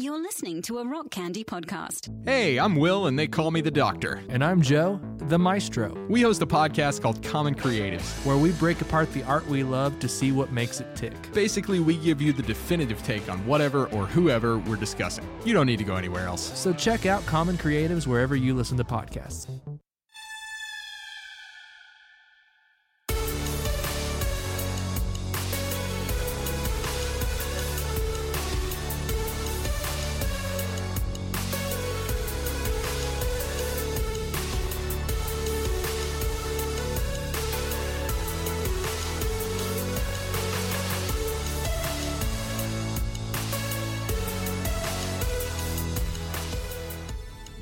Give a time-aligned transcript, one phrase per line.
[0.00, 2.08] You're listening to a Rock Candy podcast.
[2.26, 4.22] Hey, I'm Will, and they call me the Doctor.
[4.30, 8.24] And I'm Joe, the Maestro, We host a podcast called Common Creatives.
[8.24, 11.12] where we break apart the art we love to see what makes it tick.
[11.34, 15.28] Basically, we give you the definitive take on whatever or whoever we're discussing.
[15.44, 16.58] You don't need to go anywhere else.
[16.58, 19.50] So check out Common Creatives wherever you listen to podcasts.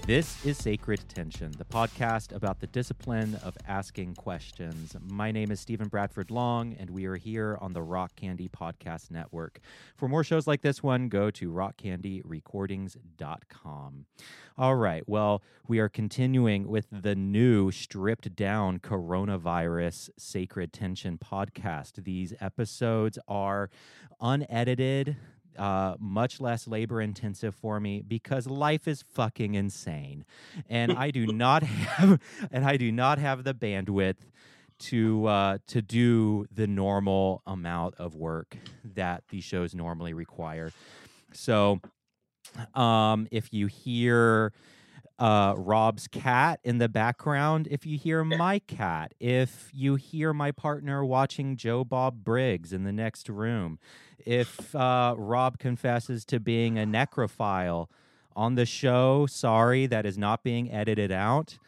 [0.09, 4.97] This is Sacred Tension, the podcast about the discipline of asking questions.
[5.07, 9.11] My name is Stephen Bradford Long, and we are here on the Rock Candy Podcast
[9.11, 9.61] Network.
[9.97, 14.07] For more shows like this one, go to rockcandyrecordings.com.
[14.57, 22.05] All right, well, we are continuing with the new stripped down coronavirus Sacred Tension podcast.
[22.05, 23.69] These episodes are
[24.23, 25.19] unedited
[25.57, 30.25] uh, much less labor intensive for me because life is fucking insane,
[30.69, 34.17] and I do not have and I do not have the bandwidth
[34.79, 38.57] to uh, to do the normal amount of work
[38.95, 40.73] that these shows normally require.
[41.33, 41.81] So,
[42.75, 44.53] um, if you hear
[45.19, 50.53] uh, Rob's cat in the background, if you hear my cat, if you hear my
[50.53, 53.79] partner watching Joe Bob Briggs in the next room,
[54.25, 57.89] if uh, Rob confesses to being a necrophile
[58.37, 61.59] on the show, sorry, that is not being edited out.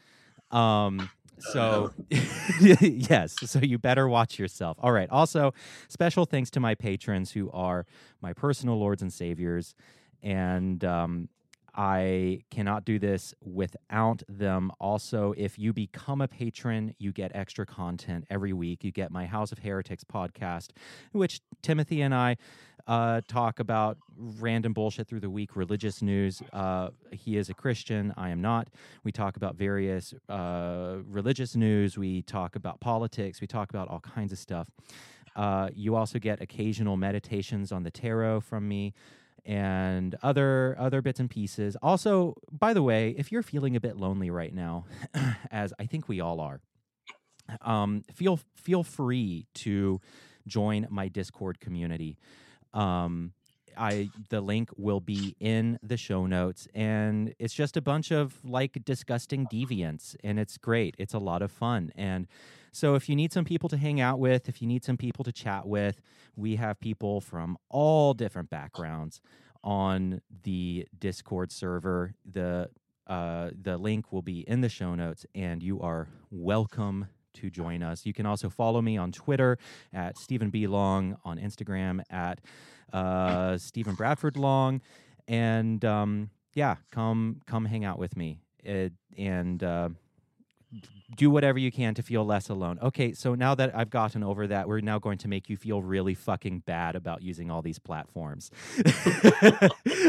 [0.53, 1.91] Um, so,
[2.61, 4.77] yes, so you better watch yourself.
[4.81, 5.09] All right.
[5.11, 5.55] Also,
[5.89, 7.87] special thanks to my patrons who are
[8.21, 9.75] my personal lords and saviors.
[10.23, 11.29] And um,
[11.81, 14.71] I cannot do this without them.
[14.79, 18.85] Also, if you become a patron, you get extra content every week.
[18.85, 20.73] You get my House of Heretics podcast,
[21.13, 22.37] which Timothy and I
[22.87, 26.43] uh, talk about random bullshit through the week, religious news.
[26.53, 28.69] Uh, he is a Christian, I am not.
[29.03, 31.97] We talk about various uh, religious news.
[31.97, 33.41] We talk about politics.
[33.41, 34.69] We talk about all kinds of stuff.
[35.35, 38.93] Uh, you also get occasional meditations on the tarot from me
[39.45, 41.77] and other other bits and pieces.
[41.83, 44.85] Also, by the way, if you're feeling a bit lonely right now,
[45.51, 46.61] as I think we all are,
[47.63, 50.01] um, feel feel free to
[50.47, 52.19] join my Discord community.
[52.73, 53.33] Um,
[53.77, 58.35] I the link will be in the show notes, and it's just a bunch of
[58.45, 60.95] like disgusting deviants, and it's great.
[60.99, 62.27] It's a lot of fun, and
[62.73, 65.25] so if you need some people to hang out with, if you need some people
[65.25, 66.01] to chat with,
[66.37, 69.21] we have people from all different backgrounds
[69.63, 72.15] on the Discord server.
[72.31, 72.71] The
[73.07, 77.83] uh, the link will be in the show notes, and you are welcome to join
[77.83, 78.07] us.
[78.07, 79.59] You can also follow me on Twitter
[79.93, 80.69] at Stephen B.
[80.69, 82.41] Long, on Instagram at
[82.93, 84.81] uh, Stephen Bradford Long,
[85.27, 88.39] and um, yeah, come come hang out with me.
[88.63, 89.89] It, and uh,
[91.17, 92.79] do whatever you can to feel less alone.
[92.81, 95.83] Okay, so now that I've gotten over that, we're now going to make you feel
[95.83, 98.51] really fucking bad about using all these platforms.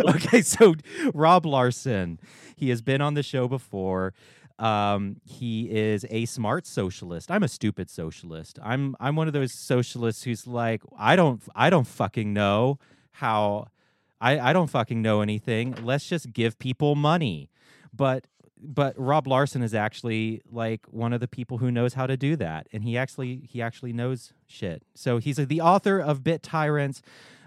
[0.09, 0.75] okay, so
[1.13, 2.19] Rob Larson,
[2.55, 4.13] he has been on the show before.
[4.59, 7.31] Um, he is a smart socialist.
[7.31, 8.59] I'm a stupid socialist.
[8.61, 12.77] I'm I'm one of those socialists who's like, I don't I don't fucking know
[13.13, 13.69] how
[14.19, 15.75] I, I don't fucking know anything.
[15.83, 17.49] Let's just give people money.
[17.91, 18.27] But
[18.61, 22.35] but Rob Larson is actually like one of the people who knows how to do
[22.37, 24.83] that, and he actually he actually knows shit.
[24.95, 27.01] So he's uh, the author of Bit Tyrants,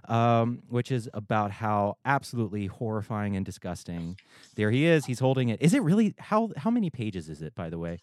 [0.09, 4.19] um, which is about how absolutely horrifying and disgusting.
[4.57, 5.07] There he is.
[5.07, 5.63] He's holding it.
[5.63, 7.55] Is it really how how many pages is it?
[7.55, 7.99] By the way,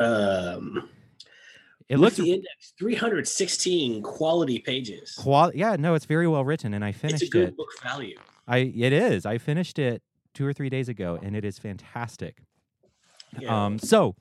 [0.00, 0.88] Um,
[1.88, 5.14] it looks the index 316 quality pages.
[5.18, 5.52] qual.
[5.54, 7.56] Yeah, no, it's very well written, and I It's finished a good it.
[7.56, 8.18] book value.
[8.48, 9.26] I it is.
[9.26, 10.02] I finished it
[10.34, 12.38] two or three days ago, and it is fantastic.
[13.38, 13.64] Yeah.
[13.64, 14.14] Um, so,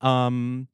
[0.00, 0.68] um,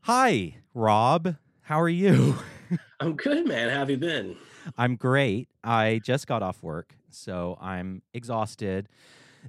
[0.00, 1.36] hi, Rob.
[1.62, 2.36] How are you?
[3.00, 3.70] I'm good, man.
[3.70, 4.36] How have you been?
[4.76, 5.48] I'm great.
[5.64, 8.88] I just got off work, so I'm exhausted.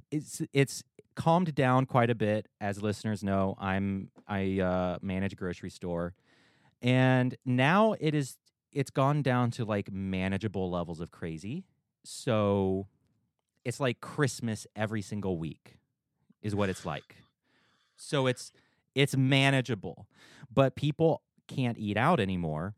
[0.10, 0.84] It's it's
[1.16, 3.56] calmed down quite a bit, as listeners know.
[3.60, 6.14] I'm I uh, manage a grocery store,
[6.82, 8.38] and now it is
[8.72, 11.66] it's gone down to like manageable levels of crazy.
[12.04, 12.88] So
[13.66, 15.78] it's like Christmas every single week,
[16.42, 17.18] is what it's like.
[17.96, 18.52] So it's
[18.96, 20.08] it's manageable,
[20.54, 22.76] but people can't eat out anymore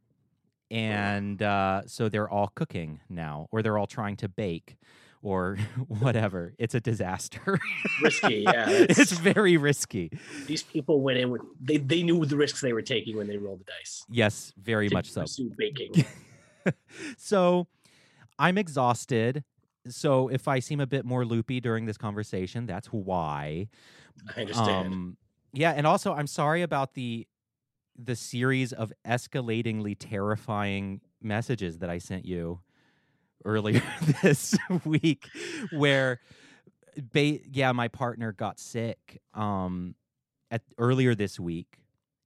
[0.73, 4.75] and uh, so they're all cooking now, or they're all trying to bake,
[5.21, 5.57] or
[5.87, 6.55] whatever.
[6.57, 7.59] It's a disaster.
[8.01, 10.11] Risky, yeah, it's that's- very risky.
[10.47, 13.37] These people went in with they, they knew the risks they were taking when they
[13.37, 14.03] rolled the dice.
[14.09, 15.25] Yes, very much so.
[15.55, 16.05] baking.
[17.17, 17.67] so
[18.39, 19.43] I'm exhausted.
[19.87, 23.67] So if I seem a bit more loopy during this conversation, that's why.
[24.35, 24.93] I understand.
[24.93, 25.17] Um,
[25.51, 27.27] yeah, and also I'm sorry about the
[27.95, 32.61] the series of escalatingly terrifying messages that I sent you
[33.45, 33.83] earlier
[34.23, 35.29] this week,
[35.71, 36.19] where,
[36.97, 39.93] ba- yeah, my partner got sick um,
[40.49, 41.77] at earlier this week,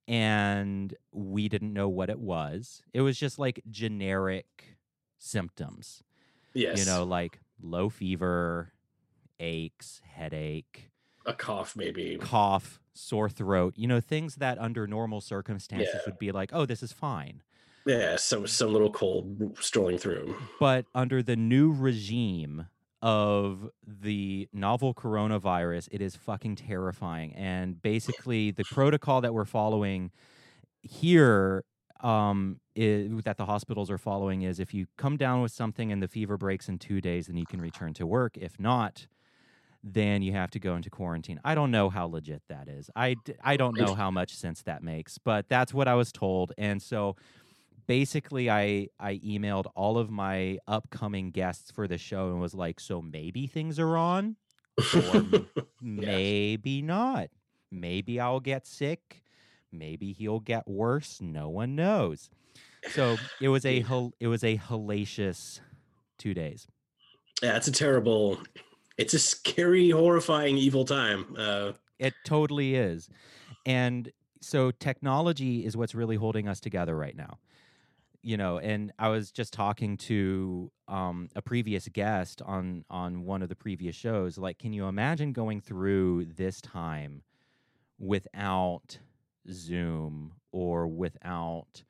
[0.07, 2.81] and we didn't know what it was.
[2.94, 4.77] It was just like generic
[5.18, 6.01] symptoms
[6.53, 8.74] yes, you know, like low fever,
[9.39, 10.92] aches, headache,
[11.25, 12.19] a cough maybe.
[12.19, 16.06] cough, sore throat, you know, things that under normal circumstances Yeah.
[16.06, 17.44] would be like, oh, this is fine.
[17.86, 20.36] Yeah, some some little cold strolling through.
[20.59, 22.68] But under the new regime
[23.01, 27.33] of the novel coronavirus, it is fucking terrifying.
[27.36, 30.12] And basically, the protocol that we're following
[30.81, 31.65] here
[32.04, 36.02] um is, that the hospitals are following is if you come down with something and
[36.02, 38.38] the fever breaks in two days then you can return to work.
[38.38, 39.08] If not
[39.84, 41.40] then you have to go into quarantine.
[41.46, 42.90] I don't know how legit that is.
[42.96, 46.54] I, I don't know how much sense that makes but that's what i was told.
[46.58, 47.16] And so
[47.88, 52.80] basically i i emailed all of my upcoming guests for the show and was like
[52.80, 54.36] so maybe things are on
[54.94, 55.26] or
[55.82, 57.30] maybe not.
[57.72, 59.24] Maybe i'll get sick
[59.77, 62.29] maybe he'll get worse no one knows
[62.89, 63.83] so it was a
[64.19, 65.59] it was a hellacious
[66.18, 66.68] two days
[67.41, 68.39] Yeah, it's a terrible.
[68.97, 71.35] It's a scary, horrifying, evil time.
[71.38, 73.09] Uh, it totally is
[73.65, 77.38] and so technology is what's really holding us together right now
[78.21, 83.41] you know and i was just talking to um, a previous guest on on one
[83.41, 87.24] of the previous shows like can you imagine going through this time
[88.00, 89.00] without
[89.52, 91.84] zoom or without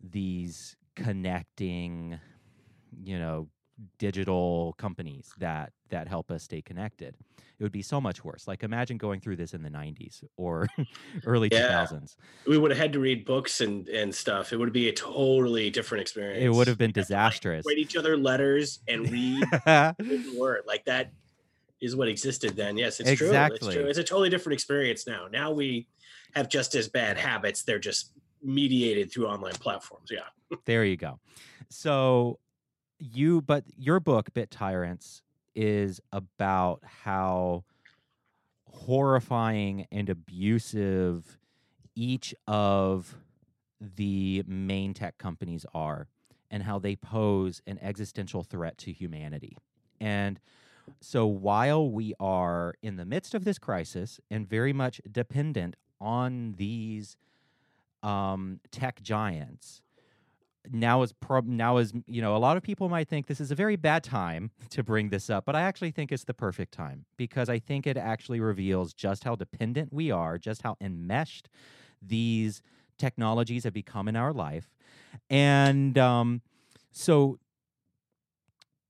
[0.00, 2.18] these connecting
[3.02, 3.48] you know
[3.98, 7.14] digital companies that that help us stay connected
[7.58, 10.66] it would be so much worse like imagine going through this in the 90s or
[11.26, 11.86] early Yeah.
[11.86, 12.16] 2000s
[12.46, 14.52] we would have had to read books and and stuff.
[14.52, 16.44] It would be a totally different experience.
[16.44, 20.84] it would have been like, disastrous write each other letters and read the word like
[20.86, 21.12] that
[21.80, 22.76] is what existed then.
[22.76, 23.30] Yes, it's true.
[23.32, 23.86] It's true.
[23.86, 25.28] It's a totally different experience now.
[25.30, 25.86] Now we
[26.34, 27.62] have just as bad habits.
[27.62, 30.10] They're just mediated through online platforms.
[30.10, 30.20] Yeah.
[30.64, 31.18] there you go
[31.68, 32.38] so
[32.98, 35.22] you but your book bit tyrants
[35.54, 37.64] is about how
[38.64, 41.38] horrifying and abusive
[41.94, 43.16] each of
[43.80, 46.08] the main tech companies are
[46.50, 49.56] and how they pose an existential threat to humanity
[50.00, 50.40] and
[51.00, 56.54] so while we are in the midst of this crisis and very much dependent on
[56.56, 57.16] these
[58.02, 59.82] um, tech giants.
[60.70, 61.14] Now is
[61.44, 64.04] now is you know a lot of people might think this is a very bad
[64.04, 67.58] time to bring this up but i actually think it's the perfect time because i
[67.58, 71.48] think it actually reveals just how dependent we are just how enmeshed
[72.02, 72.60] these
[72.98, 74.74] technologies have become in our life.
[75.30, 76.42] And um,
[76.90, 77.38] so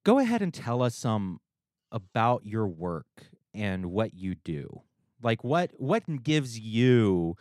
[0.04, 1.40] go ahead and tell us some
[1.92, 4.82] about your work and what you do
[5.22, 7.36] like what what gives you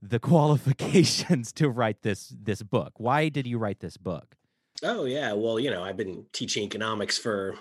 [0.00, 4.36] the qualifications to write this this book why did you write this book
[4.82, 5.32] Oh yeah.
[5.32, 7.54] Well, you know, I've been teaching economics for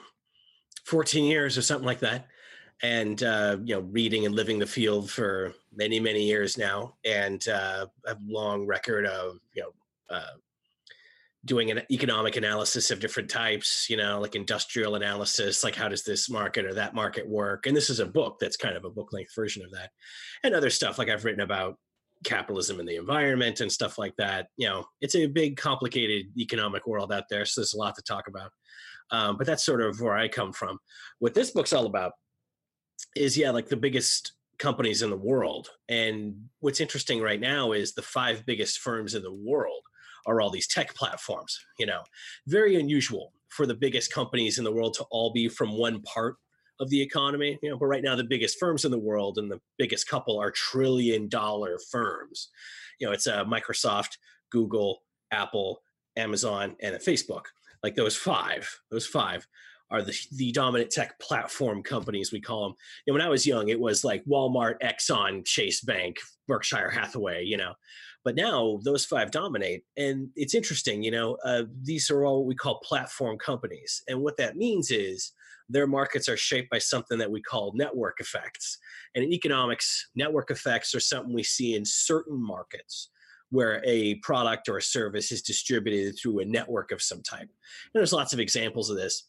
[0.85, 2.27] 14 years or something like that.
[2.81, 6.95] And uh, you know, reading and living the field for many, many years now.
[7.05, 10.31] And uh a long record of, you know, uh
[11.43, 16.03] doing an economic analysis of different types, you know, like industrial analysis, like how does
[16.03, 17.65] this market or that market work?
[17.65, 19.89] And this is a book that's kind of a book length version of that.
[20.43, 21.77] And other stuff like I've written about
[22.23, 24.47] capitalism and the environment and stuff like that.
[24.57, 28.03] You know, it's a big, complicated economic world out there, so there's a lot to
[28.03, 28.51] talk about.
[29.09, 30.77] Um, but that's sort of where I come from.
[31.19, 32.13] What this book's all about
[33.15, 35.69] is, yeah, like the biggest companies in the world.
[35.89, 39.81] And what's interesting right now is the five biggest firms in the world
[40.25, 41.59] are all these tech platforms.
[41.79, 42.01] You know,
[42.47, 46.37] very unusual for the biggest companies in the world to all be from one part
[46.79, 47.59] of the economy.
[47.61, 50.39] You know, but right now the biggest firms in the world and the biggest couple
[50.39, 52.49] are trillion dollar firms.
[52.99, 54.17] You know, it's uh, Microsoft,
[54.51, 55.01] Google,
[55.31, 55.81] Apple,
[56.17, 57.45] Amazon, and Facebook.
[57.83, 59.47] Like those five, those five
[59.89, 62.75] are the, the dominant tech platform companies we call them.
[63.05, 67.43] You know, when I was young, it was like Walmart, Exxon, Chase Bank, Berkshire Hathaway.
[67.43, 67.73] You know,
[68.23, 71.03] but now those five dominate, and it's interesting.
[71.03, 74.91] You know, uh, these are all what we call platform companies, and what that means
[74.91, 75.31] is
[75.69, 78.77] their markets are shaped by something that we call network effects.
[79.15, 83.09] And in economics, network effects are something we see in certain markets
[83.51, 87.41] where a product or a service is distributed through a network of some type.
[87.41, 87.49] And
[87.93, 89.27] there's lots of examples of this.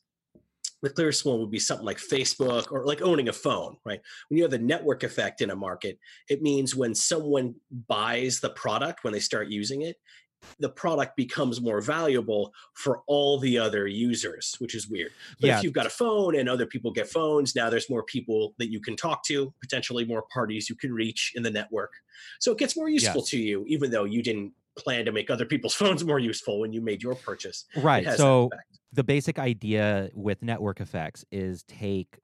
[0.82, 4.00] The clearest one would be something like Facebook or like owning a phone, right?
[4.28, 5.98] When you have the network effect in a market,
[6.28, 7.54] it means when someone
[7.88, 9.96] buys the product, when they start using it,
[10.58, 15.12] the product becomes more valuable for all the other users, which is weird.
[15.40, 15.58] But Yeah.
[15.58, 18.68] if you've got a phone and other people get phones, now there's more people that
[18.68, 21.92] you can talk to, potentially more parties you can reach in the network.
[22.40, 25.44] So it gets more useful to you, even though you didn't plan to make other
[25.44, 27.66] people's phones more useful when you made your purchase.
[27.76, 28.04] Right.
[28.16, 28.50] So.
[28.92, 32.18] The basic idea with network effects is take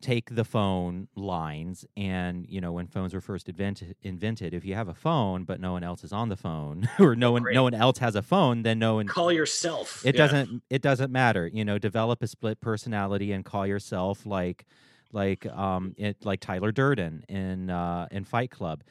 [0.00, 4.74] take the phone lines and you know when phones were first invented invented if you
[4.74, 7.54] have a phone but no one else is on the phone or no one Great.
[7.54, 10.04] no one else has a phone then no one call yourself.
[10.04, 10.26] it Yeah.
[10.26, 14.66] doesn't it doesn't matter you know develop a split personality and call yourself like
[15.12, 18.82] like um it like tyler durden in uh in fight club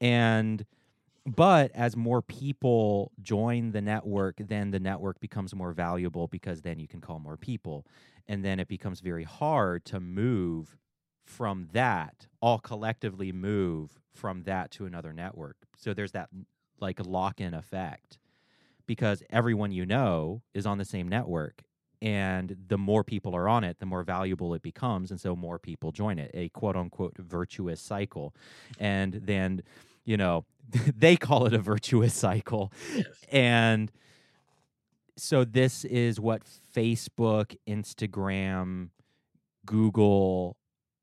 [0.00, 0.64] and
[1.26, 6.78] but as more people join the network then the network becomes more valuable because then
[6.78, 7.86] you can call more people.
[8.28, 10.76] And then it becomes very hard to move
[11.24, 15.56] from that all collectively move from that to another network.
[15.76, 16.28] So there's that
[16.80, 18.18] like lock-in effect
[18.86, 21.62] because everyone you know is on the same network
[22.02, 25.58] and the more people are on it the more valuable it becomes and so more
[25.58, 28.34] people join it a quote unquote virtuous cycle.
[28.78, 29.62] And then
[30.06, 30.46] you know
[30.96, 33.06] they call it a virtuous cycle Yes.
[33.30, 33.92] and
[35.18, 36.42] so this is what
[36.74, 38.90] facebook instagram
[39.66, 40.56] google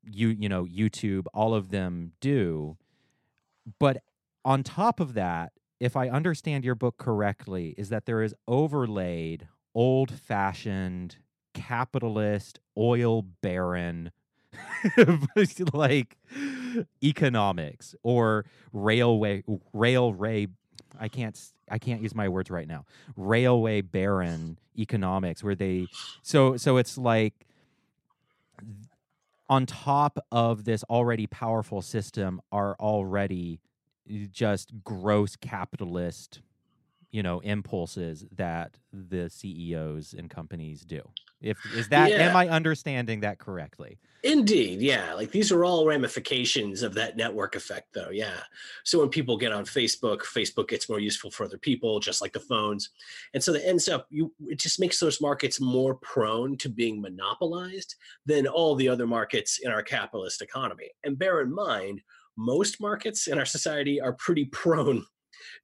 [0.04, 2.76] you you know youtube all of them do
[3.78, 3.98] but
[4.44, 9.48] on top of that if i understand your book correctly is that there is overlaid
[9.74, 11.16] old fashioned
[11.54, 14.10] capitalist oil baron
[15.72, 16.16] like
[17.02, 20.48] economics or railway railway
[20.98, 21.38] I can't
[21.70, 22.84] I can't use my words right now.
[23.16, 25.86] Railway baron economics where they
[26.22, 27.46] so so it's like
[29.48, 33.60] on top of this already powerful system are already
[34.30, 36.40] just gross capitalist
[37.10, 41.00] you know impulses that the CEOs and companies do.
[41.44, 43.98] If is that am I understanding that correctly?
[44.22, 45.12] Indeed, yeah.
[45.12, 48.08] Like these are all ramifications of that network effect, though.
[48.10, 48.40] Yeah.
[48.82, 52.32] So when people get on Facebook, Facebook gets more useful for other people, just like
[52.32, 52.90] the phones,
[53.34, 54.32] and so that ends up you.
[54.46, 59.58] It just makes those markets more prone to being monopolized than all the other markets
[59.62, 60.90] in our capitalist economy.
[61.04, 62.00] And bear in mind,
[62.38, 65.04] most markets in our society are pretty prone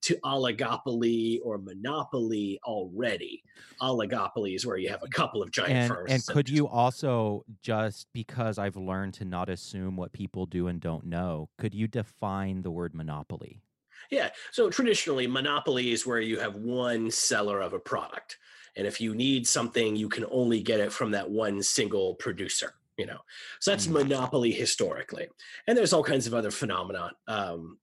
[0.03, 3.43] to oligopoly or monopoly already.
[3.81, 6.11] Oligopoly is where you have a couple of giant and firms.
[6.13, 10.81] and could you also just because I've learned to not assume what people do and
[10.81, 13.63] don't know, could you define the word monopoly?
[14.11, 14.31] Yeah.
[14.51, 18.39] So traditionally, monopoly is where you have one seller of a product.
[18.77, 22.75] And if you need something, you can only get it from that one single producer,
[22.97, 23.19] you know.
[23.61, 23.93] So that's Mm.
[23.93, 25.29] monopoly historically.
[25.67, 27.79] And there's all kinds of other phenomena um,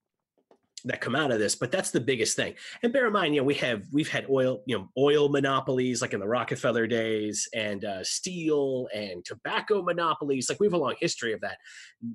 [0.84, 2.54] that come out of this, but that's the biggest thing.
[2.82, 6.02] And bear in mind, you know, we have we've had oil, you know, oil monopolies
[6.02, 10.48] like in the Rockefeller days, and uh, steel and tobacco monopolies.
[10.48, 11.58] Like we have a long history of that.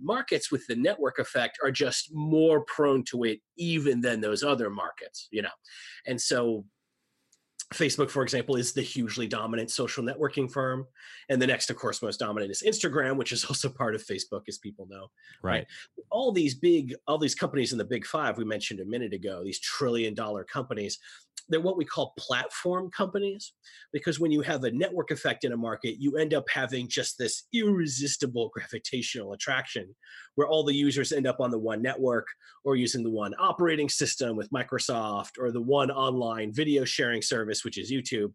[0.01, 4.70] Markets with the network effect are just more prone to it, even than those other
[4.70, 5.50] markets, you know.
[6.05, 6.65] And so,
[7.73, 10.87] Facebook, for example, is the hugely dominant social networking firm,
[11.29, 14.43] and the next, of course, most dominant is Instagram, which is also part of Facebook,
[14.47, 15.07] as people know
[15.41, 15.65] Right.
[16.09, 19.43] all these big all these companies in the big five we mentioned a minute ago
[19.43, 20.99] these trillion dollar companies
[21.50, 23.53] they're what we call platform companies
[23.91, 27.17] because when you have a network effect in a market you end up having just
[27.17, 29.93] this irresistible gravitational attraction
[30.35, 32.27] where all the users end up on the one network
[32.63, 37.63] or using the one operating system with microsoft or the one online video sharing service
[37.63, 38.33] which is youtube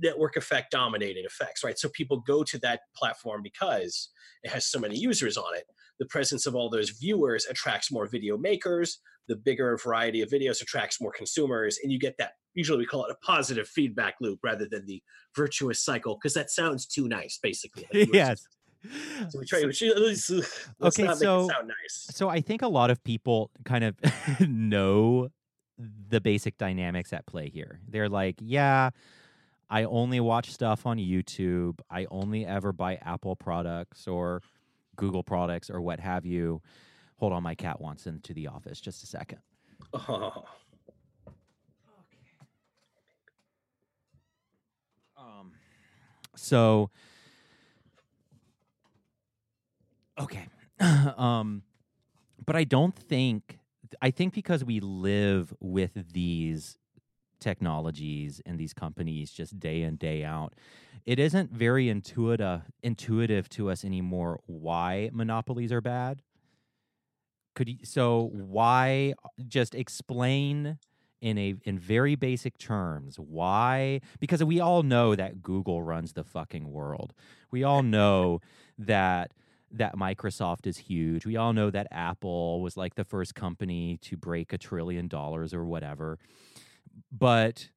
[0.00, 1.78] network effect dominating effects right?
[1.78, 4.10] So people go to that platform because
[4.42, 5.64] it has so many users on it.
[5.98, 10.60] The presence of all those viewers attracts more video makers the bigger variety of videos
[10.62, 14.40] attracts more consumers and you get that usually we call it a positive feedback loop
[14.42, 15.02] rather than the
[15.36, 18.46] virtuous cycle because that sounds too nice basically like yes.
[19.28, 20.30] so we try let's
[20.82, 23.94] Okay, not so- it sound nice So I think a lot of people kind of
[24.48, 25.28] know
[26.08, 27.78] the basic dynamics at play here.
[27.88, 28.90] They're like, yeah,
[29.70, 31.78] I only watch stuff on YouTube.
[31.90, 34.42] I only ever buy Apple products or
[34.96, 36.62] Google products or what have you.
[37.18, 38.80] Hold on, my cat wants into the office.
[38.80, 39.38] Just a second.
[39.94, 40.44] oh,
[45.16, 45.52] Um,
[46.36, 46.90] so
[50.18, 50.46] Okay.
[51.16, 51.62] um,
[52.44, 53.58] but I don't think
[54.02, 56.78] I think because we live with these
[57.40, 60.54] technologies and these companies just day in day out,
[61.06, 66.22] it isn't very intuitive intuitive to us anymore why monopolies are bad.
[67.58, 70.78] Could you, so why uh, just explain
[71.20, 76.22] in a in very basic terms why because we all know that Google runs the
[76.22, 77.12] fucking world.
[77.50, 78.42] We all know
[78.78, 79.32] that
[79.72, 81.26] that Microsoft is huge.
[81.26, 85.52] We all know that Apple was like the first company to break a trillion dollars
[85.52, 86.20] or whatever.
[87.10, 87.70] But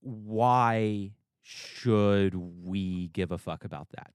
[0.00, 4.10] why should we give a fuck about that?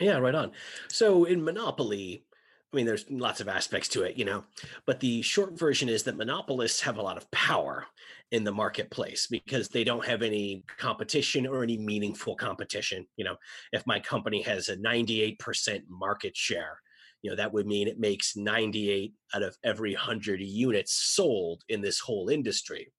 [0.00, 0.50] Yeah, right on.
[0.88, 2.24] So in Monopoly,
[2.74, 4.42] I mean, there's lots of aspects to it, you know,
[4.84, 7.86] but the short version is that monopolists have a lot of power
[8.32, 13.06] in the marketplace because they don't have any competition or any meaningful competition.
[13.16, 13.36] You know,
[13.70, 16.80] if my company has a 98% market share,
[17.22, 21.80] you know, that would mean it makes 98 out of every 100 units sold in
[21.80, 22.92] this whole industry.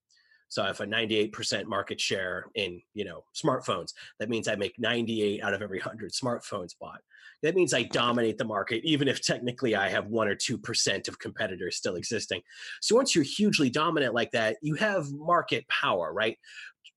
[0.48, 3.91] So if a 98% market share in, you know, smartphones.
[4.20, 7.01] That means I make 98 out of every 100 smartphones bought.
[7.44, 11.20] That means I dominate the market, even if technically I have one or 2% of
[11.20, 12.42] competitors still existing.
[12.82, 16.38] So once you're hugely dominant like that, you have market power, right?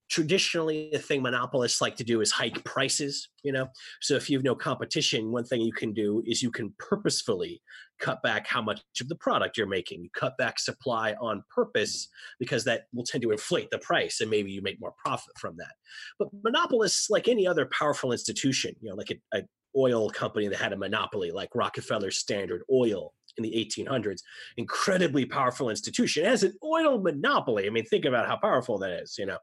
[0.09, 3.68] traditionally the thing monopolists like to do is hike prices you know
[4.00, 7.61] so if you have no competition one thing you can do is you can purposefully
[8.00, 12.09] cut back how much of the product you're making you cut back supply on purpose
[12.38, 15.57] because that will tend to inflate the price and maybe you make more profit from
[15.59, 15.75] that
[16.18, 19.42] but monopolists like any other powerful institution you know like a, a
[19.78, 24.23] oil company that had a monopoly like rockefeller standard oil in the 1800s
[24.56, 26.25] incredibly powerful institution.
[26.25, 27.66] It has an oil monopoly.
[27.66, 29.38] I mean think about how powerful that is you know?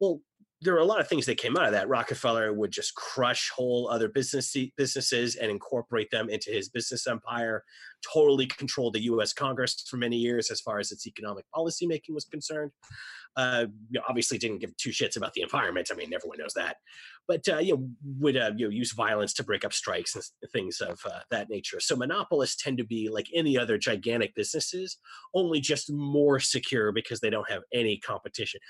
[0.00, 0.20] Well,
[0.60, 1.88] there are a lot of things that came out of that.
[1.88, 7.62] Rockefeller would just crush whole other business businesses and incorporate them into his business empire.
[8.12, 9.32] Totally controlled the U.S.
[9.32, 12.72] Congress for many years as far as its economic policy making was concerned.
[13.36, 15.90] Uh, you know, obviously, didn't give two shits about the environment.
[15.92, 16.78] I mean, everyone knows that.
[17.28, 20.24] But uh, you know, would uh, you know, use violence to break up strikes and
[20.52, 21.78] things of uh, that nature.
[21.78, 24.98] So monopolists tend to be like any other gigantic businesses,
[25.34, 28.60] only just more secure because they don't have any competition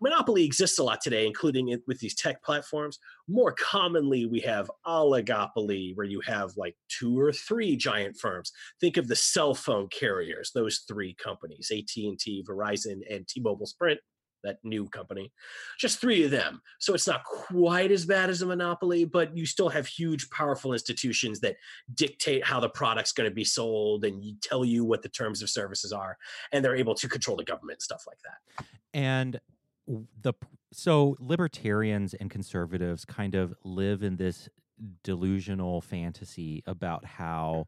[0.00, 2.98] monopoly exists a lot today, including it with these tech platforms.
[3.28, 8.52] More commonly, we have oligopoly, where you have like two or three giant firms.
[8.80, 13.66] Think of the cell phone carriers; those three companies: AT and T, Verizon, and T-Mobile,
[13.66, 14.00] Sprint.
[14.42, 15.30] That new company,
[15.78, 16.62] just three of them.
[16.78, 20.72] So it's not quite as bad as a monopoly, but you still have huge, powerful
[20.72, 21.56] institutions that
[21.92, 25.50] dictate how the product's going to be sold and tell you what the terms of
[25.50, 26.16] services are,
[26.52, 28.64] and they're able to control the government stuff like that.
[28.94, 29.38] And
[30.22, 30.32] the
[30.72, 34.48] so libertarians and conservatives kind of live in this
[35.02, 37.66] delusional fantasy about how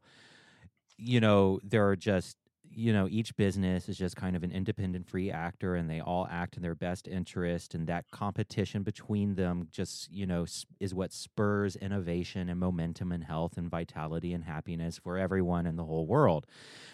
[0.97, 2.37] you know there are just
[2.75, 6.27] you know each business is just kind of an independent free actor and they all
[6.31, 10.45] act in their best interest and that competition between them just you know
[10.79, 15.75] is what spurs innovation and momentum and health and vitality and happiness for everyone in
[15.75, 16.47] the whole world.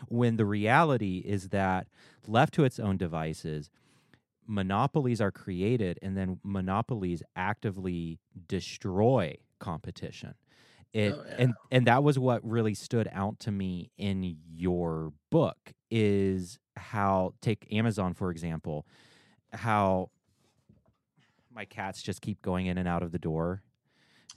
[0.07, 1.87] When the reality is that
[2.27, 3.69] left to its own devices
[4.49, 10.33] monopolies are created and then monopolies actively destroy competition.
[10.91, 11.35] It, oh, yeah.
[11.37, 15.57] and and that was what really stood out to me in your book
[15.91, 18.87] is how take Amazon for example
[19.53, 20.09] how
[21.53, 23.61] my cats just keep going in and out of the door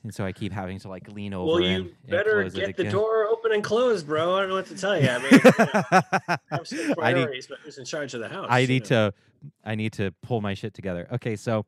[0.03, 1.47] and so I keep having to like lean over.
[1.47, 3.22] Well, you and, better and get the door
[3.53, 4.35] open and closed, bro.
[4.35, 5.09] I don't know what to tell you.
[5.09, 5.31] I mean,
[6.71, 8.47] you some priorities, but who's in charge of the house?
[8.49, 9.11] I need know?
[9.11, 9.15] to,
[9.65, 11.09] I need to pull my shit together.
[11.13, 11.67] Okay, so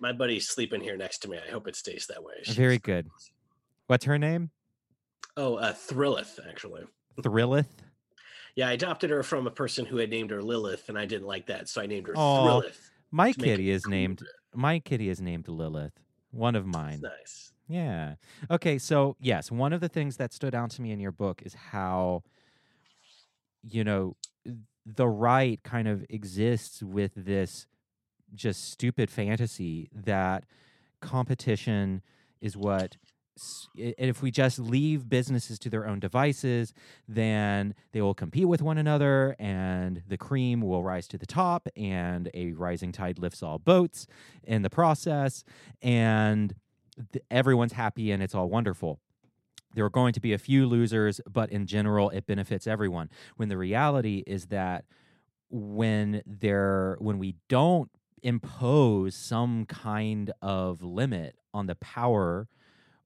[0.00, 1.38] my buddy's sleeping here next to me.
[1.38, 2.34] I hope it stays that way.
[2.42, 3.08] She's very good.
[3.86, 4.50] What's her name?
[5.36, 6.84] Oh, uh, Thrillith, actually.
[7.20, 7.66] Thrillith.
[8.54, 11.26] Yeah, I adopted her from a person who had named her Lilith, and I didn't
[11.26, 12.76] like that, so I named her oh, Thrillith.
[13.10, 14.22] My kitty is named.
[14.54, 15.92] My kitty is named Lilith.
[16.30, 17.00] One of mine.
[17.00, 17.52] That's nice.
[17.68, 18.14] Yeah.
[18.50, 18.78] Okay.
[18.78, 21.54] So, yes, one of the things that stood out to me in your book is
[21.54, 22.22] how,
[23.62, 24.16] you know,
[24.86, 27.66] the right kind of exists with this
[28.34, 30.44] just stupid fantasy that
[31.00, 32.02] competition
[32.40, 32.96] is what
[33.76, 36.74] and if we just leave businesses to their own devices,
[37.08, 41.68] then they will compete with one another and the cream will rise to the top
[41.76, 44.06] and a rising tide lifts all boats
[44.42, 45.44] in the process.
[45.82, 46.54] And
[47.30, 49.00] everyone's happy and it's all wonderful.
[49.74, 53.10] There are going to be a few losers, but in general, it benefits everyone.
[53.36, 54.84] When the reality is that
[55.50, 57.90] when there, when we don't
[58.22, 62.48] impose some kind of limit on the power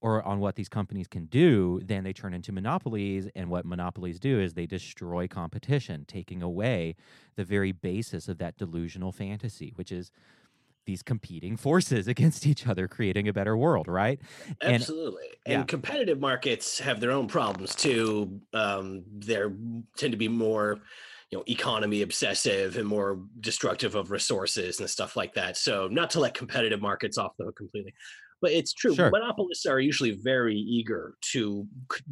[0.01, 3.29] or on what these companies can do, then they turn into monopolies.
[3.37, 6.97] And what monopolies do is they destroy competition, taking away
[7.37, 10.11] the very basis of that delusional fantasy, which is
[10.87, 14.21] these competing forces against each other, creating a better world, right?
[14.63, 15.25] Absolutely.
[15.45, 15.59] And, yeah.
[15.61, 18.41] and competitive markets have their own problems too.
[18.53, 19.53] Um, they're
[19.97, 20.81] tend to be more
[21.31, 26.11] you know economy obsessive and more destructive of resources and stuff like that so not
[26.11, 27.93] to let competitive markets off the hook completely
[28.43, 29.11] but it's true Sure.
[29.11, 31.67] monopolists are usually very eager to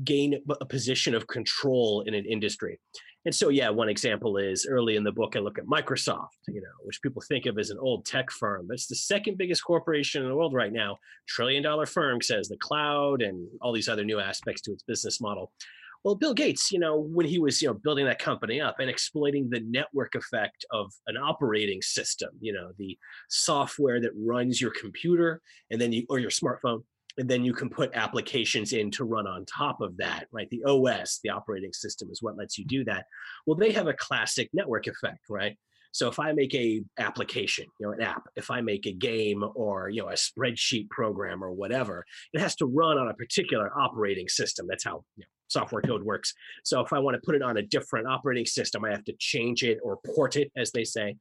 [0.04, 2.80] gain a position of control in an industry
[3.24, 6.60] and so yeah one example is early in the book i look at microsoft you
[6.60, 9.64] know which people think of as an old tech firm but it's the second biggest
[9.64, 10.96] corporation in the world right now.
[11.28, 15.20] Trillion dollar firm says the cloud and all these other new aspects to its business
[15.20, 15.52] model.
[16.04, 18.88] Well, Bill Gates, you know, when he was, you know, building that company up and
[18.88, 22.96] exploiting the network effect of an operating system, you know, the
[23.28, 26.84] software that runs your computer and then you or your smartphone,
[27.18, 30.48] and then you can put applications in to run on top of that, right?
[30.50, 33.06] The OS, the operating system is what lets you do that.
[33.46, 35.56] Well, they have a classic network effect, right?
[35.92, 39.44] So if I make a application, you know, an app, if I make a game
[39.54, 43.76] or you know a spreadsheet program or whatever, it has to run on a particular
[43.76, 44.66] operating system.
[44.68, 46.32] That's how you know, software code works.
[46.64, 49.14] So if I want to put it on a different operating system, I have to
[49.18, 51.16] change it or port it, as they say.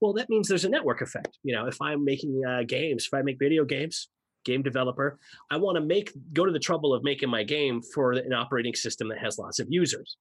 [0.00, 1.38] Well, that means there's a network effect.
[1.42, 4.08] You know, if I'm making uh, games, if I make video games,
[4.44, 5.18] game developer,
[5.50, 8.74] I want to make go to the trouble of making my game for an operating
[8.74, 10.16] system that has lots of users.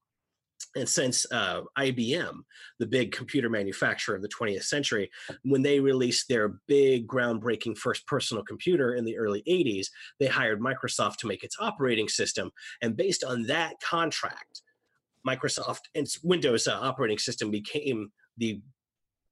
[0.76, 2.34] And since uh, IBM,
[2.80, 5.12] the big computer manufacturer of the 20th century,
[5.44, 9.88] when they released their big groundbreaking first personal computer in the early 80s,
[10.20, 12.52] they hired Microsoft to make its operating system.
[12.82, 14.62] And based on that contract,
[15.28, 18.62] Microsoft and Windows uh, operating system became the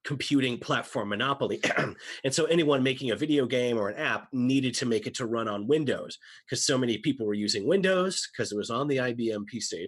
[0.03, 1.61] computing platform monopoly.
[2.23, 5.25] and so anyone making a video game or an app needed to make it to
[5.25, 8.97] run on Windows because so many people were using Windows because it was on the
[8.97, 9.87] IBM PC.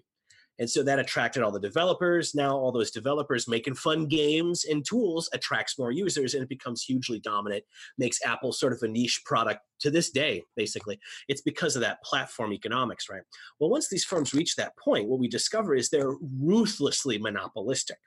[0.60, 2.36] And so that attracted all the developers.
[2.36, 6.84] Now all those developers making fun games and tools attracts more users and it becomes
[6.84, 7.63] hugely dominant,
[7.97, 10.99] makes Apple sort of a niche product to this day, basically.
[11.28, 13.23] It's because of that platform economics, right?
[13.60, 17.97] Well, once these firms reach that point, what we discover is they're ruthlessly monopolistic.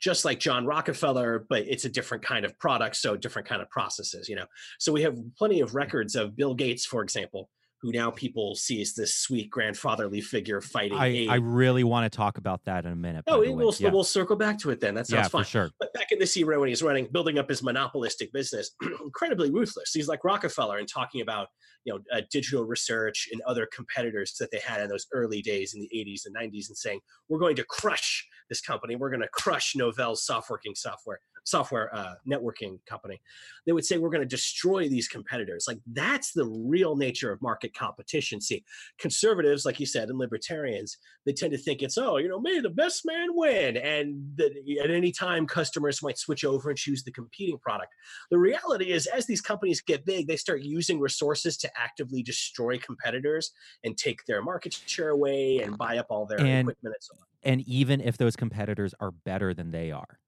[0.00, 3.70] Just like John Rockefeller, but it's a different kind of product, so different kind of
[3.70, 4.46] processes, you know.
[4.78, 7.48] So we have plenty of records of Bill Gates, for example,
[7.84, 11.26] who now people see as this sweet grandfatherly figure fighting I.
[11.28, 13.24] I really want to talk about that in a minute.
[13.26, 13.62] No, by the way.
[13.62, 14.94] we'll, yeah, we'll circle back to it then.
[14.94, 15.44] That sounds yeah fine.
[15.44, 15.70] for sure.
[15.78, 18.70] But back in this era when he's running, building up his monopolistic business,
[19.04, 19.92] incredibly ruthless.
[19.92, 21.48] He's like Rockefeller and talking about
[21.84, 25.74] you know uh, digital research and other competitors that they had in those early days
[25.74, 28.96] in the 80s and 90s, and saying we're going to crush this company.
[28.96, 33.20] We're going to crush Novell's softworking software software uh, networking company.
[33.66, 35.66] They would say we're going to destroy these competitors.
[35.68, 38.40] Like that's the real nature of market competition.
[38.40, 38.64] See,
[38.98, 42.60] conservatives, like you said, and libertarians, they tend to think it's oh, you know, may
[42.60, 44.52] the best man win, and that
[44.82, 47.92] at any time customers might switch over and choose the competing product.
[48.30, 52.78] The reality is, as these companies get big, they start using resources to actively destroy
[52.78, 53.52] competitors
[53.84, 57.14] and take their market share away and buy up all their And- equipment and so
[57.18, 57.33] on.
[57.44, 60.18] And even if those competitors are better than they are,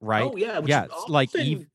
[0.00, 0.30] right?
[0.32, 1.66] Oh yeah, yeah, like often ev-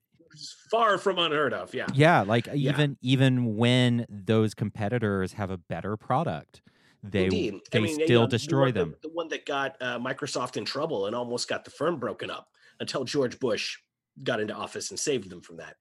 [0.71, 1.73] far from unheard of.
[1.73, 1.87] Yeah.
[1.93, 2.53] yeah, like Yeah.
[2.71, 6.61] even even when those competitors have a better product,
[7.03, 7.53] they Indeed.
[7.55, 8.95] I they mean, you still know, the destroy one- them.
[9.01, 12.29] The, the one that got uh, Microsoft in trouble and almost got the firm broken
[12.29, 12.47] up
[12.79, 13.77] until George Bush
[14.23, 15.75] got into office and saved them from that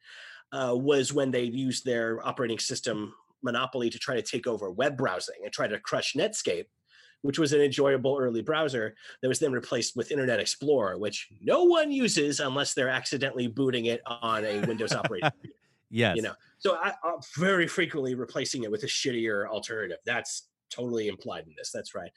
[0.52, 4.96] uh, was when they used their operating system monopoly to try to take over web
[4.96, 6.66] browsing and try to crush Netscape,
[7.22, 11.64] which was an enjoyable early browser that was then replaced with Internet Explorer, which no
[11.64, 15.50] one uses unless they're accidentally booting it on a Windows operating system
[15.92, 16.16] Yes.
[16.16, 16.32] you know?
[16.58, 19.98] So I, i'm very frequently replacing it with a shittier alternative.
[20.06, 22.10] That's totally implied in this that's right.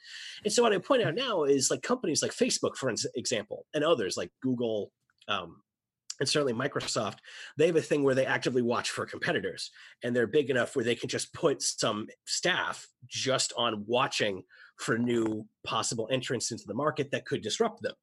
[0.44, 3.84] And so what i point out now is like companies like facebook for example and
[3.84, 4.92] others like google
[5.28, 5.60] um,
[6.20, 7.18] and certainly microsoft
[7.58, 9.70] they have a thing where they actively watch for competitors
[10.02, 14.42] and they're big enough where they can just put some staff just on watching
[14.78, 17.94] for new possible entrants into the market that could disrupt them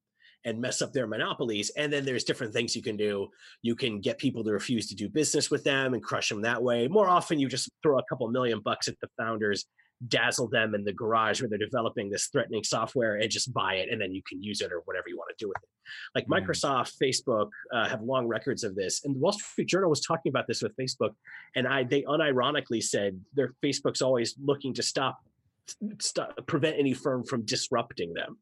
[0.45, 1.69] and mess up their monopolies.
[1.77, 3.29] And then there's different things you can do.
[3.62, 6.62] You can get people to refuse to do business with them and crush them that
[6.62, 6.88] way.
[6.88, 9.65] More often, you just throw a couple million bucks at the founders,
[10.09, 13.88] dazzle them in the garage where they're developing this threatening software, and just buy it,
[13.89, 15.69] and then you can use it or whatever you want to do with it.
[16.13, 16.45] Like Mhm.
[16.45, 20.29] Microsoft, Facebook uh, have long records of this, and the Wall Street Journal was talking
[20.29, 21.15] about this with Facebook,
[21.55, 25.23] and I they unironically said their Facebook's always looking to stop,
[25.99, 28.38] stop prevent any firm from disrupting them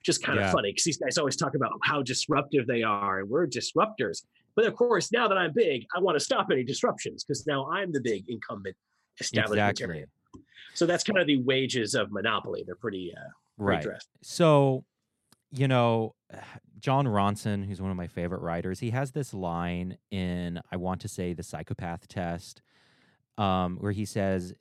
[0.00, 0.46] which is kind Yeah.
[0.46, 4.26] of funny because these guys always talk about how disruptive they are and we're disruptors.
[4.54, 7.66] But of course, now that I'm big, I want to stop any disruptions because now
[7.70, 8.76] I'm the big incumbent
[9.18, 10.04] established Exactly.
[10.74, 12.64] So that's kind of the wages of monopoly.
[12.66, 13.82] They're pretty uh, Right.
[13.82, 14.10] dressed.
[14.22, 14.84] So,
[15.52, 16.14] you know,
[16.80, 21.00] Jon Ronson, who's one of my favorite writers, he has this line in, I want
[21.00, 22.60] to say, the psychopath test,
[23.38, 24.52] um, where he says,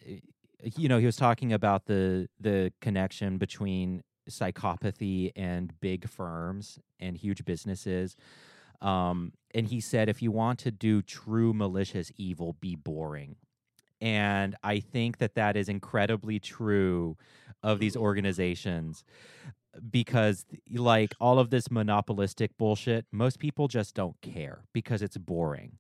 [0.64, 7.18] you know, he was talking about the the connection between psychopathy and big firms and
[7.18, 8.16] huge businesses.
[8.82, 13.36] Um, and he said, if you want to do true malicious evil, be boring.
[14.02, 17.18] And I think that that is incredibly true
[17.62, 19.06] of these organizations
[19.90, 25.78] because like all of this monopolistic bullshit most people just don't care because it's boring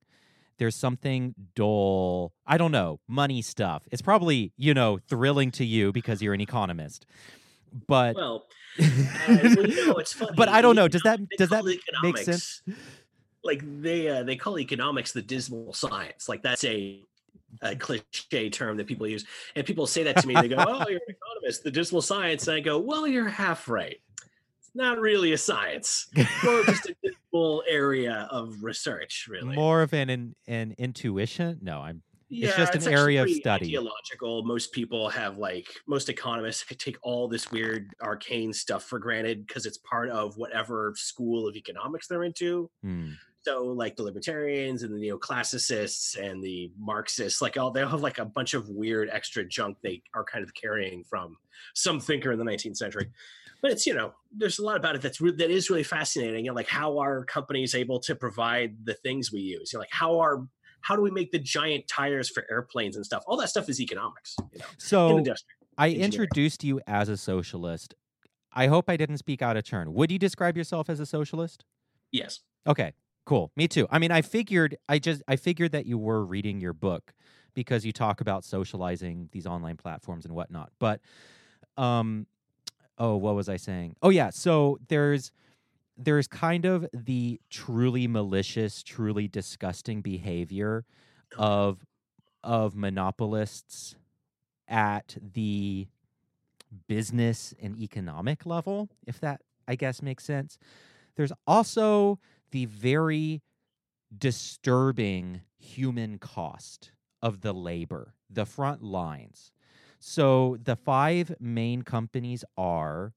[0.58, 5.92] there's something dull i don't know money stuff it's probably you know thrilling to you
[5.92, 7.06] because you're an economist
[7.88, 8.46] but Well,
[8.80, 8.86] uh,
[9.28, 10.32] well, you know, it's funny.
[10.36, 11.63] but i don't know does that does that
[12.02, 12.62] make sense
[13.44, 16.30] Like they uh, they call economics the dismal science.
[16.30, 17.04] Like that's a,
[17.62, 19.26] a cliche term that people use,
[19.58, 20.34] and people say that to me.
[20.34, 23.68] They go, "Oh, you're an economist, the dismal science." And I go, "Well, you're half
[23.68, 24.00] right.
[24.62, 26.96] It's not really a science, just a
[27.34, 32.58] dismal area of research, really." more of an, an an intuition no i'm Yeah, it's
[32.58, 33.67] just an area of study.
[33.67, 34.43] Ideological.
[34.43, 39.67] Most people have like most economists take all this weird arcane stuff for granted because
[39.67, 42.72] it's part of whatever school of economics they're into.
[42.82, 43.12] Hmm.
[43.46, 48.20] So like the libertarians and the neoclassicists and the Marxists, like all they have like
[48.20, 51.38] a bunch of weird extra junk they are kind of carrying from
[51.74, 53.12] some thinker in the 19th century.
[53.62, 56.46] But it's you know there's a lot about it that's re- that is really fascinating.
[56.46, 59.72] You know, like how are companies able to provide the things we use?
[59.72, 60.46] You know, like how are
[60.82, 63.24] how do we make the giant tires for airplanes and stuff?
[63.26, 64.36] All that stuff is economics.
[64.52, 65.54] You know, in so industry.
[65.78, 67.96] i introduced you as a socialist
[68.54, 71.64] i hope i didn't speak out of turn would you describe yourself as a socialist
[72.14, 72.42] Yes.
[72.66, 72.94] Okay,
[73.26, 73.52] cool.
[73.56, 73.88] Me too.
[73.90, 77.14] I mean, I figured I just I figured that you were reading your book
[77.54, 80.72] because you talk about socializing these online platforms and whatnot.
[80.80, 81.02] But
[81.78, 82.28] um
[82.98, 83.96] oh, what was I saying?
[84.02, 85.32] Oh yeah, so there's
[85.98, 90.86] there's kind of the truly malicious, truly disgusting behavior
[91.38, 91.86] of
[92.44, 93.96] of monopolists
[94.68, 95.88] at the
[96.88, 100.58] business and economic level, if that I guess makes sense.
[101.16, 102.20] There's also
[102.54, 103.42] the very
[104.16, 109.52] disturbing human cost of the labor, the front lines.
[110.00, 113.13] So the five main companies are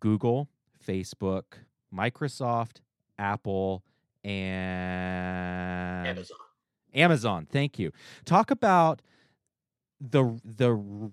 [0.00, 0.48] Google,
[0.84, 1.44] Facebook,
[1.94, 2.78] Microsoft,
[3.18, 3.84] Apple,
[4.24, 6.38] and Amazon.
[6.94, 7.46] Amazon.
[7.50, 7.92] Thank you.
[8.24, 9.02] Talk about
[10.00, 11.10] the the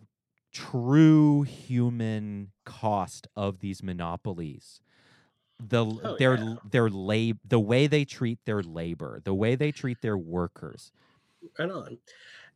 [0.53, 4.79] true human cost of these monopolies.
[5.59, 6.55] The Oh, their yeah.
[6.69, 10.91] their lab the way they treat their labor, the way they treat their workers.
[11.57, 11.97] Right on.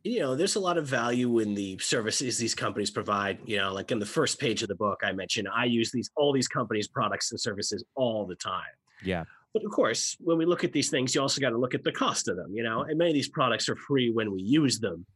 [0.02, 3.38] You know, there's a lot of value in the services these companies provide.
[3.44, 6.10] You know, like in the first page of the book, I mentioned I use these
[6.14, 8.74] all these companies' products and services all the time.
[9.02, 9.24] Yeah.
[9.52, 11.82] But of course, when we look at these things, you also got to look at
[11.82, 12.54] the cost of them.
[12.54, 12.90] You know, mm.
[12.90, 15.06] and many of these products are free when we use them.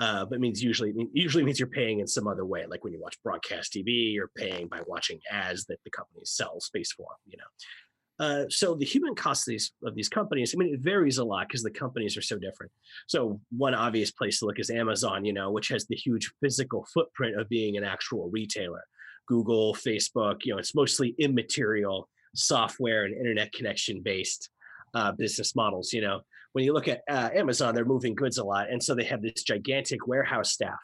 [0.00, 3.00] Uh, but means usually usually means you're paying in some other way, like when you
[3.00, 7.08] watch broadcast TV, you're paying by watching ads that the companies sell space for.
[7.26, 10.80] You know, uh, so the human cost of these of these companies, I mean, it
[10.80, 12.72] varies a lot because the companies are so different.
[13.08, 16.86] So one obvious place to look is Amazon, you know, which has the huge physical
[16.94, 18.84] footprint of being an actual retailer.
[19.26, 24.50] Google, Facebook, you know, it's mostly immaterial software and internet connection based
[24.92, 25.92] uh, business models.
[25.92, 26.20] You know,
[26.52, 29.22] when you look at uh, Amazon, they're moving goods a lot, and so they have
[29.22, 30.78] this gigantic warehouse staff,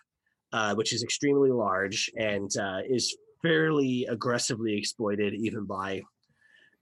[0.53, 6.03] uh, which is extremely large and uh, is fairly aggressively exploited even by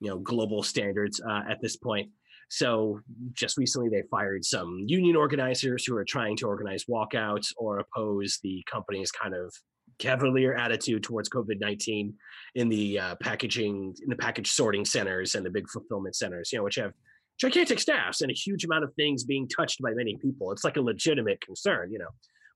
[0.00, 2.10] you know global standards uh, at this point.
[2.50, 3.00] So
[3.32, 8.38] just recently, they fired some union organizers who are trying to organize walkouts or oppose
[8.42, 9.52] the company's kind of
[9.98, 12.14] cavalier attitude towards COVID nineteen
[12.54, 16.58] in the uh, packaging, in the package sorting centers and the big fulfillment centers, you
[16.58, 16.92] know, which have
[17.38, 20.52] gigantic staffs and a huge amount of things being touched by many people.
[20.52, 22.08] It's like a legitimate concern, you know.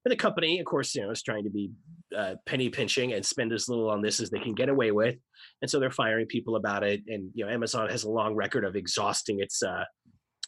[0.04, 1.70] But the company, of course, you know, is trying to be
[2.16, 5.16] uh, penny pinching and spend as little on this as they can get away with,
[5.60, 7.02] and so they're firing people about it.
[7.08, 9.84] And you know, Amazon has a long record of exhausting its uh,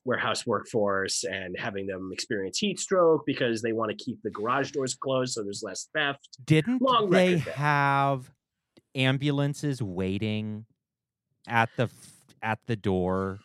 [0.05, 4.71] warehouse workforce and having them experience heat stroke because they want to keep the garage
[4.71, 6.39] doors closed so there's less theft.
[6.45, 8.31] Didn't Long they have
[8.95, 10.65] ambulances waiting
[11.47, 11.89] at the
[12.43, 13.41] at the door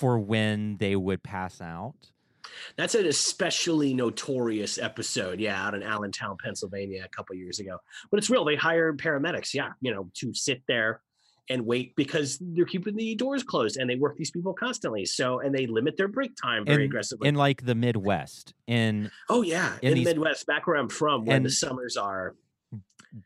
[0.00, 1.94] for when they would pass out?
[2.76, 7.76] That's an especially notorious episode, yeah, out in Allentown, Pennsylvania, a couple years ago.
[8.10, 8.44] But it's real.
[8.44, 11.02] They hired paramedics, yeah, you know, to sit there
[11.50, 15.04] and wait because they're keeping the doors closed and they work these people constantly.
[15.04, 17.28] So and they limit their break time very in, aggressively.
[17.28, 21.26] in like the Midwest, in oh yeah, in in, the Midwest, back where I'm from,
[21.26, 22.34] where the summers are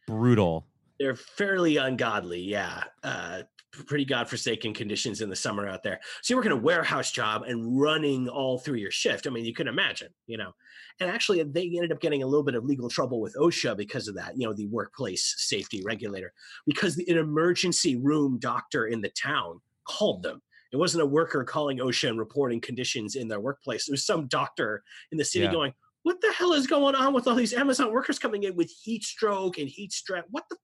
[0.07, 0.67] brutal.
[0.99, 2.41] they're fairly ungodly.
[2.41, 2.85] Yeah.
[3.03, 3.43] Uh,
[3.87, 6.01] pretty godforsaken conditions in the summer out there.
[6.23, 9.27] So you're working a warehouse job and running all through your shift.
[9.27, 10.53] I mean, you can imagine, you know.
[11.01, 14.09] And actually, they ended up getting a little bit of legal trouble with OSHA because
[14.09, 16.33] of that, you know, the workplace safety regulator,
[16.67, 20.41] because the, an emergency room doctor in the town called them.
[20.73, 23.89] It wasn't a worker calling OSHA and reporting conditions in their workplace.
[23.89, 24.83] It was some doctor
[25.13, 25.53] in the city Yeah.
[25.53, 28.71] going, What the hell is going on with all these Amazon workers coming in with
[28.71, 30.25] heat stroke and heat stress?
[30.31, 30.57] What the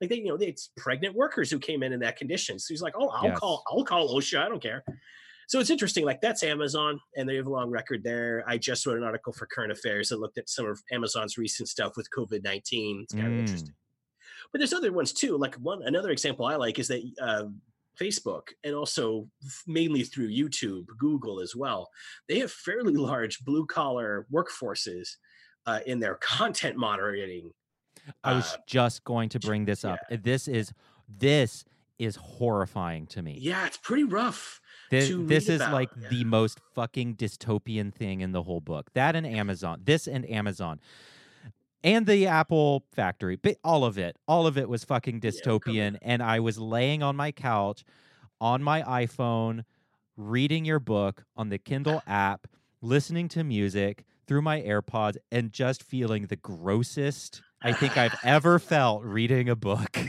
[0.00, 2.58] like they, you know, it's pregnant workers who came in in that condition.
[2.58, 3.38] So he's like, oh, I'll Yes.
[3.38, 4.38] call, I'll call OSHA.
[4.44, 4.84] I don't care.
[5.48, 6.04] So it's interesting.
[6.04, 8.44] Like that's Amazon, and they have a long record there.
[8.46, 11.68] I just wrote an article for Current Affairs that looked at some of Amazon's recent
[11.70, 13.00] stuff with COVID nineteen.
[13.02, 13.40] It's kind of Mm.
[13.40, 13.74] interesting.
[14.52, 15.36] But there's other ones too.
[15.38, 17.46] Like one, another example I like is that uh,
[18.00, 19.28] Facebook and also
[19.66, 21.88] mainly through YouTube, Google as well.
[22.28, 25.08] They have fairly large blue collar workforces
[25.66, 27.50] uh, in their content moderating
[28.24, 29.98] I was uh, just going to bring this up.
[30.10, 30.72] This is
[31.08, 31.64] this
[31.98, 33.38] is horrifying to me.
[33.40, 34.60] yeah, it's pretty rough.
[34.90, 36.08] This, this is about, like yeah.
[36.08, 38.90] the most fucking dystopian thing in the whole book.
[38.94, 39.80] That and Amazon.
[39.84, 40.80] This and Amazon.
[41.84, 43.36] And the Apple factory.
[43.36, 44.16] But all of it.
[44.26, 45.98] All of it was fucking Yeah, dystopian.
[46.00, 47.84] And I was laying on my couch
[48.40, 49.64] on my iPhone,
[50.16, 52.46] reading your book on the Kindle app,
[52.80, 58.58] listening to music through my AirPods, and just feeling the grossest I think I've ever
[58.58, 59.96] felt reading a book.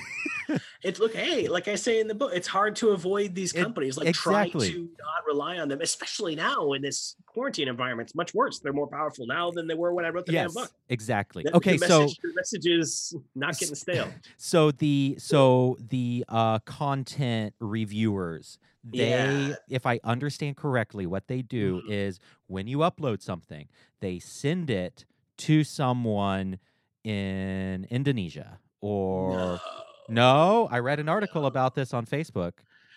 [0.81, 3.61] It's look, hey, like I say in the book, it's hard to avoid these It-
[3.61, 3.97] companies.
[3.97, 4.69] Like exactly.
[4.71, 8.07] try to not rely on them, especially now in this quarantine environment.
[8.07, 8.59] It's much worse.
[8.59, 10.71] They're more powerful now than they were when I wrote the damn yes, book.
[10.87, 11.43] exactly.
[11.43, 14.07] The- Okay, the so message, the message is not getting stale.
[14.37, 19.09] So the so the uh content reviewers, they
[19.49, 19.55] Yeah.
[19.67, 21.91] if I understand correctly, what they do Mhm.
[21.91, 23.67] is when you upload something,
[23.99, 25.05] they send it
[25.39, 26.57] to someone
[27.03, 29.59] in Indonesia or No.
[30.07, 32.53] no, I read an article about this on Facebook.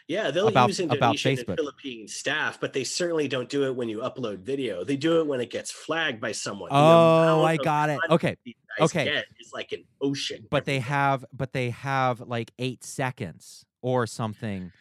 [0.08, 1.48] Yeah, they'll About- use about Indonesian Facebook.
[1.50, 4.82] and Philippine staff, but they certainly don't do it when you upload video.
[4.84, 6.70] They do it when it gets flagged by someone.
[6.72, 7.98] Oh, I got it.
[8.10, 8.36] Okay.
[8.80, 9.22] okay.
[9.38, 10.46] It's like an ocean.
[10.50, 14.72] But they have but they have like 8 seconds or something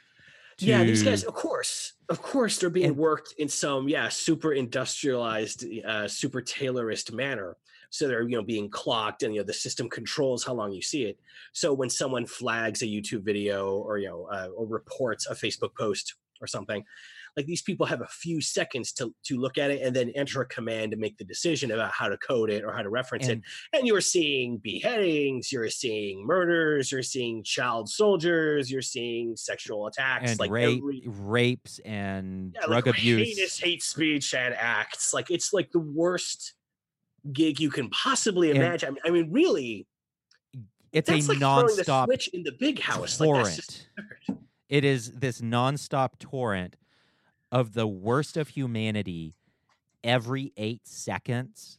[0.58, 4.10] to Yeah, these guys, of course, of course, they're being And- worked in some, yeah,
[4.10, 7.58] super industrialized, uh, super Taylorist manner.
[7.92, 10.82] So they're, you know, being clocked, and you know, the system controls how long you
[10.82, 11.20] see it.
[11.54, 15.76] So when someone flags a YouTube video or you know, uh, or reports a Facebook
[15.78, 16.84] post or something,
[17.38, 20.42] like these people have a few seconds to to look at it and then enter
[20.42, 23.28] a command to make the decision about how to code it or how to reference
[23.28, 29.36] it and and you're seeing beheadings you're seeing murders you're seeing child soldiers you're seeing
[29.36, 33.38] sexual attacks and like rape, every rapes and yeah, drug like abuse.
[33.38, 36.54] heinous hate speech and acts like it's like the worst
[37.32, 39.88] gig you can possibly And- imagine I mean, I mean really
[40.92, 43.48] It's a like nonstop switch in the big house like torrent.
[44.28, 44.38] absurd.
[44.70, 46.76] it is this nonstop torrent
[47.52, 49.36] of the worst of humanity
[50.04, 51.78] every eight seconds.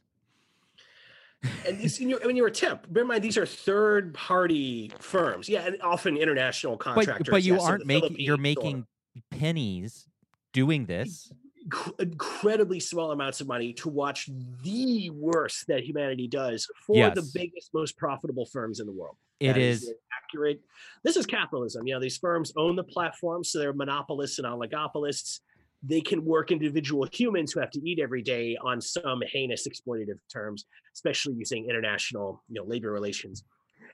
[1.67, 2.87] and these, you know, I mean, you're a tip.
[2.93, 7.27] Bear in mind, these are third-party firms, yeah, and often international contractors.
[7.31, 8.87] but you yeah, so aren't making you're making
[9.31, 10.07] pennies
[10.53, 11.33] doing this.
[11.69, 14.29] Inc- incredibly small amounts of money to watch
[14.63, 19.17] the worst that humanity does for the biggest, most profitable firms in the world.
[19.41, 19.95] It is the
[20.25, 20.61] accurate.
[21.03, 21.87] This is capitalism.
[21.87, 25.41] You know, these firms own the platform, so they're monopolists and oligopolists.
[25.83, 30.19] They can work individual humans who have to eat every day on some heinous exploitative
[30.33, 33.43] terms, especially using international, you know, labor relations.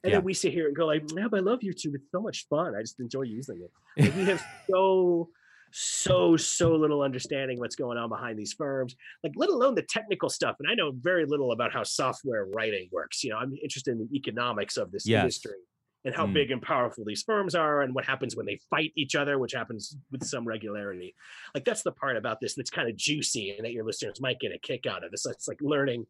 [0.05, 0.19] And Yeah.
[0.19, 1.95] then we sit here and go like, "Yeah, I love YouTube.
[1.95, 2.77] It's so much fun.
[2.77, 3.71] I just enjoy using it."
[4.03, 5.31] Like, we have so
[5.71, 10.29] so so little understanding what's going on behind these firms like let alone the technical
[10.29, 13.93] stuff and i know very little about how software writing works you know i'm interested
[13.93, 15.23] in the economics of this Yes.
[15.23, 15.59] industry
[16.05, 16.33] and how Mm.
[16.33, 19.53] big and powerful these firms are and what happens when they fight each other which
[19.53, 21.15] happens with some regularity
[21.55, 24.41] like that's the part about this that's kind of juicy and that your listeners might
[24.41, 26.07] get a kick out of this it's like learning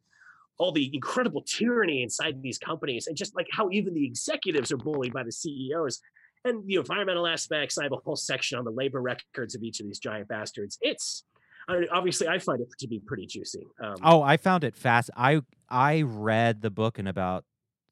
[0.59, 4.77] all the incredible tyranny inside these companies and just like how even the executives are
[4.77, 6.01] bullied by the ceos
[6.45, 7.79] and the environmental aspects.
[7.79, 10.79] I have a whole section on the labor records of each of these giant bastards.
[10.81, 11.25] It's
[11.69, 13.67] I mean, obviously I find it to be pretty juicy.
[13.83, 15.11] Um, Oh, I found it fast.
[15.17, 17.45] I I read the book in about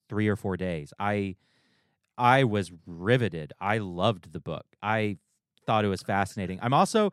[0.09, 0.92] three or four days.
[0.99, 1.36] I
[2.18, 3.53] I was riveted.
[3.61, 4.64] I loved the book.
[4.82, 5.18] I
[5.66, 6.59] thought it was fascinating.
[6.62, 7.12] I'm also,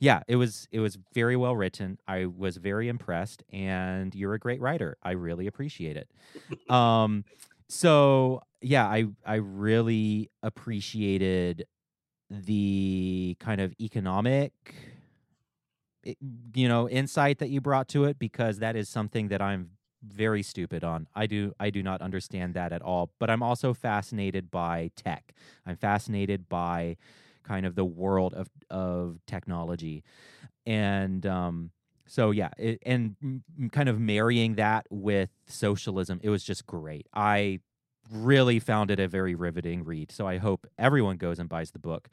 [0.00, 1.98] yeah, it was it was very well written.
[2.06, 4.98] I was very impressed, and you're a great writer.
[5.02, 6.10] I really appreciate it.
[6.70, 7.24] um,
[7.72, 11.64] so yeah, I I really appreciated
[12.30, 14.52] the kind of economic
[16.54, 19.70] you know insight that you brought to it because that is something that I'm
[20.04, 21.06] very stupid on.
[21.14, 25.32] I do I do not understand that at all, but I'm also fascinated by tech.
[25.64, 26.96] I'm fascinated by
[27.44, 30.02] kind of the world of of technology.
[30.66, 31.70] And um
[32.06, 33.16] so yeah, it, and
[33.72, 37.06] kind of marrying that with socialism, it was just great.
[37.14, 37.60] I
[38.10, 40.12] really found it a very riveting read.
[40.12, 42.08] So I hope everyone goes and buys the book.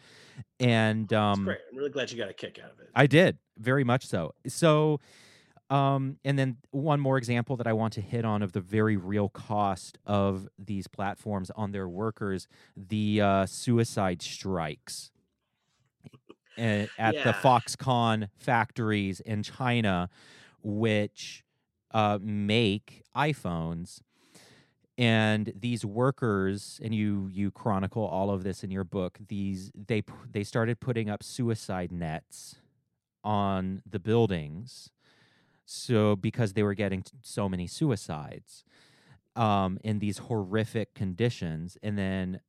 [0.59, 1.57] And um great.
[1.71, 2.89] I'm really glad you got a kick out of it.
[2.95, 4.33] I did very much so.
[4.47, 4.99] So,
[5.69, 8.97] um, and then one more example that I want to hit on of the very
[8.97, 15.11] real cost of these platforms on their workers: the uh, suicide strikes
[16.59, 20.09] at the Foxconn factories in China,
[20.61, 21.43] which
[21.91, 24.01] uh, make iPhones.
[24.97, 29.17] And these workers, and you you chronicle all of this in your book.
[29.29, 32.55] These they they started putting up suicide nets
[33.23, 34.91] on the buildings
[35.71, 38.63] so because they were getting so many suicides
[39.35, 42.41] um, in these horrific conditions and then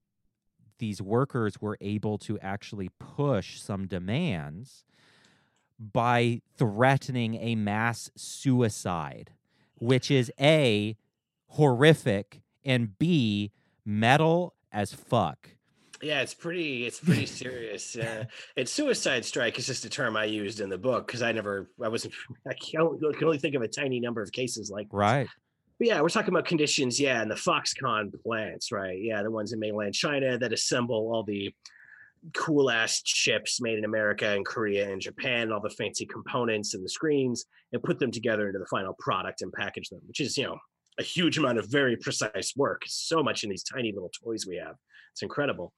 [0.80, 4.84] these workers were able to actually push some demands
[5.78, 9.30] by threatening a mass suicide
[9.76, 10.96] which is a
[11.46, 13.52] horrific and b
[13.84, 15.50] metal as fuck
[16.02, 16.86] Yeah, it's pretty.
[16.86, 17.94] It's pretty serious.
[17.94, 18.24] Uh,
[18.56, 21.70] and suicide strike is just a term I used in the book because I never,
[21.82, 22.14] I wasn't,
[22.48, 24.86] I can only, can only think of a tiny number of cases like.
[24.86, 24.94] this.
[24.94, 25.28] right
[25.80, 27.00] But yeah, we're talking about conditions.
[27.00, 28.98] Yeah, and the Foxconn plants, right?
[29.00, 31.54] Yeah, the ones in mainland China that assemble all the
[32.34, 36.84] cool ass chips made in America and Korea and Japan, all the fancy components and
[36.84, 40.36] the screens, and put them together into the final product and package them, which is
[40.36, 40.58] you know
[40.98, 42.82] a huge amount of very precise work.
[42.86, 44.74] So much in these tiny little toys we have.
[45.12, 45.72] It's incredible.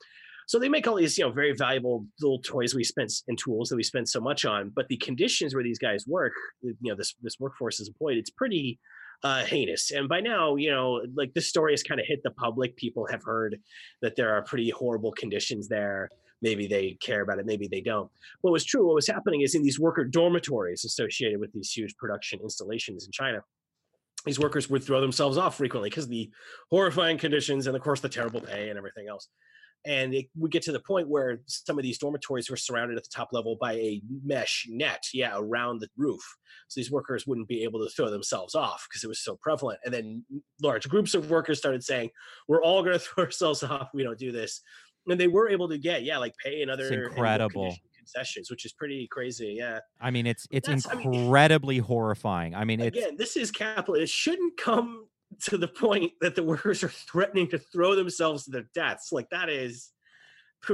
[0.48, 3.68] So they make all these, you know, very valuable little toys we spent and tools
[3.68, 4.72] that we spend so much on.
[4.74, 8.30] But the conditions where these guys work, you know, this this workforce is employed, it's
[8.30, 8.80] pretty
[9.22, 9.90] uh, heinous.
[9.90, 12.76] And by now, you know, like this story has kind of hit the public.
[12.76, 13.58] People have heard
[14.00, 16.08] that there are pretty horrible conditions there.
[16.40, 18.10] Maybe they care about it, maybe they don't.
[18.40, 21.96] What was true, what was happening is in these worker dormitories associated with these huge
[21.96, 23.42] production installations in China,
[24.24, 26.30] these workers would throw themselves off frequently because the
[26.70, 29.28] horrifying conditions and of course the terrible pay and everything else
[29.84, 33.02] and it would get to the point where some of these dormitories were surrounded at
[33.02, 36.22] the top level by a mesh net yeah around the roof
[36.68, 39.78] so these workers wouldn't be able to throw themselves off because it was so prevalent
[39.84, 40.24] and then
[40.62, 42.10] large groups of workers started saying
[42.48, 44.60] we're all going to throw ourselves off we don't do this
[45.08, 47.74] and they were able to get yeah like pay and other and incredible.
[47.96, 52.54] concessions which is pretty crazy yeah I mean, it's it's That's- I mean- incredibly horrifying.
[52.54, 53.94] I mean, it's again, this is capital.
[53.94, 55.06] It shouldn't come
[55.40, 59.12] to the point that the workers are threatening to throw themselves to their deaths.
[59.12, 59.90] Like that is.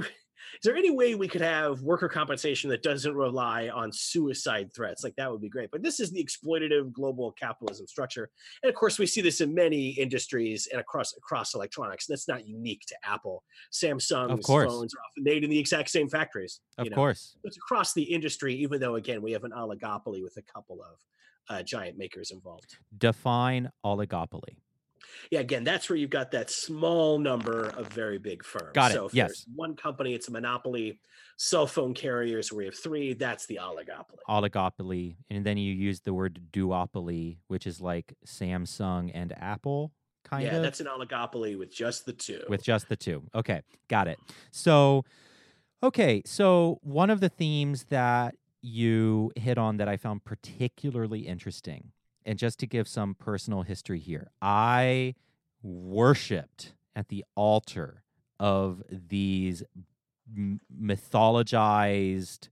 [0.55, 5.05] Is there any way we could have worker compensation that doesn't rely on suicide threats?
[5.05, 5.71] Like that would be great.
[5.71, 8.31] But this is the exploitative global capitalism structure,
[8.63, 12.07] and of course we see this in many industries and across across electronics.
[12.07, 13.45] That's not unique to Apple.
[13.73, 14.71] Samsung's course.
[14.71, 16.61] phones are often made in the exact same factories.
[16.79, 16.97] of you know?
[16.97, 17.37] course.
[17.45, 18.55] it's across the industry.
[18.55, 20.99] Even though again we have an oligopoly with a couple of
[21.49, 22.77] uh, giant makers involved.
[22.97, 24.57] Define oligopoly.
[25.31, 28.71] Yeah, again, that's where you've got that small number of very big firms.
[28.75, 29.29] Got it, So if yes.
[29.29, 31.01] there's one company, it's a monopoly.
[31.41, 34.19] Cell phone carriers, where we have three, that's the oligopoly.
[34.29, 39.93] oligopoly, and then you use the word duopoly, which is like Samsung and Apple,
[40.25, 40.55] kind yeah, of.
[40.57, 42.43] Yeah, that's an oligopoly with just the two.
[42.49, 43.23] with just the two.
[43.37, 44.19] Okay, got it.
[44.51, 45.05] So,
[45.81, 51.93] okay, so one of the themes that you hit on that I found particularly interesting,
[52.25, 55.15] and just to give some personal history here, I
[55.63, 58.03] worshipped at the altar
[58.39, 59.63] of these
[60.37, 62.49] m- mythologized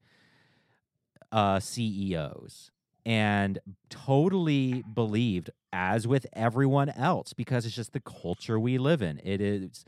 [1.33, 2.71] uh, CEOs
[3.05, 9.21] and totally believed, as with everyone else, because it's just the culture we live in.
[9.23, 9.85] It is,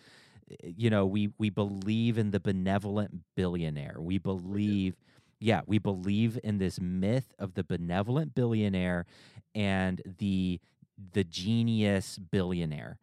[0.62, 3.96] you know, we we believe in the benevolent billionaire.
[3.98, 5.17] We believe, yeah,
[5.66, 9.06] we believe in this myth of the benevolent billionaire
[9.54, 10.60] and the
[11.12, 12.98] the genius billionaire.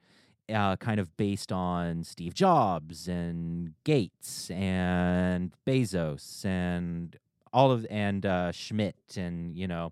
[0.48, 7.18] Uh, kind of based on Steve Jobs and Gates and Bezos and
[7.52, 9.92] all of and uh, Schmidt and you know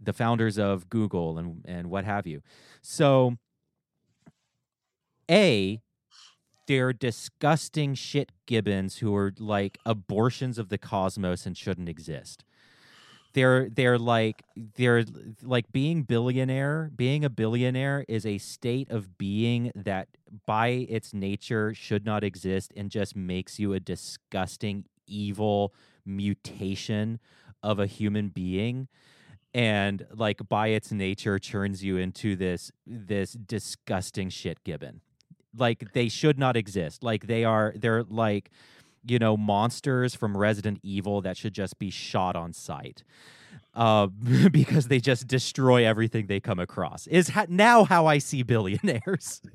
[0.00, 2.42] the founders of Google and and what have you.
[2.82, 3.36] So,
[5.30, 5.80] a
[6.66, 12.44] they're disgusting shit gibbons who are like abortions of the cosmos and shouldn't exist.
[13.34, 15.04] They're they're like they're
[15.42, 16.90] like being billionaire.
[16.96, 20.08] Being a billionaire is a state of being that
[20.46, 27.20] by its nature should not exist and just makes you a disgusting evil mutation
[27.62, 28.88] of a human being
[29.54, 35.00] and like by its nature turns you into this this disgusting shit gibbon
[35.58, 37.02] like they should not exist.
[37.02, 38.50] Like they are they're like
[39.06, 43.04] you know monsters from resident evil that should just be shot on sight
[43.76, 44.06] uh,
[44.50, 47.06] because they just destroy everything they come across.
[47.06, 49.42] Is ha- now how i see billionaires.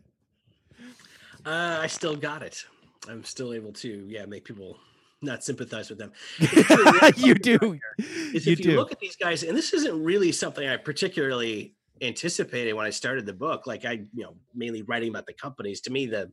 [1.43, 2.66] Uh, I still got it.
[3.10, 4.78] I'm still able to, yeah, make people
[5.24, 6.12] not sympathize with them.
[7.18, 7.80] you do.
[7.97, 8.76] Is you if you do.
[8.76, 13.26] look at these guys, and this isn't really something I particularly anticipated when I started
[13.26, 13.68] the book.
[13.68, 15.82] Like I, you know, mainly writing about the companies.
[15.82, 16.32] To me, the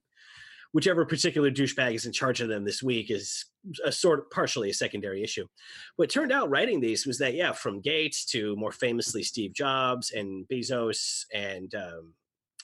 [0.72, 3.46] whichever particular douchebag is in charge of them this week is
[3.84, 5.46] a sort of partially a secondary issue.
[5.96, 10.12] What turned out writing these was that yeah, from Gates to more famously Steve Jobs
[10.12, 12.14] and Bezos and um,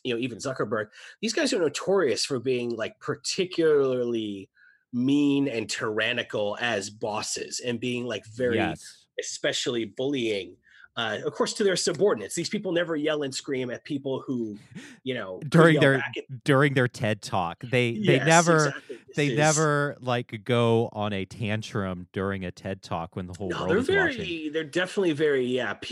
[0.03, 0.87] you know even Zuckerberg,
[1.21, 4.49] these guys are notorious for being like particularly
[4.93, 10.57] mean and tyrannical as bosses and being like very yes especially bullying
[10.97, 14.57] uh, of course to their subordinates these people never yell and scream at people who
[15.03, 18.99] you know During their- at- during their ted talk they they Yes, never exactly.
[19.17, 23.49] They is- never like go on a tantrum during a TED talk when the whole
[23.49, 24.53] no world they're is very watching.
[24.53, 25.87] they're definitely very yeah pr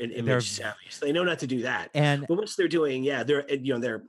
[0.00, 2.68] and They're- image savvy so they know not to do that And but once they're
[2.68, 4.04] doing yeah they're you know they're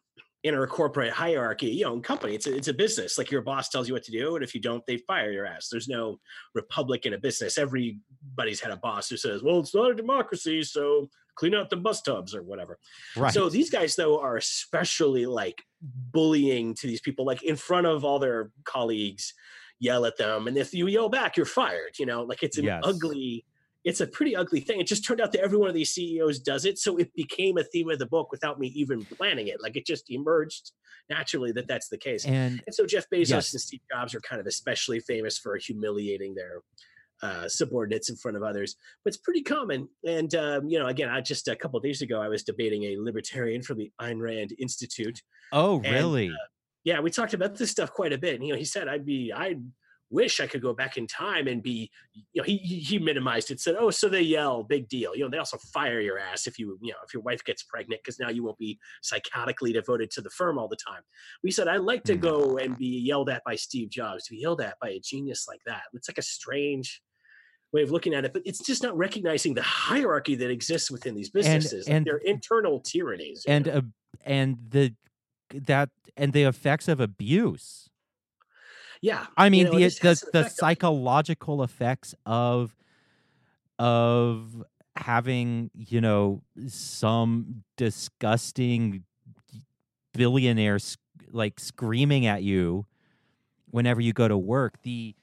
[0.45, 3.69] in a corporate hierarchy you know company it's a, it's a business like your boss
[3.69, 6.19] tells you what to do and if you don't they fire your ass there's no
[6.53, 10.61] republic in a business everybody's had a boss who says well it's not a democracy
[10.63, 12.77] so clean out the bus tubs or whatever
[13.17, 15.63] right, So these guys though are especially like
[16.11, 19.33] bullying to these people, like in front of all their colleagues,
[19.79, 21.97] yell at them, and if you yell back, you're fired.
[21.99, 22.83] You know, like it's an Yes.
[22.83, 23.45] ugly.
[23.85, 24.79] It's a pretty ugly thing.
[24.81, 27.57] It just turned out that every one of these CEOs does it, so it became
[27.57, 29.61] a theme of the book without me even planning it.
[29.61, 30.71] Like it just emerged
[31.09, 32.25] naturally that that's the case.
[32.25, 33.53] and And so Jeff Bezos Yes.
[33.53, 36.61] and Steve Jobs are kind of especially famous for humiliating their
[37.21, 38.75] uh, subordinates in front of others.
[39.03, 39.87] But it's pretty common.
[40.05, 42.97] And um, you know, again, I just a couple days ago I was debating a
[42.97, 45.21] libertarian from the Ayn Rand Institute.
[45.51, 46.31] oh and, really
[46.83, 48.35] Yeah, we talked about this stuff quite a bit.
[48.35, 49.57] And, you know, he said I'd be I
[50.11, 53.59] wish I could go back in time and be you know he he minimized it
[53.59, 55.15] said oh so they yell big deal.
[55.15, 57.63] You know they also fire your ass if you you know if your wife gets
[57.63, 61.01] pregnant because now you won't be psychotically devoted to the firm all the time.
[61.43, 62.19] We said i'd like to Hmm.
[62.19, 65.47] go and be yelled at by steve jobs to be yelled at by a genius
[65.47, 65.83] like that.
[65.93, 67.01] It's like a strange
[67.73, 71.13] way of looking at it but it's just not recognizing the hierarchy that exists within
[71.15, 73.81] these businesses like and- their internal tyrannies and uh,
[74.23, 74.93] and the
[75.51, 77.84] that and the effects of abuse
[79.01, 82.75] yeah i mean you know, the the, the effect psychological effects of
[83.79, 84.63] of
[84.95, 89.03] having you know some disgusting
[90.13, 90.77] billionaire
[91.31, 92.85] like screaming at you
[93.71, 95.15] whenever you go to work the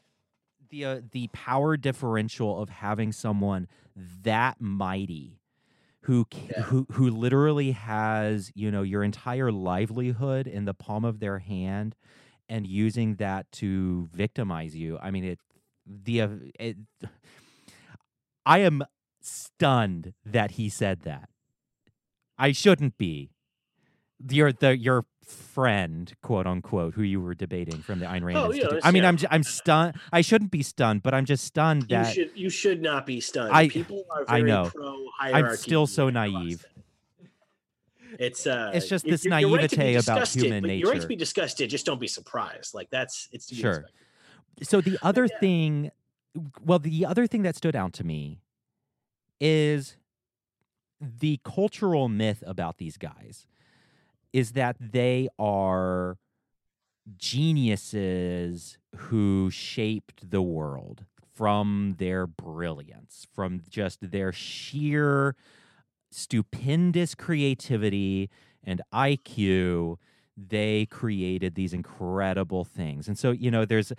[0.70, 3.68] the uh, the power differential of having someone
[4.23, 5.41] that mighty
[6.03, 6.62] who Yeah.
[6.64, 11.95] who who literally has you know your entire livelihood in the palm of their hand
[12.49, 15.38] and using that to victimize you i mean it
[15.86, 16.28] the uh,
[16.59, 16.76] it,
[18.47, 18.82] i am
[19.20, 21.28] stunned that he said that
[22.38, 23.30] i shouldn't be
[24.30, 28.53] your the your friend quote unquote who you were debating from the Ayn Rand Oh,
[28.53, 29.09] yeah, I mean yeah.
[29.11, 32.51] I'm I'm stunned I shouldn't be stunned but I'm just stunned you that should you
[32.51, 33.53] should not be stunned.
[33.53, 34.70] I- People are I very know.
[34.74, 35.51] pro hierarchy.
[35.53, 36.64] I'm still so naive.
[38.18, 41.06] It's uh, It's just this you're- you're right naivete about human but You're right to
[41.06, 41.70] be disgusted.
[41.70, 42.74] Just don't be surprised.
[42.74, 43.70] Like that's it's to be Sure.
[43.72, 44.68] expected.
[44.68, 45.38] so the other yeah.
[45.40, 45.90] thing
[46.64, 48.40] well the other thing that stood out to me
[49.40, 49.96] is
[51.00, 53.46] the cultural myth about these guys
[54.32, 56.16] is that they are
[57.16, 61.04] geniuses who shaped the world
[61.34, 65.34] from their brilliance from just their sheer
[66.12, 68.30] stupendous creativity
[68.64, 69.96] and IQ
[70.36, 73.92] they created these incredible things and so you know there's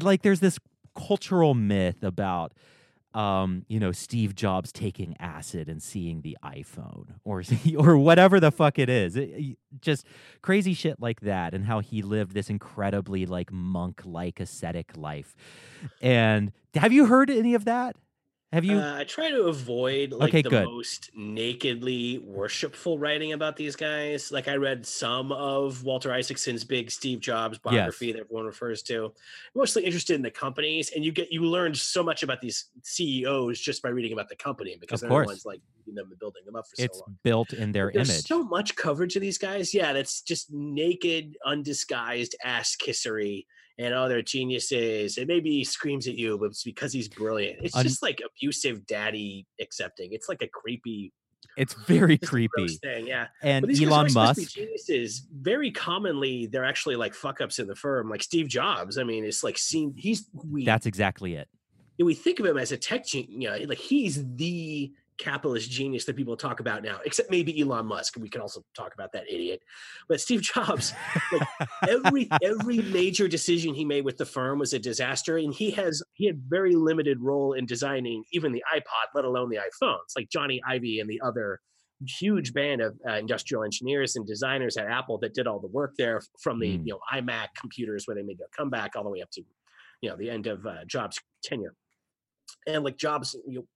[0.00, 0.58] like there's this
[0.96, 2.52] cultural myth about
[3.14, 7.44] um, you know, Steve Jobs taking acid and seeing the iPhone, or
[7.78, 10.04] or whatever the fuck it is, It- just
[10.42, 15.36] crazy shit like that, and how he lived this incredibly like monk-like ascetic life.
[16.02, 17.94] And have you heard any of that?
[18.54, 18.78] Have you?
[18.78, 20.64] Uh, I try to avoid like Okay, the good.
[20.64, 24.30] most nakedly worshipful writing about these guys.
[24.30, 29.06] Like I read some of Walter Isaacson's big Steve Jobs biography that everyone refers to.
[29.06, 29.12] I'm
[29.56, 33.58] mostly interested in the companies, and you get you learned so much about these CEOs
[33.60, 35.26] just by reading about the company because Of they're course.
[35.26, 37.18] the ones like them and building them up for it's so long.
[37.24, 38.24] built in their There's image.
[38.26, 39.74] so much coverage of these guys.
[39.74, 43.46] Yeah, that's just naked, undisguised ass kissery
[43.78, 45.18] and they're geniuses.
[45.18, 47.58] And maybe he screams at you, but it's because he's brilliant.
[47.62, 50.12] It's Un- just like abusive daddy accepting.
[50.12, 51.12] It's like a creepy,
[51.56, 52.68] It's very creepy.
[52.68, 53.06] thing.
[53.06, 53.26] Yeah.
[53.42, 54.54] And But these guys Elon aren't supposed to be Musk,
[54.88, 55.26] geniuses.
[55.32, 58.98] Very commonly, they're actually like fuck ups in the firm, like Steve Jobs.
[58.98, 61.48] I mean, it's like seen he's we that's exactly it.
[61.98, 63.30] we think of him as a tech genius.
[63.30, 67.86] You know, like he's the capitalist genius that people talk about now, except maybe Elon
[67.86, 68.16] Musk.
[68.18, 69.62] We can also talk about that idiot.
[70.08, 70.92] But Steve Jobs,
[71.32, 71.48] like
[71.88, 76.02] every every major decision he made with the firm was a disaster, and he has
[76.14, 80.16] he had very limited role in designing even the iPod, let alone the iPhones.
[80.16, 81.60] Like Jony Ive and the other
[82.06, 85.92] huge band of uh, industrial engineers and designers at Apple that did all the work
[85.96, 86.86] there from the Mm.
[86.86, 89.42] you know iMac computers where they made their comeback all the way up to
[90.02, 91.74] you know the end of uh, Jobs' tenure.
[92.66, 93.66] And like Jobs, you know,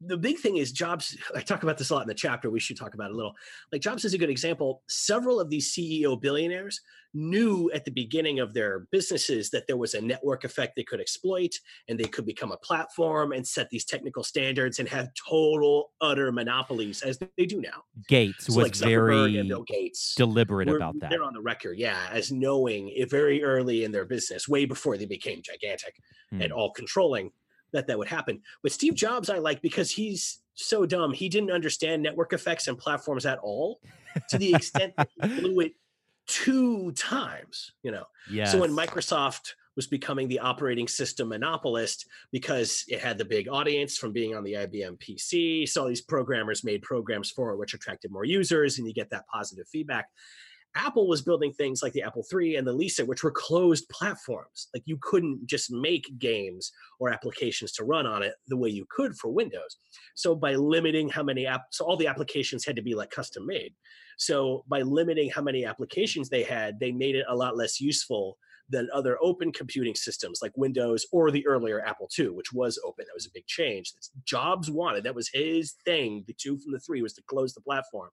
[0.00, 1.16] the big thing is Jobs.
[1.34, 2.50] I talk about this a lot in the chapter.
[2.50, 3.34] We should talk about it a little.
[3.72, 4.82] Like Jobs is a good example.
[4.88, 6.80] Several of these CEO billionaires
[7.14, 11.00] knew at the beginning of their businesses that there was a network effect they could
[11.00, 11.54] exploit,
[11.88, 16.30] and they could become a platform and set these technical standards and have total utter
[16.30, 17.82] monopolies as they do now.
[18.06, 21.08] Gates So was like very and Bill Gates deliberate were- about that.
[21.08, 24.98] They're on the record, yeah, as knowing it very early in their business, way before
[24.98, 25.94] they became gigantic
[26.32, 26.52] and Hmm.
[26.52, 27.32] all controlling,
[27.72, 28.40] that that would happen.
[28.62, 31.12] But Steve Jobs, I like because he's so dumb.
[31.12, 33.80] He didn't understand network effects and platforms at all,
[34.30, 35.72] to the extent that he blew it
[36.26, 37.72] two times.
[37.82, 38.52] You know, Yes.
[38.52, 43.98] so when Microsoft was becoming the operating system monopolist because it had the big audience
[43.98, 47.74] from being on the IBM PC, so all these programmers made programs for it, which
[47.74, 50.08] attracted more users, and you get that positive feedback.
[50.76, 54.68] Apple was building things like the Apple III and the Lisa, which were closed platforms.
[54.74, 56.70] Like you couldn't just make games
[57.00, 59.78] or applications to run on it the way you could for Windows.
[60.14, 63.46] So by limiting how many app, so all the applications had to be like custom
[63.46, 63.74] made.
[64.18, 68.38] So by limiting how many applications they had, they made it a lot less useful
[68.68, 73.04] than other open computing systems like Windows or the earlier Apple II, which was open.
[73.06, 73.92] That was a big change.
[73.92, 75.04] That's Jobs wanted.
[75.04, 76.24] That was his thing.
[76.26, 78.10] The two from the three was to close the platform.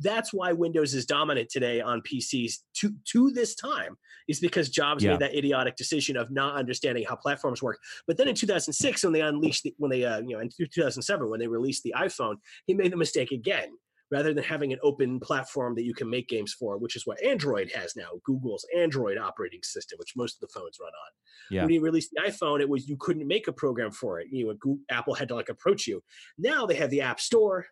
[0.00, 3.96] That's why Windows is dominant today on PCs to to this time,
[4.28, 5.12] is because Jobs Yeah.
[5.12, 7.78] made that idiotic decision of not understanding how platforms work.
[8.06, 11.28] But then in 2006, when they unleashed, the, when they uh, you know in 2007
[11.28, 12.36] when they released the iPhone,
[12.66, 13.70] he made the mistake again
[14.10, 17.22] rather than having an open platform that you can make games for, which is what
[17.22, 21.10] Android has now, Google's Android operating system, which most of the phones run on.
[21.50, 21.62] Yeah.
[21.62, 24.28] When you released the iPhone, it was you couldn't make a program for it.
[24.30, 26.02] You know, Google, Apple had to like approach you.
[26.38, 27.66] Now they have the App Store,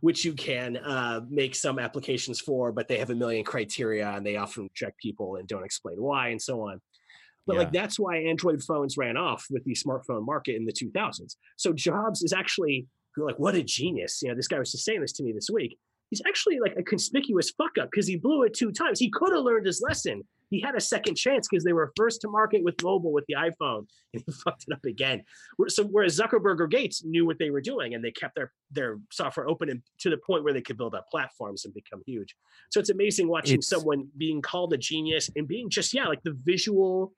[0.00, 4.24] which you can uh, make some applications for, but they have a million criteria and
[4.24, 6.80] they often reject people and don't explain why and so on.
[7.46, 11.34] But like that's why Android phones ran off with the smartphone market in the 2000s.
[11.56, 12.86] So Jobs is actually
[13.16, 14.20] like, what a genius.
[14.22, 15.78] You know, this guy was just saying this to me this week.
[16.10, 18.98] He's actually like a conspicuous fuck up because he blew it two times.
[18.98, 20.22] He could have learned his lesson.
[20.50, 23.34] He had a second chance because they were first to market with mobile with the
[23.34, 25.22] iPhone, and he fucked it up again.
[25.68, 28.98] So whereas Zuckerberg or Gates knew what they were doing, and they kept their their
[29.12, 32.34] software open and to the point where they could build up platforms and become huge.
[32.70, 36.22] So it's amazing watching It's- someone being called a genius and being just yeah, like
[36.24, 37.12] the visual,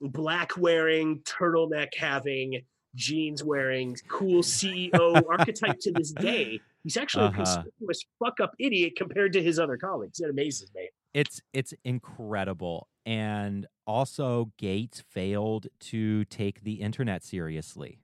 [0.00, 2.62] black wearing, turtleneck having,
[2.94, 6.60] jeans wearing, cool CEO archetype to this day.
[6.82, 7.42] He's actually Uh-huh.
[7.42, 10.20] a conspicuous fuck up idiot compared to his other colleagues.
[10.20, 10.88] It amazes me.
[11.12, 17.98] it's it's incredible and also gates failed to take the internet seriously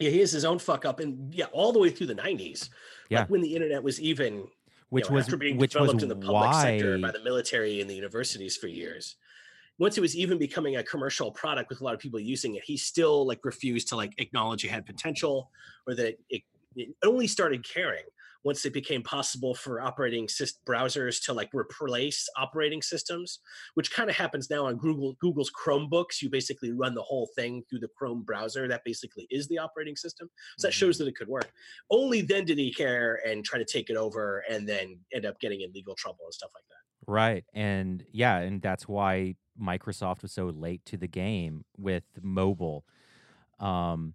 [0.00, 2.70] Yeah, he has his own fuck up, and yeah, all the way through the '90s.
[3.10, 3.20] Yeah.
[3.20, 4.50] like when the internet was even, you
[4.88, 7.22] which know, was after being which was developed in the public why sector by the
[7.22, 9.16] military and the universities for years.
[9.78, 12.62] Once it was even becoming a commercial product with a lot of people using it,
[12.64, 15.50] he still like refused to like acknowledge it had potential,
[15.86, 16.42] or that it,
[16.76, 18.04] it only started caring
[18.44, 23.40] once it became possible for operating syst- browsers to like replace operating systems,
[23.72, 26.20] which kind of happens now on Google Google's Chromebooks.
[26.20, 28.68] You basically run the whole thing through the Chrome browser.
[28.68, 30.28] That basically is the operating system.
[30.58, 30.78] So that Mm-hmm.
[30.78, 31.50] shows that it could work.
[31.90, 35.40] Only then did he care and try to take it over, and then end up
[35.40, 36.83] getting in legal trouble and stuff like that.
[37.06, 42.84] Right and yeah and that's why microsoft was so late to the game with mobile.
[43.60, 44.14] Um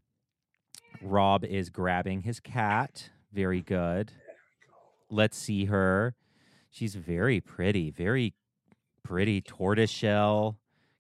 [1.02, 4.12] rob is grabbing his cat very good.
[5.10, 6.16] Let's see her.
[6.72, 8.34] She's very pretty very
[9.04, 10.58] pretty tortoiseshell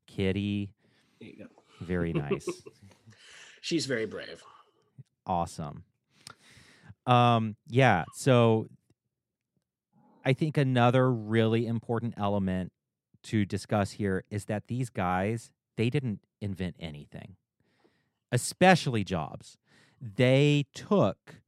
[0.07, 0.73] kitty.
[1.19, 1.45] There you go.
[1.81, 2.47] very nice.
[3.61, 4.41] She's very brave.
[5.25, 5.83] awesome.
[7.05, 8.67] Um yeah so
[10.30, 12.71] i think another really important element
[13.21, 17.36] to discuss here is that these guys they didn't invent anything
[18.32, 19.57] especially jobs.
[20.01, 21.41] They took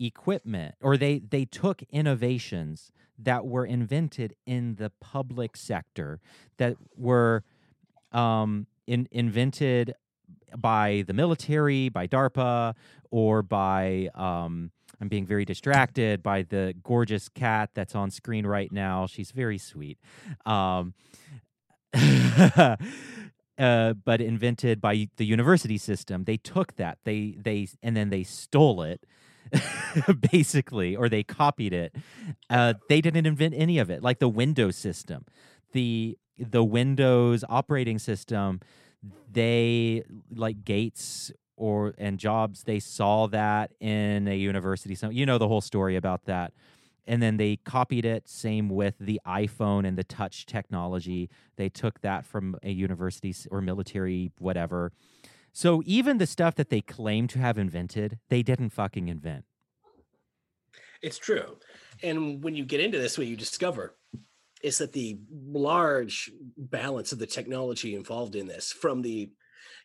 [0.00, 6.20] equipment or they they took innovations that were invented in the public sector
[6.56, 7.44] that were
[8.12, 9.94] um, in, invented
[10.56, 12.74] by the military, by DARPA,
[13.10, 18.70] or by um, I'm being very distracted by the gorgeous cat that's on screen right
[18.72, 19.06] now.
[19.06, 19.98] She's very sweet.
[20.46, 20.94] Um,
[21.94, 22.76] uh,
[23.58, 26.24] but invented by the university system.
[26.24, 29.04] They took that they they and then they stole it.
[30.32, 31.94] basically, or they copied it.
[32.48, 35.24] Uh, they didn't invent any of it, like the Windows system,
[35.72, 38.60] the the Windows operating system.
[39.30, 40.02] They
[40.34, 42.64] like Gates or and Jobs.
[42.64, 44.94] They saw that in a university.
[44.94, 46.52] So you know the whole story about that
[47.06, 52.00] and then they copied it same with the iphone and the touch technology they took
[52.00, 54.90] that from a university or military whatever
[55.52, 59.44] so even the stuff that they claim to have invented they didn't fucking invent
[61.04, 61.58] It's true.
[62.02, 63.94] And when you get into this, what you discover
[64.62, 69.30] is that the large balance of the technology involved in this, from the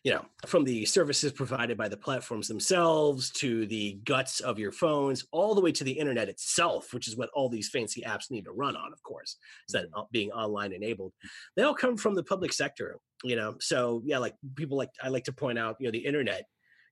[0.02, 4.72] you know, from the services provided by the platforms themselves to the guts of your
[4.72, 8.30] phones, all the way to the internet itself, which is what all these fancy apps
[8.30, 9.36] need to run on, of course,
[9.68, 11.12] is that uh, being online enabled.
[11.54, 13.56] They all come from the public sector, you know.
[13.60, 16.46] So yeah, like people like I like to point out, you know, the internet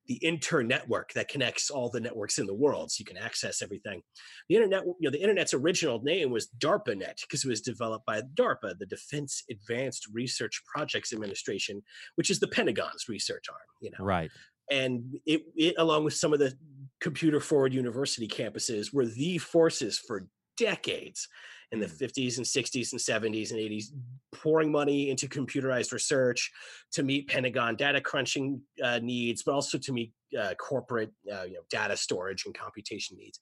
[0.09, 4.03] the internetwork that connects all the networks in the world so you can access everything.
[4.49, 8.23] The internet you know the internet's original name was darpanet because it was developed by
[8.35, 11.83] darpa the defense advanced research projects administration
[12.15, 14.05] which is the pentagon's research arm you know.
[14.05, 14.31] Right.
[14.71, 16.53] And it, it along with some of the
[17.01, 21.29] computer forward university campuses were the forces for decades
[21.73, 23.87] in the 50s and 60s and 70s and 80s
[24.33, 26.51] pouring money into computerized research
[26.93, 31.55] to meet pentagon data crunching uh, needs but also to meet uh, corporate uh, you
[31.55, 33.41] know, data storage and computation needs.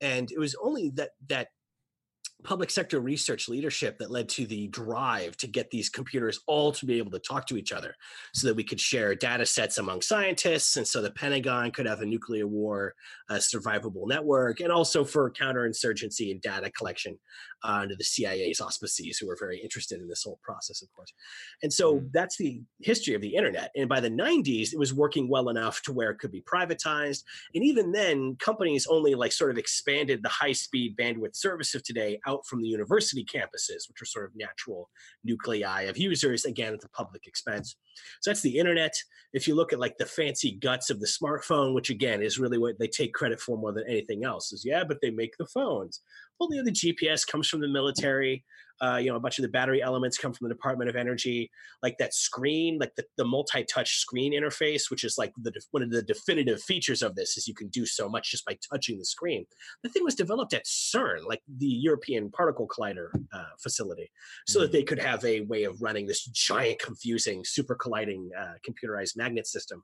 [0.00, 1.48] And it was only that that
[2.44, 6.86] public sector research leadership that led to the drive to get these computers all to
[6.86, 7.94] be able to talk to each other
[8.34, 12.00] so that we could share data sets among scientists and so the pentagon could have
[12.00, 12.94] a nuclear war
[13.30, 17.18] uh, survivable network and also for counterinsurgency and data collection
[17.64, 21.12] uh, under the cia's auspices who were very interested in this whole process of course.
[21.62, 22.10] And so Mm.
[22.12, 23.70] that's the history of the internet.
[23.76, 27.22] And by the 90s it was working well enough to where it could be privatized.
[27.54, 31.82] And even then companies only like sort of expanded the high speed bandwidth service of
[31.82, 34.90] today out from the university campuses which are sort of natural
[35.24, 37.76] nuclei of users again at the public expense.
[38.20, 38.94] So that's the internet.
[39.32, 42.58] If you look at like the fancy guts of the smartphone which again is really
[42.58, 45.46] what they take credit for more than anything else is yeah but they make the
[45.46, 46.00] phones.
[46.38, 48.44] Well the other gps comes from the military
[48.80, 51.50] uh, you know, a bunch of the battery elements come from the Department of Energy.
[51.82, 55.90] Like that screen, like the, the multi-touch screen interface, which is like the one of
[55.90, 59.04] the definitive features of this, is you can do so much just by touching the
[59.04, 59.46] screen.
[59.82, 64.10] The thing was developed at CERN, like the European Particle Collider uh, facility,
[64.46, 68.54] so that they could have a way of running this giant, confusing, super colliding uh,
[68.66, 69.82] computerized magnet system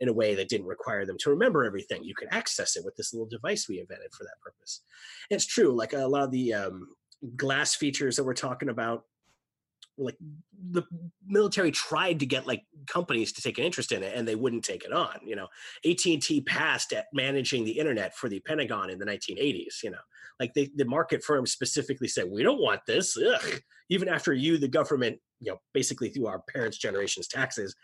[0.00, 2.02] in a way that didn't require them to remember everything.
[2.02, 4.82] You could access it with this little device we invented for that purpose.
[5.30, 6.88] And it's true, like a lot of the um,
[7.36, 9.04] glass features that we're talking about
[9.98, 10.16] like
[10.70, 10.82] the
[11.26, 14.64] military tried to get like companies to take an interest in it and they wouldn't
[14.64, 15.46] take it on you know
[15.84, 19.98] at&t passed at managing the internet for the pentagon in the 1980s you know
[20.38, 23.60] like they, the market firms specifically said we don't want this Ugh.
[23.90, 27.74] even after you the government you know basically through our parents generations taxes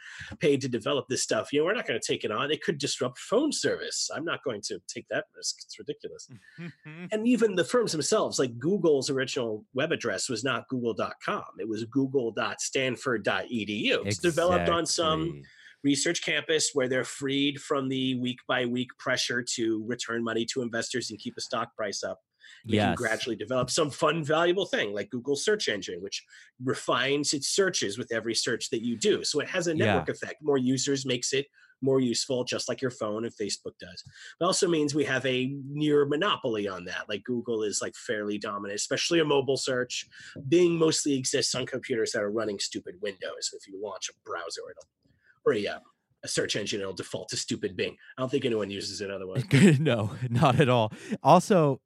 [0.41, 2.51] paid to develop this stuff you know we're not going to take it on.
[2.51, 4.11] It could disrupt phone service.
[4.15, 5.57] I'm not going to take that risk.
[5.65, 6.29] It's ridiculous.
[6.61, 7.07] Mm-hmm.
[7.13, 11.85] And even the firms themselves like google's original web address was not google.com it was
[11.85, 15.43] google.stanford.edu it's developed on some
[15.83, 20.63] research campus where they're freed from the week by week pressure to return money to
[20.63, 22.21] investors and keep a stock price up
[22.69, 26.25] can gradually develop some fun valuable thing like google search engine which
[26.65, 29.25] refines its searches with every search that you do.
[29.25, 29.87] So it has a Yeah.
[29.87, 30.43] network effect.
[30.43, 31.47] More users makes it
[31.83, 34.03] more useful just like your phone and facebook does.
[34.41, 38.39] It also means we have a near monopoly on that like google is like fairly
[38.39, 40.07] dominant especially a mobile search.
[40.49, 44.63] Bing mostly exists on computers that are running stupid windows if you launch a browser
[44.71, 44.89] it'll
[45.45, 45.79] or a, uh,
[46.27, 49.45] a search engine it'll default to stupid bing i don't think anyone uses it otherwise
[49.79, 50.93] no, not at all.
[51.23, 51.81] Also,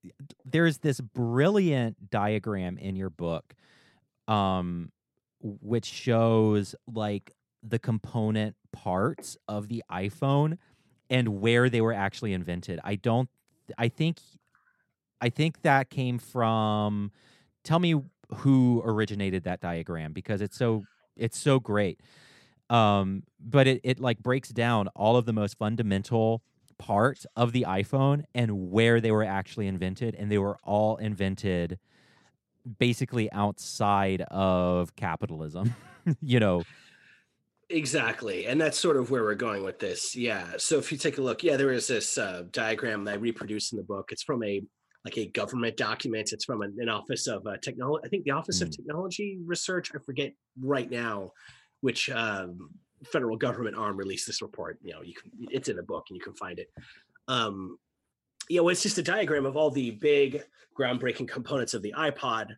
[0.45, 3.55] there's this brilliant diagram in your book,
[4.29, 4.91] um,
[5.41, 7.33] which shows like
[7.63, 10.59] the component parts of the iPhone
[11.09, 12.81] and where they were actually invented.
[12.85, 13.29] I don't.
[13.79, 14.19] I think.
[15.21, 17.13] I think that came from.
[17.65, 18.01] Tell me
[18.37, 20.85] who originated that diagram because it's so
[21.17, 22.01] it's so great.
[22.71, 26.43] Um, but it it like breaks down all of the most fundamental
[26.79, 31.79] parts of the iPhone and where they were actually invented, and they were all invented
[32.79, 35.75] basically outside of capitalism.
[36.23, 36.63] you know,
[37.71, 38.47] Exactly.
[38.47, 40.17] And that's sort of where we're going with this.
[40.17, 40.55] Yeah.
[40.59, 43.73] So if you take a look, yeah, there is this uh, diagram that I reproduced
[43.73, 44.11] in the book.
[44.11, 44.61] It's from a
[45.05, 46.33] like a government document.
[46.33, 48.03] It's from an, an office of uh, technology.
[48.05, 48.63] I think the Office mm.
[48.63, 49.93] of Technology Research.
[49.95, 51.31] I forget right now
[51.81, 52.71] which um,
[53.05, 54.79] federal government arm released this report.
[54.83, 56.71] You know, you can it's in a book and you can find it.
[57.29, 57.79] Um,
[58.49, 60.43] you know, it's just a diagram of all the big
[60.79, 62.49] groundbreaking components of the iPod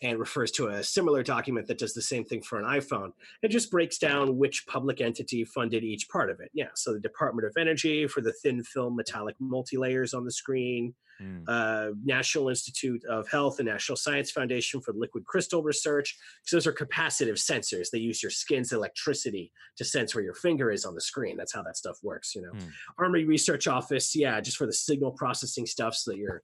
[0.00, 3.10] and refers to a similar document that does the same thing for an iPhone.
[3.42, 6.50] It just breaks down which public entity funded each part of it.
[6.54, 10.94] Yeah, so the Department of Energy for the thin film metallic multi-layers on the screen,
[11.20, 11.42] mm.
[11.48, 16.16] uh, National Institute of Health and National Science Foundation for liquid crystal research.
[16.44, 17.90] Because those are capacitive sensors.
[17.90, 21.36] They use your skin's electricity to sense where your finger is on the screen.
[21.36, 22.36] That's how that stuff works.
[22.36, 22.70] You know, mm.
[22.98, 26.42] Army Research Office, yeah, just for the signal processing stuff, so that you're.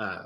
[0.00, 0.24] Uh,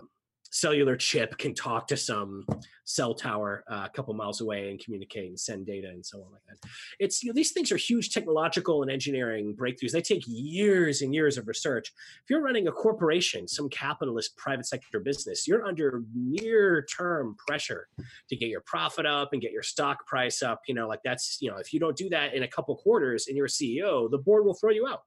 [0.50, 2.44] cellular chip can talk to some
[2.84, 6.32] cell tower uh, a couple miles away and communicate and send data and so on
[6.32, 6.68] like that.
[6.98, 9.92] It's you know, these things are huge technological and engineering breakthroughs.
[9.92, 11.92] They take years and years of research.
[12.24, 17.86] If you're running a corporation, some capitalist private sector business, you're under near term pressure
[18.28, 20.62] to get your profit up and get your stock price up.
[20.66, 23.28] You know, like that's you know, if you don't do that in a couple quarters
[23.28, 25.02] and you're a CEO, the board will throw you out.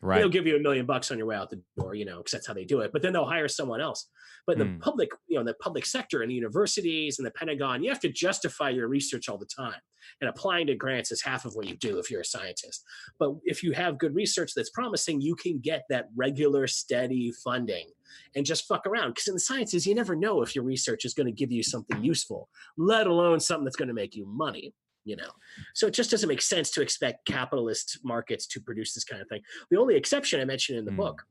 [0.00, 0.18] Right.
[0.18, 2.30] They'll give you a million bucks on your way out the door, you know, because
[2.30, 2.92] that's how they do it.
[2.92, 4.08] But then they'll hire someone else.
[4.46, 4.64] But in mm.
[4.64, 4.80] the hmm.
[4.80, 8.12] public, you know, the public sector and the universities and the Pentagon, you have to
[8.12, 9.80] justify your research all the time.
[10.20, 12.84] And applying to grants is half of what you do if you're a scientist.
[13.18, 17.88] But if you have good research that's promising, you can get that regular, steady funding
[18.36, 19.10] and just fuck around.
[19.10, 21.62] Because in the sciences, you never know if your research is going to give you
[21.64, 24.72] something useful, let alone something that's going to make you money
[25.08, 25.30] you know
[25.74, 29.28] so it just doesn't make sense to expect capitalist markets to produce this kind of
[29.28, 29.40] thing
[29.70, 30.96] the only exception i mentioned in the mm.
[30.96, 31.24] book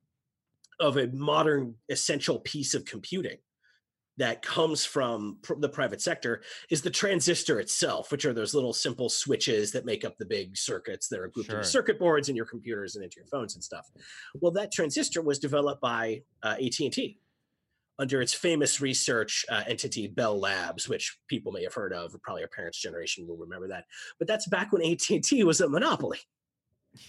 [0.80, 3.38] of a modern essential piece of computing
[4.18, 8.74] that comes from pr- the private sector is the transistor itself, which are those little
[8.74, 11.60] simple switches that make up the big circuits that are grouped sure.
[11.60, 13.88] into circuit boards in your computers and into your phones and stuff.
[14.42, 17.20] Well, that transistor was developed by uh, AT&T
[18.00, 22.44] under its famous research uh, entity Bell Labs, which people may have heard of, probably
[22.44, 23.86] our parents' generation will remember that.
[24.20, 26.20] But that's back when AT&T was a monopoly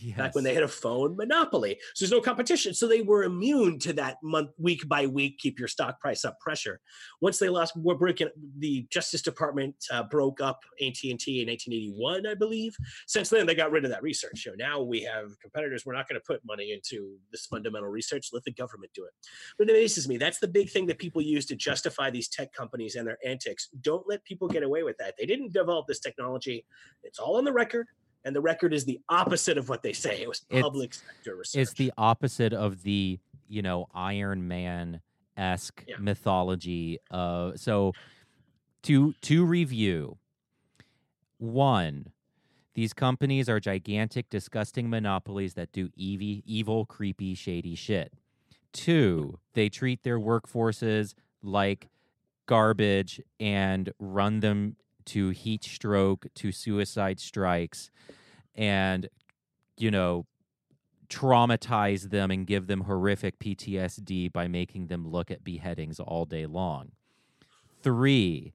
[0.00, 0.16] yes.
[0.16, 1.78] back when they had a phone monopoly.
[1.94, 2.74] So there's no competition.
[2.74, 6.38] So they were immune to that month, week by week, keep your stock price up
[6.40, 6.80] pressure.
[7.20, 8.28] Once they lost, we're breaking.
[8.58, 12.76] The Justice Department uh, broke up AT and T in 1981, I believe.
[13.06, 14.44] Since then, they got rid of that research.
[14.44, 15.84] So now we have competitors.
[15.84, 18.28] We're not going to put money into this fundamental research.
[18.32, 19.12] Let the government do it.
[19.58, 20.16] But it amazes me.
[20.16, 23.68] That's the big thing that people use to justify these tech companies and their antics.
[23.80, 25.14] Don't let people get away with that.
[25.18, 26.64] They didn't develop this technology.
[27.02, 27.86] It's all on the record
[28.28, 30.20] and the record is the opposite of what they say.
[30.20, 31.62] It was public it's, sector research.
[31.62, 33.18] It's the opposite of the
[33.48, 35.00] you know Iron Man
[35.36, 35.96] esque yeah.
[35.98, 36.98] mythology.
[37.10, 37.94] Uh, so
[38.82, 40.18] to to review,
[41.38, 42.12] one,
[42.74, 48.12] these companies are gigantic, disgusting monopolies that do evil, evil, creepy, shady shit.
[48.74, 51.88] Two, they treat their workforces like
[52.44, 54.76] garbage and run them
[55.06, 57.90] to heat stroke to suicide strikes
[58.58, 59.08] and
[59.78, 60.26] you know
[61.08, 66.44] traumatize them and give them horrific PTSD by making them look at beheadings all day
[66.44, 66.90] long.
[67.82, 68.52] 3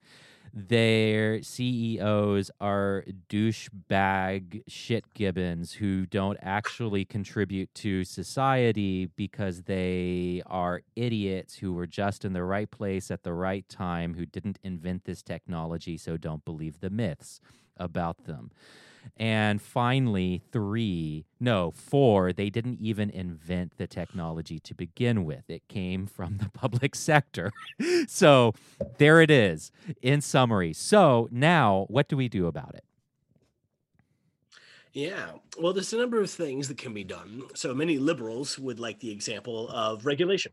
[0.56, 10.84] their CEOs are douchebag shit gibbons who don't actually contribute to society because they are
[10.96, 15.06] idiots who were just in the right place at the right time, who didn't invent
[15.06, 17.42] this technology, so don't believe the myths
[17.78, 18.52] about them.
[19.18, 25.50] And finally, three, no, four, they didn't even invent the technology to begin with.
[25.50, 27.52] It came from the public sector.
[28.08, 28.54] so
[28.98, 30.74] there it is in summary.
[30.74, 32.84] So now, what do we do about it?
[34.94, 37.44] Yeah, well, there's a number of things that can be done.
[37.56, 40.52] So many liberals would like the example of regulation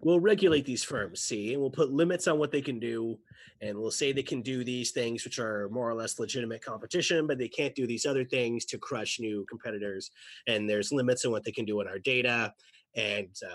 [0.00, 3.18] we'll regulate these firms, see, and we'll put limits on what they can do.
[3.60, 7.26] And we'll say they can do these things, which are more or less legitimate competition,
[7.26, 10.10] but they can't do these other things to crush new competitors.
[10.46, 12.52] And there's limits on what they can do in our data.
[12.96, 13.54] And uh,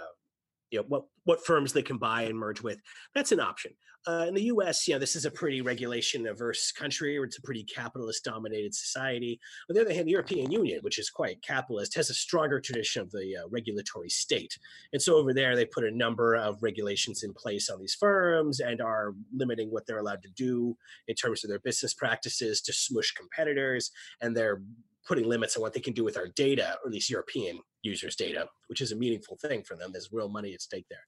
[0.72, 2.80] you know what what firms they can buy and merge with
[3.14, 3.72] that's an option.
[4.08, 7.38] Uh, in the us you know this is a pretty regulation averse country or it's
[7.38, 9.40] a pretty capitalist dominated society.
[9.70, 13.02] On the other hand the european union which is quite capitalist has a stronger tradition
[13.02, 14.58] of the uh, regulatory state.
[14.94, 18.60] And so over there they put a number of regulations in place on these firms
[18.60, 22.74] and are limiting what they're allowed to do in terms of their business practices to
[22.74, 23.92] smush competitors
[24.22, 24.62] and they're
[25.10, 28.16] putting limits on what they can do with our data, or at least European users'
[28.16, 29.92] data, which is a meaningful thing for them.
[29.92, 31.06] There's real money at stake there.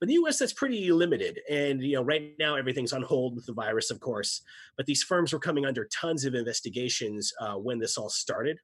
[0.00, 1.38] But in the US, that's pretty limited.
[1.48, 4.42] And you know, right now everything's on hold with the virus, of course.
[4.76, 8.58] But these firms were coming under tons of investigations uh, when this all started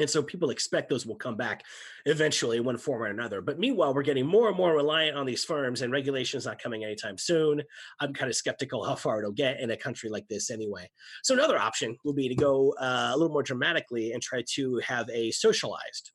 [0.00, 1.62] And so people expect those will come back
[2.06, 3.42] eventually one form or another.
[3.42, 6.84] But meanwhile, we're getting more and more reliant on these firms and regulations not coming
[6.84, 7.62] anytime soon.
[8.00, 10.90] I'm kind of skeptical how far it'll get in a country like this anyway.
[11.22, 14.78] So another option will be to go uh, a little more dramatically and try to
[14.78, 16.12] have a socialized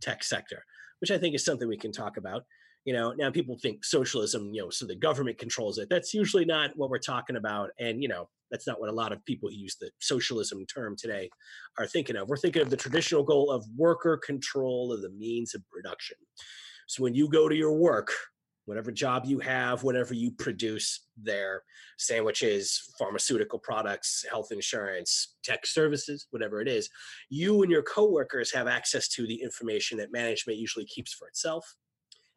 [0.00, 0.62] tech sector,
[1.00, 2.42] which I think is something we can talk about
[2.84, 5.88] you know now people think socialism you know so the government controls it.
[5.88, 9.12] That's usually not what we're talking about and you know that's not what a lot
[9.12, 11.28] of people who use the socialism term today
[11.78, 12.28] are thinking of.
[12.28, 16.16] We're thinking of the traditional goal of worker control of the means of production.
[16.86, 18.12] So when you go to your work
[18.66, 21.62] whatever job you have whatever you produce there
[21.98, 26.88] sandwiches pharmaceutical products health insurance tech services whatever it is
[27.28, 31.74] you and your coworkers have access to the information that management usually keeps for itself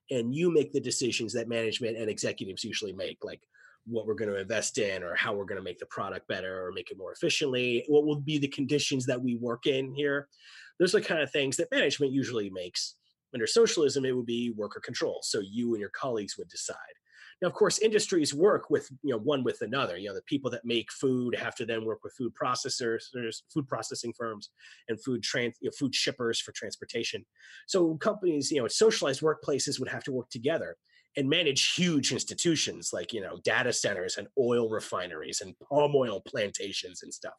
[0.09, 3.41] and you make the decisions that management and executives usually make like
[3.85, 6.65] what we're going to invest in or how we're going to make the product better
[6.65, 10.27] or make it more efficiently what will be the conditions that we work in here.
[10.79, 12.95] Those are the kind of things that management usually makes.
[13.33, 16.77] Under socialism it would be worker control so you and your colleagues would decide
[17.41, 19.97] now, of course, industries work with you know one with another.
[19.97, 23.03] You know, the people that make food have to then work with food processors,
[23.53, 24.49] food processing firms,
[24.89, 27.25] and food trans, you know, food shippers for transportation.
[27.67, 30.77] So companies, you know, socialized workplaces would have to work together
[31.15, 36.21] and manage huge institutions like you know data centers and oil refineries and palm oil
[36.27, 37.33] plantations and stuff.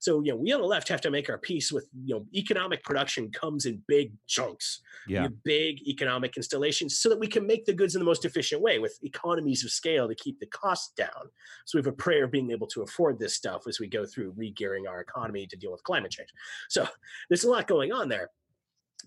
[0.00, 2.26] So you know we on the left have to make our peace with you know
[2.34, 4.80] economic production comes in big chunks.
[5.06, 5.28] Yeah.
[5.42, 8.78] big economic installations so that we can make the goods in the most efficient way
[8.78, 11.30] with economies of scale to keep the costs down.
[11.64, 14.04] So we have a prayer of being able to afford this stuff as we go
[14.04, 16.28] through re-gearing our economy to deal with climate change.
[16.68, 16.86] So
[17.30, 18.30] there's a lot going on there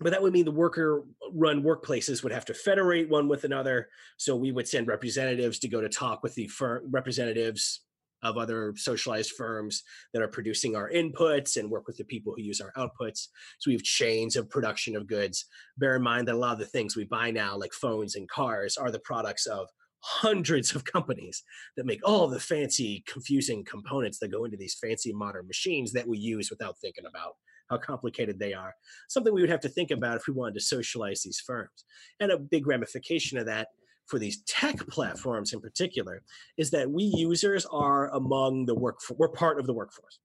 [0.00, 3.44] but that would mean the worker uh, run workplaces would have to federate one with
[3.44, 3.88] another.
[4.16, 7.82] So we would send representatives to go to talk with the fir- representatives
[8.22, 9.82] of other socialized firms
[10.12, 13.26] that are producing our inputs and work with the people who use our outputs.
[13.58, 15.44] So we have chains of production of goods.
[15.76, 18.28] Bear in mind that a lot of the things we buy now like phones and
[18.28, 19.68] cars are the products of
[20.04, 21.42] hundreds of companies
[21.76, 26.06] that make all the fancy confusing components that go into these fancy modern machines that
[26.06, 27.34] we use without thinking about
[27.70, 28.74] how complicated they are.
[29.08, 31.84] Something we would have to think about if we wanted to socialize these firms.
[32.20, 33.68] And a big ramification of that
[34.06, 36.22] for these tech platforms in particular
[36.58, 40.18] is that we users are among the work we're part of the workforce.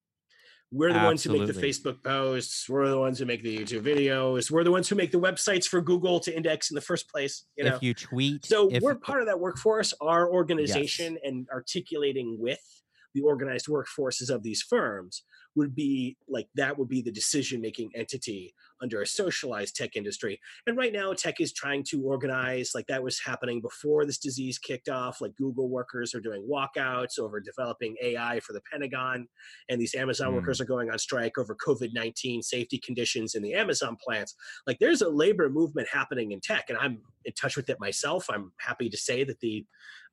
[0.70, 2.68] We're the ones who make the Facebook posts.
[2.68, 4.52] We're the ones who make the YouTube videos.
[4.52, 7.46] We're the ones who make the websites for Google to index in the first place.
[7.58, 9.94] You know, if you tweet, so we're part of that workforce.
[10.02, 12.60] Our organization and articulating with
[13.14, 15.24] the organized workforces of these firms
[15.58, 20.40] would be like that would be the decision making entity under a socialized tech industry.
[20.66, 24.58] And right now, tech is trying to organize like that was happening before this disease
[24.58, 25.22] kicked off.
[25.22, 29.28] Like Google workers are doing walkouts over developing AI for the Pentagon,
[29.70, 30.36] and these Amazon Mm.
[30.36, 34.36] workers are going on strike over COVID 19 safety conditions in the Amazon plants.
[34.66, 38.28] Like there's a labor movement happening in tech, and I'm in touch with it myself.
[38.30, 39.66] I'm happy to say that the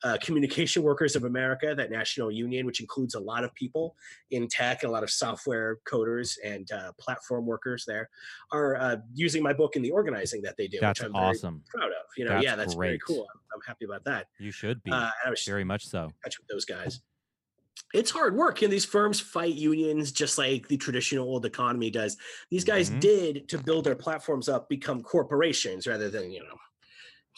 [0.03, 3.95] uh, Communication Workers of America, that national union, which includes a lot of people
[4.31, 8.11] in tech and a lot of software coders and uh, platform workers there,
[8.55, 11.25] are uh, using my book in the organizing that they do, that's which I'm very
[11.27, 11.63] awesome.
[11.69, 12.05] proud of.
[12.17, 13.27] You know, That's yeah, that's very cool.
[13.33, 14.29] I'm, I'm happy about that.
[14.39, 16.11] You should be Uh, and I was very much so.
[16.23, 17.01] touch with those guys.
[17.93, 22.17] It's hard work, and these firms fight unions just like the traditional old economy does.
[22.51, 23.01] These guys Mhm.
[23.01, 26.57] did to build their platforms up become corporations rather than you know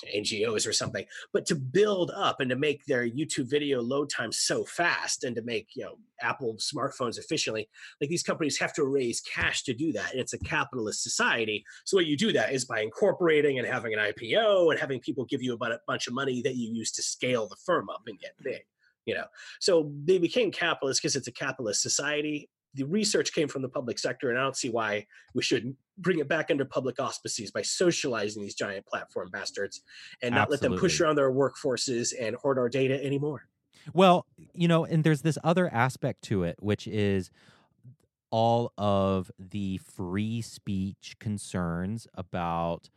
[0.05, 1.05] NGOs or something.
[1.33, 5.35] But to build up and to make their YouTube video load time so fast and
[5.37, 7.69] to make you know Apple smartphones efficiently,
[8.01, 10.13] like these companies have to raise cash to do that.
[10.13, 11.65] And it's a capitalist society.
[11.85, 15.25] So what you do that is by incorporating and having an IPO and having people
[15.25, 18.03] give you about a bunch of money that you use to scale the firm up
[18.07, 18.63] and get big.
[19.05, 19.27] You know,
[19.61, 22.51] so they became capitalists because it's a capitalist society.
[22.75, 26.19] The research came from the public sector, and I don't see why we shouldn't bring
[26.19, 29.83] it back under public auspices by socializing these giant platform bastards
[30.23, 33.49] and not let them push around their workforces and hoard our data anymore.
[33.95, 37.31] Well, you know, and there's this other aspect to it, which is
[38.31, 42.91] all of the free speech concerns about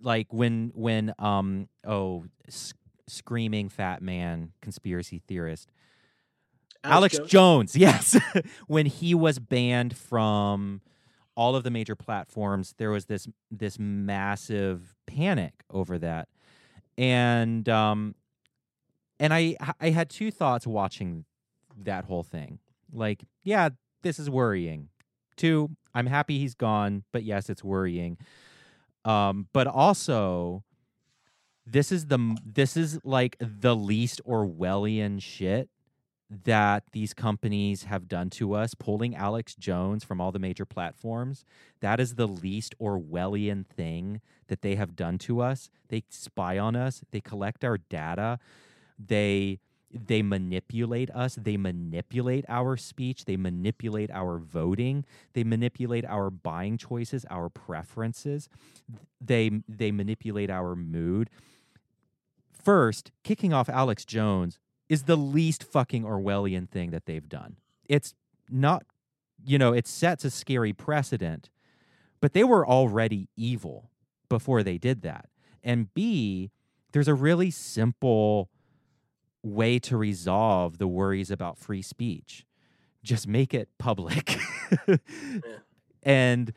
[0.00, 2.24] like when when um oh
[3.08, 5.70] screaming fat man conspiracy theorist
[6.84, 7.30] Alex, Jones?
[7.30, 8.20] Jones, yes.
[8.66, 10.80] when he was banned from
[11.36, 16.28] all of the major platforms, there was this this massive panic over that.
[16.98, 18.14] And um
[19.20, 21.24] and I I had two thoughts watching
[21.82, 22.58] that whole thing.
[22.92, 23.70] Like, yeah,
[24.02, 24.88] this is worrying.
[25.36, 28.16] Two, I'm happy he's gone, but yes, it's worrying.
[29.04, 30.64] Um but also
[31.66, 35.68] this is the this is like the least Orwellian shit
[36.28, 41.44] that these companies have done to us, pulling Alex Jones from all the major platforms,
[41.80, 45.70] that is the least Orwellian thing that they have done to us.
[45.88, 48.38] They spy on us, they collect our data,
[48.98, 49.60] they
[49.92, 56.76] they manipulate us, they manipulate our speech, they manipulate our voting, they manipulate our buying
[56.76, 58.48] choices, our preferences.
[59.20, 61.30] They they manipulate our mood.
[62.52, 64.58] First, kicking off Alex Jones
[64.88, 67.56] is the least fucking Orwellian thing that they've done.
[67.88, 68.14] It's
[68.48, 68.84] not,
[69.44, 71.50] you know, it sets a scary precedent,
[72.20, 73.90] but they were already evil
[74.28, 75.28] before they did that.
[75.62, 76.50] And B,
[76.92, 78.50] there's a really simple
[79.42, 82.44] way to resolve the worries about free speech.
[83.02, 84.38] Just make it public
[86.02, 86.52] and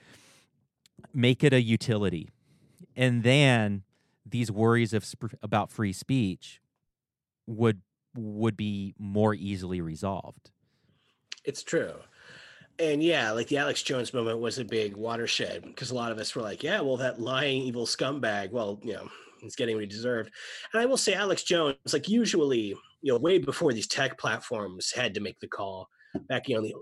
[1.14, 2.30] make it a utility.
[2.96, 3.84] And then
[4.26, 6.62] these worries of sp- about free speech
[7.46, 7.82] would
[8.16, 10.52] would be more easily resolved.
[11.46, 11.94] It's true.
[12.80, 16.18] And yeah, like the Alex Jones moment was a big watershed because a lot of
[16.18, 19.10] us were like, yeah, well, that lying evil scumbag, well, you know,
[19.42, 20.32] he's getting what he deserved.
[20.74, 24.92] And I will say, Alex Jones, like usually, you know, way before these tech platforms
[24.92, 25.90] had to make the call,
[26.28, 26.74] back you know the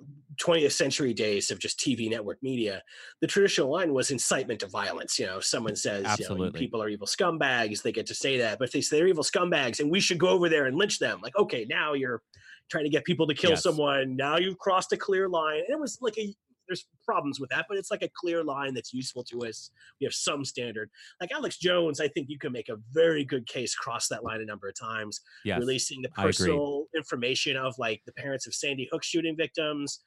[0.43, 2.83] 20th century days of just TV network media,
[3.21, 5.17] the traditional line was incitement to violence.
[5.17, 8.37] You know, if someone says you know, people are evil scumbags, they get to say
[8.37, 8.59] that.
[8.59, 10.99] But if they say they're evil scumbags and we should go over there and lynch
[10.99, 12.21] them, like okay, now you're
[12.69, 13.63] trying to get people to kill Yes.
[13.63, 14.15] someone.
[14.15, 15.59] Now you've crossed a clear line.
[15.59, 16.33] And it was like a
[16.67, 19.71] there's problems with that, but it's like a clear line that's useful to us.
[19.99, 20.89] We have some standard.
[21.21, 24.41] Like Alex Jones, I think you can make a very good case cross that line
[24.41, 25.59] a number of times Yes.
[25.59, 29.99] releasing the personal information of like the parents of Sandy Hook shooting victims.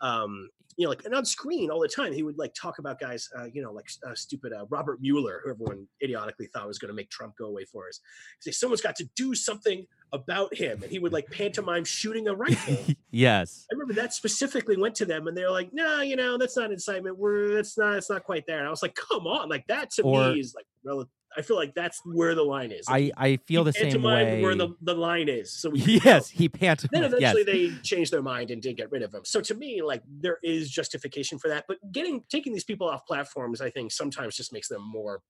[0.00, 2.98] Um, you know, like and on screen all the time, he would like talk about
[2.98, 6.78] guys, uh, you know, like uh, stupid uh, Robert Mueller, who everyone idiotically thought was
[6.78, 8.00] going to make Trump go away for us.
[8.40, 12.34] Say someone's got to do something about him, and he would like pantomime shooting a
[12.34, 12.76] rifle.
[13.12, 13.66] yes.
[13.70, 16.70] I remember that specifically went to them, and they're like, "No, you know, that's not
[16.70, 17.18] incitement.
[17.18, 19.90] We're that's not it's not quite there." And I was like, "Come on!" Like that
[19.92, 22.88] to Or- me is like, rel- I feel like that's where the line is.
[22.88, 24.40] Like, I, I feel the same way.
[24.40, 25.52] where the, the line is.
[25.52, 26.90] So we yes, he panted.
[26.92, 27.20] Then pantomimed.
[27.22, 27.34] Yes.
[27.34, 29.22] eventually they changed their mind and did get rid of him.
[29.24, 31.64] So to me, like there is justification for that.
[31.66, 35.22] But getting taking these people off platforms, I think sometimes just makes them more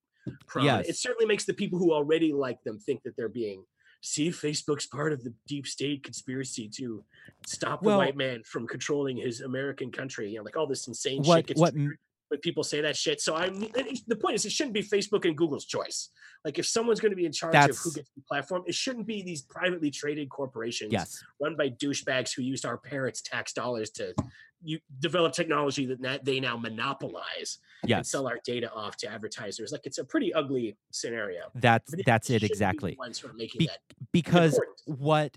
[0.46, 0.86] prominent.
[0.86, 0.96] Yes.
[0.96, 3.64] It certainly makes the people who already like them think that they're being
[4.04, 7.02] see Facebook's part of the deep state conspiracy to
[7.46, 10.30] stop the Well- white man from controlling his American country.
[10.30, 13.20] You know, like all this insane What- shit gets what people say that shit.
[13.20, 16.10] So I'm the point is it shouldn't be Facebook and Google's choice.
[16.44, 19.06] Like if someone's going to be in charge of who gets the platform, it shouldn't
[19.06, 21.22] be these privately traded corporations yes.
[21.40, 24.14] run by douchebags who used our parents' tax dollars to
[24.62, 27.58] you develop technology that they now monopolize
[27.88, 29.72] and sell our data off to advertisers.
[29.72, 31.42] Like it's a pretty ugly scenario.
[31.54, 32.96] That's it that's it exactly.
[32.98, 33.68] ones who are making Be-
[34.12, 34.78] because important.
[34.86, 35.36] what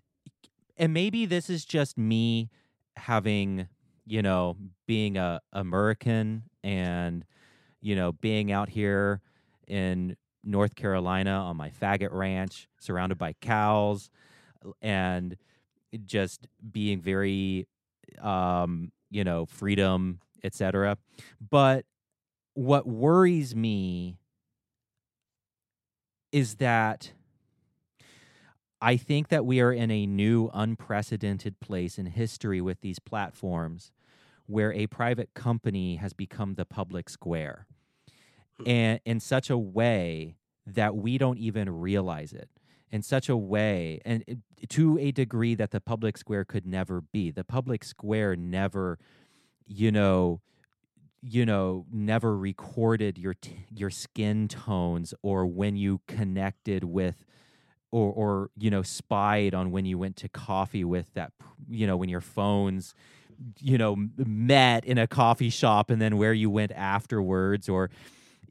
[0.77, 2.49] and maybe this is just me
[2.95, 3.67] having
[4.05, 7.25] you know being a american and
[7.81, 9.21] you know being out here
[9.67, 14.09] in north carolina on my faggot ranch surrounded by cows
[14.81, 15.37] and
[16.05, 17.67] just being very
[18.21, 20.97] um you know freedom etc
[21.51, 21.85] but
[22.57, 24.17] what worries me
[26.31, 27.11] is that
[28.81, 33.91] I think that we are in a new, unprecedented place in history with these platforms
[34.47, 37.67] where a private company has become the public square
[38.57, 38.67] hmm.
[38.67, 42.49] and in such a way that we don't even realize it.
[42.89, 44.35] In such a way and eh,
[44.69, 47.29] to a degree that the public square could never be.
[47.29, 48.97] The public square never
[49.67, 50.41] you know
[51.29, 57.25] you know never recorded your t- your skin tones or when you connected with
[57.91, 61.31] or or you know spied on when you went to coffee with that
[61.69, 62.93] you know when your phones
[63.59, 67.89] you know met in a coffee shop and then where you went afterwards or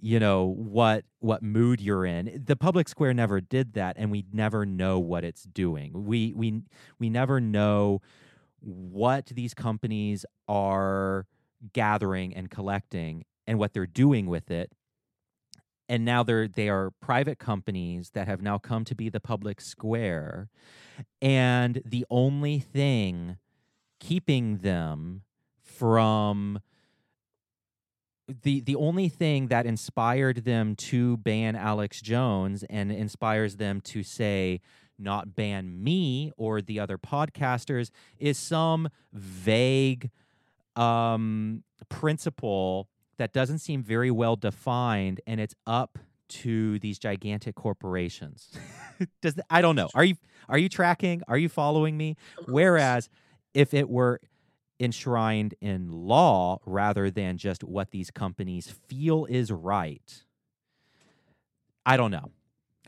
[0.00, 2.42] you know what what mood you're in.
[2.44, 6.04] The public square never did that and we never know what it's doing.
[6.06, 6.62] We we
[6.98, 8.02] we never know
[8.60, 11.26] what these companies are
[11.72, 14.70] gathering and collecting and what they're doing with it
[15.88, 19.60] and now they're they are private companies that have now come to be the public
[19.60, 20.48] square
[21.22, 23.36] and the only thing
[24.00, 25.22] keeping them
[25.62, 26.60] from
[28.42, 34.02] the the only thing that inspired them to ban Alex Jones and inspires them to
[34.02, 34.60] say
[34.98, 40.10] not ban me or the other podcasters is some vague
[40.76, 42.88] um principle
[43.18, 45.98] that doesn't seem very well defined and it's up
[46.28, 48.50] to these gigantic corporations.
[49.22, 49.88] Does th- I don't know.
[49.94, 50.16] Are you
[50.48, 51.22] are you tracking?
[51.28, 52.16] Are you following me?
[52.46, 53.08] Whereas
[53.54, 54.20] if it were
[54.78, 60.24] enshrined in law rather than just what these companies feel is right,
[61.84, 62.30] I don't know.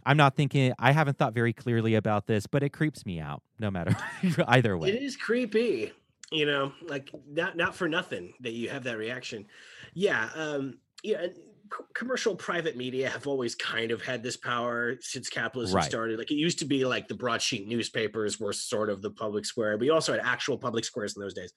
[0.05, 3.43] I'm not thinking, I haven't thought very clearly about this, but it creeps me out
[3.59, 3.97] no matter
[4.49, 4.91] either way.
[4.91, 5.93] It is creepy,
[6.31, 9.47] you know, like not not for nothing that you have that reaction.
[9.95, 11.27] Yeah, um, yeah.
[11.27, 15.85] c- Commercial private media have always kind of had this power since capitalism Right.
[15.85, 16.19] started.
[16.19, 19.77] Like it used to be like the broadsheet newspapers were sort of the public square.
[19.77, 21.53] We also had actual public squares in those days,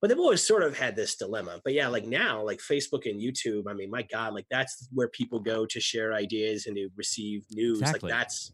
[0.00, 1.60] but they've always sort of had this dilemma.
[1.62, 5.08] But yeah, like now, like Facebook and YouTube, I mean, my God, like that's where
[5.08, 7.80] people go to share ideas and to receive news.
[7.80, 8.10] Exactly.
[8.10, 8.52] Like that's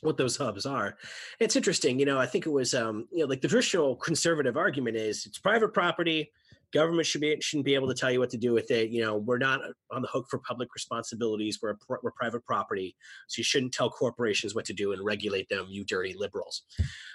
[0.00, 0.96] what those hubs are.
[1.40, 2.18] It's interesting, you know.
[2.18, 5.72] I think it was, um, you know, like the traditional conservative argument is it's private
[5.72, 6.32] property.
[6.72, 8.90] Government should be shouldn't be able to tell you what to do with it.
[8.90, 9.60] You know, we're not
[9.92, 11.60] on the hook for public responsibilities.
[11.62, 12.96] We're a, we're private property,
[13.28, 15.66] so you shouldn't tell corporations what to do and regulate them.
[15.68, 16.62] You dirty liberals.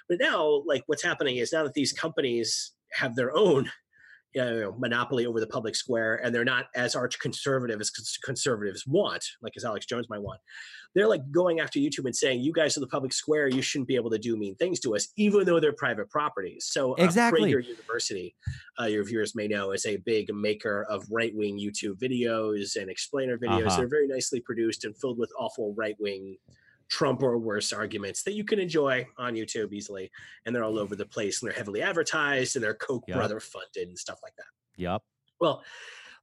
[0.08, 3.70] But now, like what's happening is now that these companies have their own
[4.34, 7.90] you know, monopoly over the public square, and they're not as arch conservative as
[8.24, 10.40] conservatives want, like as Alex Jones might want.
[10.94, 13.48] They're like going after YouTube and saying, "You guys are the public square.
[13.48, 16.66] You shouldn't be able to do mean things to us, even though they're private properties."
[16.70, 17.52] So, uh, Exactly.
[17.52, 18.36] Prager University,
[18.80, 23.38] uh, your viewers may know, is a big maker of right-wing YouTube videos and explainer
[23.38, 23.68] videos.
[23.68, 23.78] Uh-huh.
[23.78, 26.38] They're very nicely produced and filled with awful right-wing.
[26.92, 30.12] Trump or worse arguments that you can enjoy on YouTube easily,
[30.46, 33.18] and they're all over the place, and they're heavily advertised, and they're Koch Yep.
[33.18, 34.46] brother funded and stuff like that.
[34.78, 35.02] Yep.
[35.40, 35.64] Well,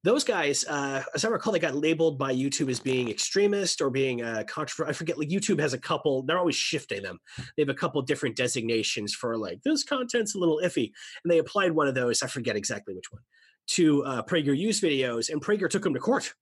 [0.05, 3.91] those guys, uh, as I recall, they got labeled by YouTube as being extremist or
[3.91, 4.91] being uh, controversial.
[4.91, 5.19] I forget.
[5.19, 7.19] Like YouTube has a couple; they're always shifting them.
[7.57, 10.93] They have a couple different designations for like this content's a little iffy,
[11.25, 12.23] and they applied one of those.
[12.23, 13.23] I forget exactly which one
[13.69, 16.35] to uh, PragerU's videos, and Prager took them to court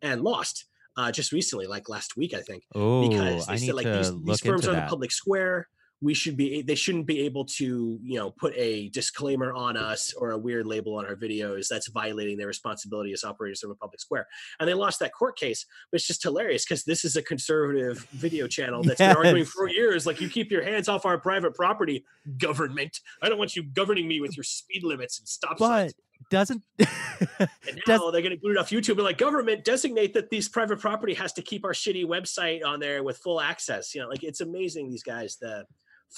[0.00, 3.74] and lost uh, just recently, like last week, I think Oh, because they I said
[3.74, 4.84] like these, these firms are that.
[4.84, 5.68] the public square.
[6.04, 10.12] We should be they shouldn't be able to you know put a disclaimer on us
[10.14, 13.76] or a weird label on our videos that's violating their responsibility as operators of a
[13.76, 14.26] public square.
[14.58, 18.00] And they lost that court case but it's just hilarious because this is a conservative
[18.10, 21.54] video channel that's been arguing for years like you keep your hands off our private
[21.54, 22.04] property
[22.36, 22.98] government.
[23.22, 25.92] I don't want you governing me with your speed limits and stop signs.
[25.92, 26.02] But
[26.32, 30.30] doesn't and now they're going to boot it off YouTube and like government designate that
[30.30, 33.94] these private property has to keep our shitty website on there with full access.
[33.94, 35.36] You know, like it's amazing these guys.
[35.38, 35.66] The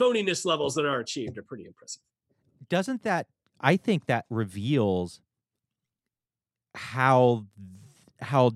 [0.01, 2.01] phoniness levels that are achieved are pretty impressive.
[2.69, 3.27] doesn't that
[3.61, 5.21] I think that reveals
[6.77, 7.47] how
[8.21, 8.53] how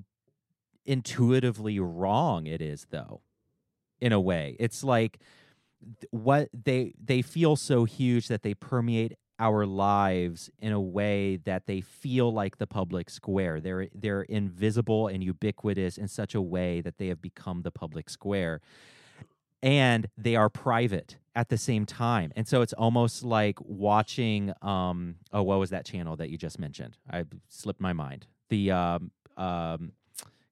[0.86, 3.20] intuitively wrong it is though
[4.00, 5.18] in a way it's like
[6.10, 11.66] what they they feel so huge that they permeate our lives in a way that
[11.66, 16.80] they feel like the public square they're they're invisible and ubiquitous in such a way
[16.80, 18.60] that they have become the public square
[19.62, 25.14] and they are private at the same time and so it's almost like watching um
[25.32, 29.10] oh what was that channel that you just mentioned i slipped my mind the um
[29.36, 29.92] um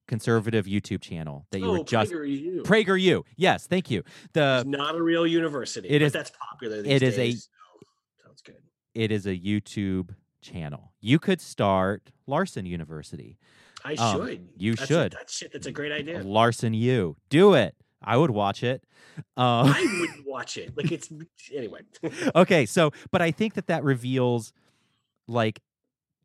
[0.07, 2.61] conservative youtube channel that you oh, were just PragerU.
[2.63, 3.23] PragerU.
[3.35, 4.03] Yes, thank you.
[4.31, 5.89] The It's not a real university.
[5.89, 6.81] It but is- That's popular.
[6.81, 8.55] These it is a- days, so sounds good.
[8.97, 10.91] It is a YouTube channel.
[10.99, 13.37] You could start Larson University.
[13.85, 14.49] I Um, should.
[14.57, 15.13] you That's should.
[15.13, 15.53] A, that's shit.
[15.53, 16.23] That's a great idea.
[16.23, 17.15] Larson U.
[17.29, 17.75] Do it.
[18.01, 18.83] I would watch it.
[19.37, 20.75] Um, I wouldn't watch it.
[20.75, 21.09] Like it's
[21.53, 21.81] anyway.
[22.35, 24.51] okay, so but I think that that reveals
[25.27, 25.59] like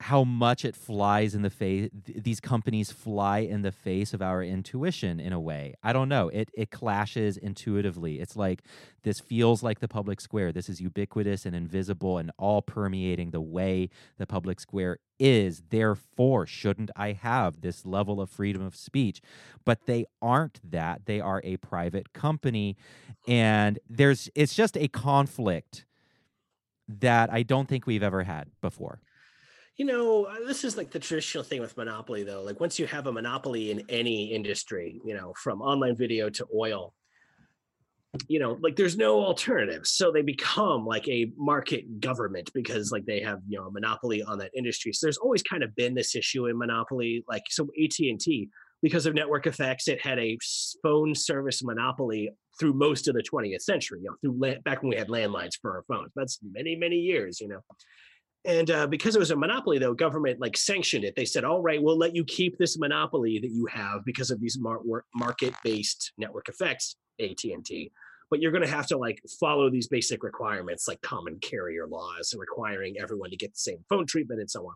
[0.03, 4.43] how much it flies in the face these companies fly in the face of our
[4.43, 5.75] intuition in a way.
[5.83, 6.29] I don't know.
[6.29, 8.19] It it clashes intuitively.
[8.21, 8.63] It's like
[9.05, 10.51] this feels like the public square.
[10.51, 15.63] This is ubiquitous and invisible and all permeating the way the public square is.
[15.71, 19.21] Therefore, shouldn't I have this level of freedom of speech?
[19.65, 21.07] But they aren't that.
[21.07, 22.77] They are a private company
[23.29, 25.87] and there's it's just a conflict
[26.89, 29.01] that I don't think we've ever had before.
[29.77, 32.43] You know, uh, this is like the traditional thing with monopoly, though.
[32.43, 36.47] Like once you have a monopoly in any industry, you know, from online video to
[36.55, 36.95] oil,
[38.29, 39.91] you know, like there's no alternatives.
[39.91, 44.23] So they become like a market government because like they have you know a monopoly
[44.23, 44.93] on that industry.
[44.93, 47.25] So there's always kind of been this issue in monopoly.
[47.27, 48.51] Like so AT and T,
[48.83, 50.37] because of network effects, it had a
[50.83, 52.31] phone service monopoly
[52.61, 54.01] through most of the 20th century.
[54.03, 56.13] You know, through la- back when we had landlines for our phones.
[56.15, 57.41] That's many many years.
[57.41, 57.61] You know.
[58.45, 61.15] And uh, because it was a monopoly, though, government like sanctioned it.
[61.15, 64.41] They said, "All right, we'll let you keep this monopoly that you have because of
[64.41, 67.93] these mar- market-based network effects, AT and T.
[68.31, 72.35] But you're going to have to like follow these basic requirements, like common carrier laws,
[72.37, 74.75] requiring everyone to get the same phone treatment and so on."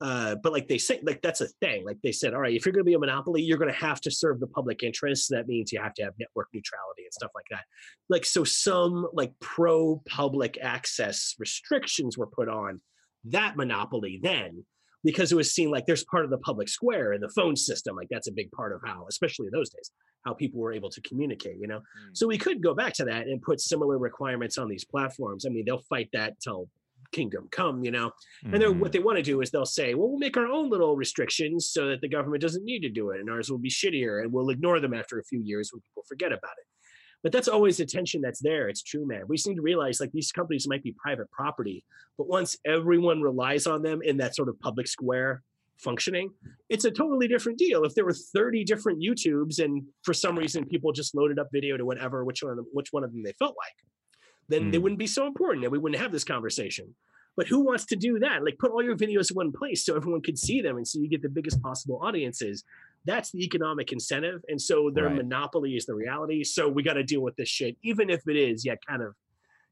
[0.00, 1.84] Uh, but like they say, like that's a thing.
[1.84, 3.76] Like they said, all right, if you're going to be a monopoly, you're going to
[3.78, 5.28] have to serve the public interest.
[5.30, 7.64] That means you have to have network neutrality and stuff like that.
[8.08, 12.80] Like so, some like pro public access restrictions were put on
[13.24, 14.64] that monopoly then
[15.04, 17.96] because it was seen like there's part of the public square and the phone system.
[17.96, 19.90] Like that's a big part of how, especially in those days,
[20.24, 21.56] how people were able to communicate.
[21.60, 22.16] You know, Mm.
[22.16, 25.44] so we could go back to that and put similar requirements on these platforms.
[25.44, 26.68] I mean, they'll fight that till
[27.12, 27.84] kingdom come.
[27.84, 28.12] You know.
[28.44, 28.92] And then what mm-hmm.
[28.92, 31.88] they want to do is they'll say, well, we'll make our own little restrictions so
[31.88, 34.50] that the government doesn't need to do it, and ours will be shittier, and we'll
[34.50, 36.66] ignore them after a few years when people forget about it.
[37.22, 38.68] But that's always the tension that's there.
[38.68, 39.22] It's true, man.
[39.26, 41.84] We just need to realize like these companies might be private property,
[42.16, 45.42] but once everyone relies on them in that sort of public square
[45.78, 46.30] functioning,
[46.68, 47.84] it's a totally different deal.
[47.84, 51.76] If there were 30 different YouTubes and for some reason people just loaded up video
[51.76, 53.74] to whatever, which one of them, which one of them they felt like,
[54.48, 54.82] then they Mm.
[54.82, 56.94] wouldn't be so important and we wouldn't have this conversation.
[57.36, 58.44] But who wants to do that?
[58.44, 60.98] Like put all your videos in one place so everyone could see them and so
[60.98, 62.64] you get the biggest possible audiences.
[63.04, 64.42] That's the economic incentive.
[64.48, 65.16] And so their Right.
[65.16, 66.42] monopoly is the reality.
[66.42, 69.14] So we got to deal with this shit, even if it is, yeah, kind of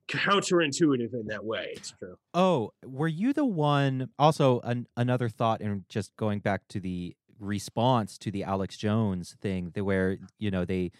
[0.08, 1.72] counterintuitive in that way.
[1.76, 2.16] It's true.
[2.34, 4.10] Oh, were you the one?
[4.18, 9.34] Also, an, another thought, and just going back to the response to the Alex Jones
[9.40, 10.92] thing, the, where you know they,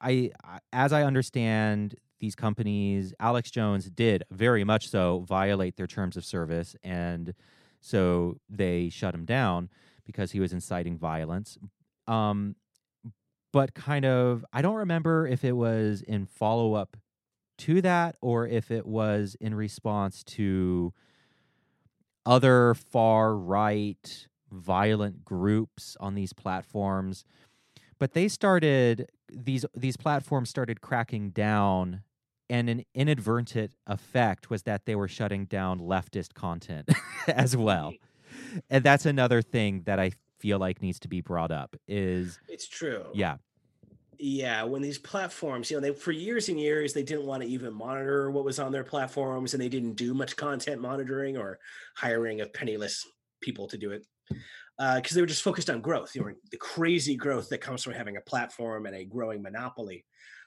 [0.00, 0.30] I
[0.72, 6.24] as I understand these companies, Alex Jones did very much so violate their terms of
[6.24, 7.34] service, and
[7.80, 9.68] so they shut him down
[10.06, 11.58] because he was inciting violence.
[12.06, 12.54] Um,
[13.52, 16.96] but kind of, I don't remember if it was in follow up
[17.58, 20.94] to that or if it was in response to
[22.24, 27.24] other far right violent groups on these platforms
[28.02, 32.02] but they started these these platforms started cracking down
[32.52, 36.88] and an inadvertent effect was that they were shutting down leftist content
[37.28, 37.96] as well
[38.70, 40.10] and that's another thing that i
[40.40, 43.04] feel like needs to be brought up is It's true.
[43.14, 43.36] yeah
[44.18, 47.48] Yeah, when these platforms, you know, they for years and years they didn't want to
[47.48, 51.58] even monitor what was on their platforms, and they didn't do much content monitoring or
[51.96, 53.04] hiring of penniless
[53.40, 54.06] people to do it
[54.78, 56.14] uh, because they were just focused on growth.
[56.14, 60.04] You know, the crazy growth that comes from having a platform and a growing monopoly.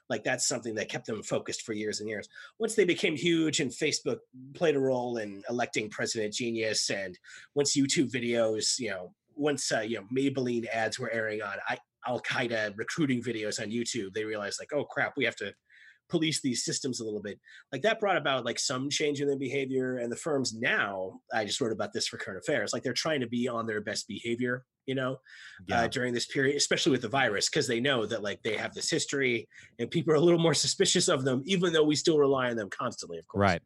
[0.08, 2.28] Like that's something that kept them focused for years and years.
[2.58, 4.18] Once they became huge and Facebook
[4.54, 7.18] played a role in electing President Genius, and
[7.54, 11.78] once YouTube videos, you know, once uh, you know Maybelline ads were airing on I,
[12.06, 15.52] Al Qaeda recruiting videos on YouTube, they realized like, oh crap, we have to
[16.08, 17.38] police these systems a little bit.
[17.72, 19.98] Like that brought about like some change in their behavior.
[19.98, 23.20] And the firms now, I just wrote about this for current affairs, like they're trying
[23.20, 25.18] to be on their best behavior, you know,
[25.72, 28.72] uh, during this period, especially with the virus, because they know that like they have
[28.74, 29.48] this history
[29.78, 32.56] and people are a little more suspicious of them, even though we still rely on
[32.56, 33.40] them constantly, of course.
[33.40, 33.62] right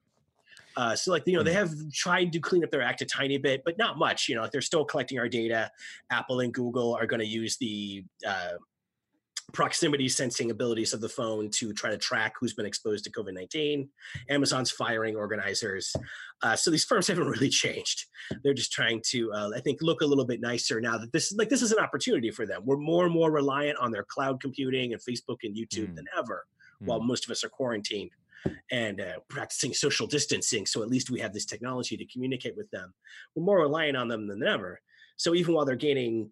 [0.76, 3.38] Uh, so like you know they have tried to clean up their act a tiny
[3.38, 4.28] bit, but not much.
[4.28, 5.70] You know, like they're still collecting our data.
[6.10, 8.52] Apple and Google are going to use the uh,
[9.52, 13.35] proximity sensing abilities of the phone to try to track who's been exposed to COVID
[13.35, 13.89] nineteen.
[14.28, 15.94] Amazon's firing organizers.
[16.43, 18.06] Uh, so these firms haven't really changed.
[18.43, 21.31] They're just trying to, uh, I think, look a little bit nicer now that this
[21.32, 22.62] is like this is an opportunity for them.
[22.64, 25.97] We're more and more reliant on their cloud computing and Facebook and YouTube Mm.
[25.97, 26.44] than ever,
[26.81, 28.10] while most of us are quarantined
[28.70, 30.64] and uh, practicing social distancing.
[30.66, 32.94] So at least we have this technology to communicate with them.
[33.35, 34.81] We're more reliant on them than ever.
[35.16, 36.31] So even while they're gaining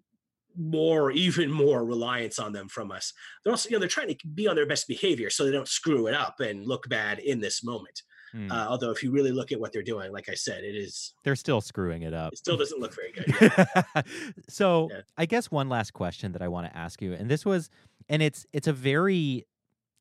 [0.58, 3.12] more, even more reliance on them from us,
[3.42, 5.68] they're also, you know, they're trying to be on their best behavior so they don't
[5.68, 8.02] screw it up and look bad in this moment.
[8.34, 8.50] Mm.
[8.50, 11.14] Uh, although if you really look at what they're doing, like I said, it is
[11.24, 13.52] they're still screwing it up it still doesn't look very good.
[13.94, 14.02] Yeah.
[14.48, 15.00] so Yeah.
[15.16, 17.70] I guess one last question that I want to ask you, and this was,
[18.08, 19.46] and it's it's a very,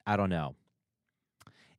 [0.05, 0.55] I don't know,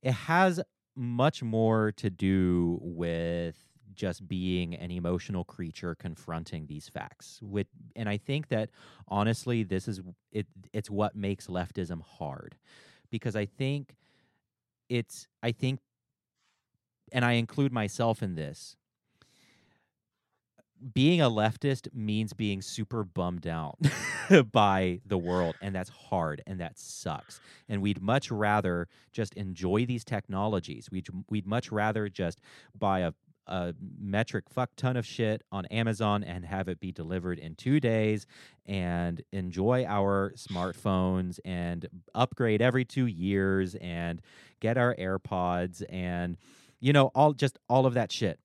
[0.03, 0.61] it has
[0.97, 3.57] much more to do with
[3.99, 7.41] just being an emotional creature confronting these facts.
[7.43, 7.67] With
[7.97, 8.71] and I think that
[9.09, 10.01] honestly, this is
[10.33, 10.47] it.
[10.73, 12.57] It's what makes leftism hard,
[13.11, 13.97] because I think
[14.89, 15.81] it's I think,
[17.13, 18.77] and I include myself in this
[20.95, 23.79] being a leftist means being super bummed out
[24.53, 29.85] by the world and that's hard and that sucks and we'd much rather just enjoy
[29.85, 32.41] these technologies we'd, we'd much rather just
[32.79, 33.13] buy a,
[33.49, 37.81] a metric fuck ton of shit on amazon and have it be delivered in two
[37.81, 38.27] days
[38.67, 44.21] and enjoy our smartphones and upgrade every two years and
[44.61, 46.37] get our airpods and
[46.81, 48.39] you know all just all of that shit.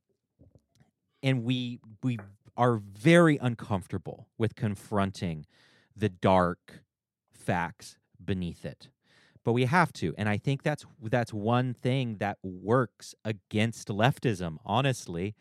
[1.21, 2.19] And we we
[2.57, 5.45] are very uncomfortable with confronting
[5.95, 6.83] the dark
[7.33, 8.89] facts beneath it
[9.43, 14.57] but we have to and i think that's that's one thing that works against leftism
[14.65, 15.35] honestly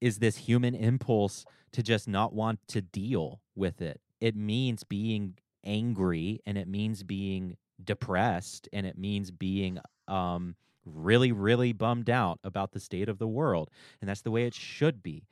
[0.00, 4.00] is this human impulse to just not want to deal with it.
[4.20, 5.34] It means being
[5.64, 10.54] angry and it means being depressed and it means being um
[10.84, 13.70] really really bummed out about the state of the world
[14.00, 15.26] and that's the way it should be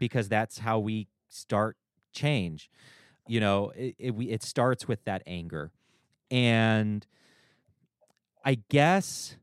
[0.00, 1.76] because that's how we start
[2.12, 2.70] change
[3.28, 5.70] you know it, it, it starts with that anger
[6.30, 7.06] and
[8.46, 9.36] i guess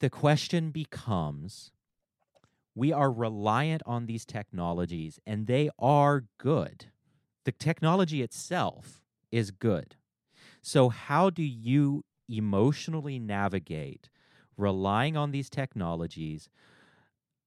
[0.00, 1.72] the question becomes
[2.74, 6.86] we are reliant on these technologies and they are good
[7.44, 9.02] the technology itself
[9.32, 9.96] is good
[10.62, 14.10] so how do you emotionally navigate
[14.56, 16.48] relying on these technologies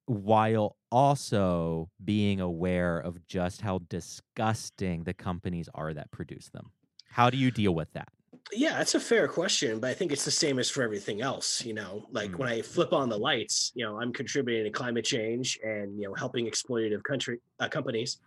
[0.07, 6.71] while also being aware of just how disgusting the companies are that produce them.
[7.11, 8.09] How do you deal with that?
[8.51, 11.63] Yeah, that's a fair question, but I think it's the same as for everything else.
[11.63, 12.39] You know, like Mm.
[12.39, 16.07] when I flip on the lights, you know, I'm contributing to climate change and you
[16.07, 18.19] know helping exploitative country uh, companies.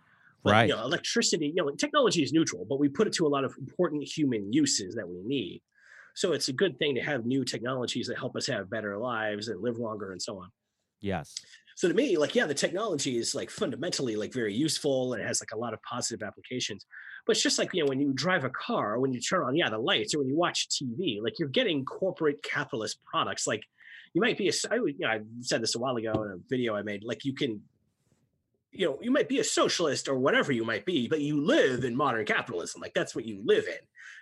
[0.43, 0.69] But, Right.
[0.69, 3.45] You know, electricity, you know, technology is neutral, but we put it to a lot
[3.45, 5.61] of important human uses that we need.
[6.15, 9.47] So it's a good thing to have new technologies that help us have better lives
[9.47, 10.49] and live longer and so on.
[10.99, 11.35] Yes.
[11.75, 15.27] So to me, like, yeah, the technology is like fundamentally like very useful and it
[15.27, 16.85] has like a lot of positive applications.
[17.25, 19.55] But it's just like, you know, when you drive a car, when you turn on,
[19.55, 23.47] yeah, the lights, or when you watch TV, like you're getting corporate capitalist products.
[23.47, 23.63] Like
[24.13, 26.37] you might be a, I, you know, I said this a while ago in a
[26.49, 27.61] video I made, like you can,
[28.71, 31.83] you know, you might be a socialist or whatever you might be, but you live
[31.83, 32.81] in modern capitalism.
[32.81, 33.77] Like that's what you live in.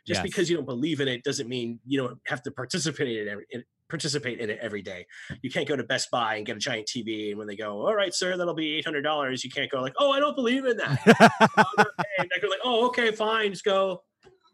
[0.05, 0.23] Just Yes.
[0.23, 3.65] because you don't believe in it doesn't mean you don't have to participate in it,
[3.91, 5.05] participate in it every day.
[5.43, 7.85] You can't go to Best Buy and get a giant TV, and when they go,
[7.85, 10.35] "All right, sir, that'll be eight hundred dollars," you can't go like, "Oh, I don't
[10.35, 11.87] believe in that." I'm not.
[12.19, 14.01] I go like, "Oh, okay, fine, just go."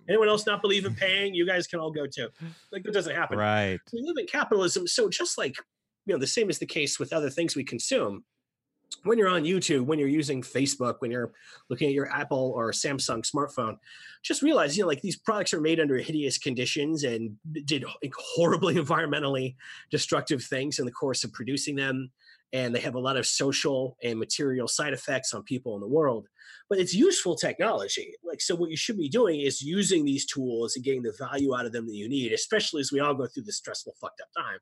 [0.10, 1.34] Anyone else not believe in paying?
[1.34, 2.30] You guys can all go too.
[2.72, 3.38] Like that doesn't happen.
[3.38, 3.80] right.
[3.94, 5.56] We live in capitalism, so just like
[6.06, 8.24] you know, the same is the case with other things we consume.
[9.04, 11.34] When you're on YouTube, when you're using Facebook, when you're
[11.70, 13.78] looking at your Apple or Samsung smartphone,
[14.24, 17.36] just realize, you know, like these products are made under hideous conditions and
[17.66, 17.86] did
[18.36, 19.56] horribly environmentally
[19.92, 22.12] destructive things in the course of producing them.
[22.54, 25.88] And they have a lot of social and material side effects on people in the
[25.88, 26.28] world.
[26.70, 28.14] But it's useful technology.
[28.26, 31.56] Like, so what you should be doing is using these tools and getting the value
[31.58, 34.22] out of them that you need, especially as we all go through this stressful, fucked
[34.22, 34.60] up time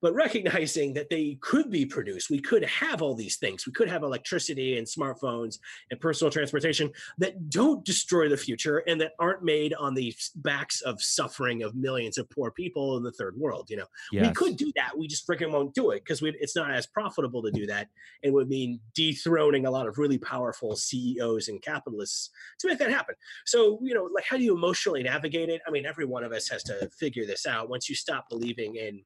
[0.00, 2.30] but recognizing that they could be produced.
[2.30, 3.66] We could have all these things.
[3.66, 5.58] We could have electricity and smartphones
[5.90, 10.80] and personal transportation that don't destroy the future and that aren't made on the backs
[10.82, 13.68] of suffering of millions of poor people in the third world.
[13.70, 14.26] You know, Yes.
[14.26, 14.96] we could do that.
[14.96, 17.88] We just freaking won't do it because it's not as profitable to do that.
[18.22, 22.30] It would mean dethroning a lot of really powerful CEOs and capitalists
[22.60, 23.14] to make that happen.
[23.46, 25.60] So, you know, like how do you emotionally navigate it?
[25.66, 27.68] I mean, every one of us has to figure this out.
[27.68, 29.02] Once you stop believing in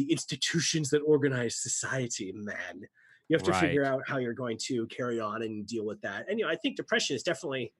[0.00, 2.80] the institutions that organize society, man,
[3.28, 6.26] you have to figure out how you're going to carry on and deal with that.
[6.28, 7.74] And, you know, I think depression is definitely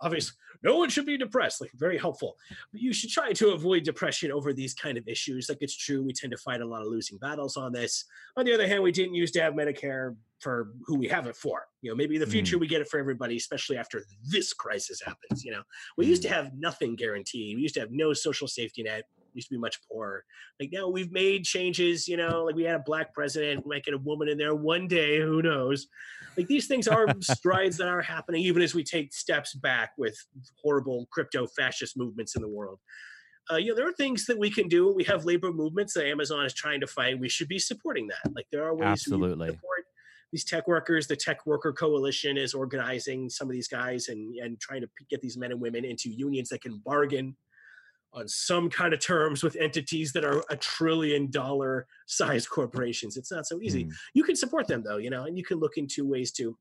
[0.00, 0.32] obvious
[0.62, 2.36] no one should be depressed like very helpful.
[2.72, 5.48] But you should try to avoid depression over these kind of issues.
[5.48, 8.04] Like it's true we tend to fight a lot of losing battles on this.
[8.36, 11.36] On the other hand we didn't used to have medicare for who we have it
[11.36, 11.66] for.
[11.82, 15.00] You know maybe in the future we get it for everybody especially after this crisis
[15.04, 15.62] happens you know.
[15.96, 17.56] We used to have nothing guaranteed.
[17.56, 19.04] We used to have no social safety net.
[19.18, 20.24] We used to be much poorer.
[20.58, 23.84] Like now we've made changes you know like we had a black president we might
[23.84, 25.86] get a woman in there one day who knows?
[26.36, 30.16] Like these things are strides that are happening even as we take steps back with
[30.62, 32.78] horrible crypto fascist movements in the world.
[33.50, 34.92] Uh, you know there are things that we can do.
[34.92, 37.18] We have labor movements that amazon is trying to fight.
[37.18, 38.32] We should be supporting that.
[38.34, 39.48] Like there are ways Absolutely.
[39.48, 39.84] support
[40.32, 44.60] these tech workers the tech worker coalition is organizing some of these guys and and
[44.60, 47.36] trying to get these men and women into unions that can bargain
[48.12, 53.30] on some kind of terms with entities that are a trillion dollar size corporations it's
[53.30, 53.92] not so easy Mm.
[54.14, 56.56] you can support them though you know and you can look into ways to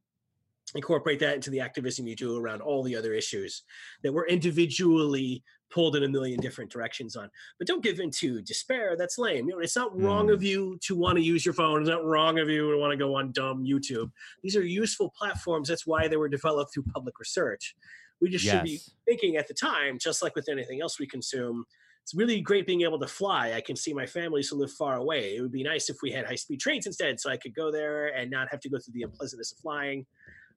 [0.75, 3.63] incorporate that into the activism you do around all the other issues
[4.03, 8.41] that we're individually pulled in a million different directions on but don't give in to
[8.41, 10.33] despair that's lame you know it's not wrong Mm.
[10.33, 12.91] of you to want to use your phone it's not wrong of you to want
[12.91, 14.11] to go on dumb youtube
[14.43, 17.75] these are useful platforms that's why they were developed through public research
[18.21, 21.63] we just should be thinking at the time, just like with anything else we consume,
[22.03, 23.53] it's really great being able to fly.
[23.53, 25.37] I can see my families who live far away.
[25.37, 27.71] It would be nice if we had high speed trains instead, so I could go
[27.71, 30.05] there and not have to go through the unpleasantness of flying,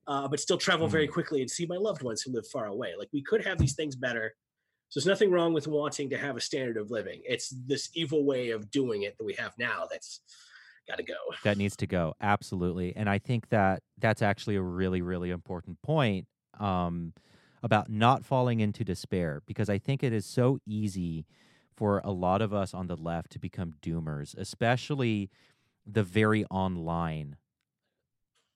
[0.08, 2.94] uh, but still travel very quickly and see my loved ones who live far away.
[2.98, 4.34] Like we could have these things better.
[4.92, 7.22] So there's nothing wrong with wanting to have a standard of living.
[7.24, 10.20] It's this evil way of doing it that we have now that's
[10.86, 11.14] got to go.
[11.44, 15.80] that needs to go absolutely and i think that that's actually a really really important
[15.80, 16.26] point
[16.60, 17.12] um,
[17.62, 21.24] about not falling into despair because i think it is so easy
[21.76, 25.30] for a lot of us on the left to become doomers especially
[25.86, 27.36] the very online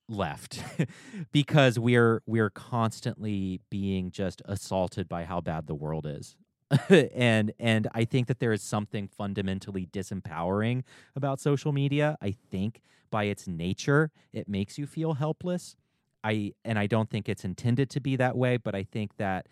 [0.09, 0.63] left
[1.33, 6.37] because we're we're constantly being just assaulted by how bad the world is.
[7.15, 10.83] and and I think that there is something fundamentally disempowering
[11.15, 12.17] about social media.
[12.21, 15.77] I think by its nature it makes you feel helpless.
[16.25, 19.47] I and I don't think it's intended to be that way, but I think that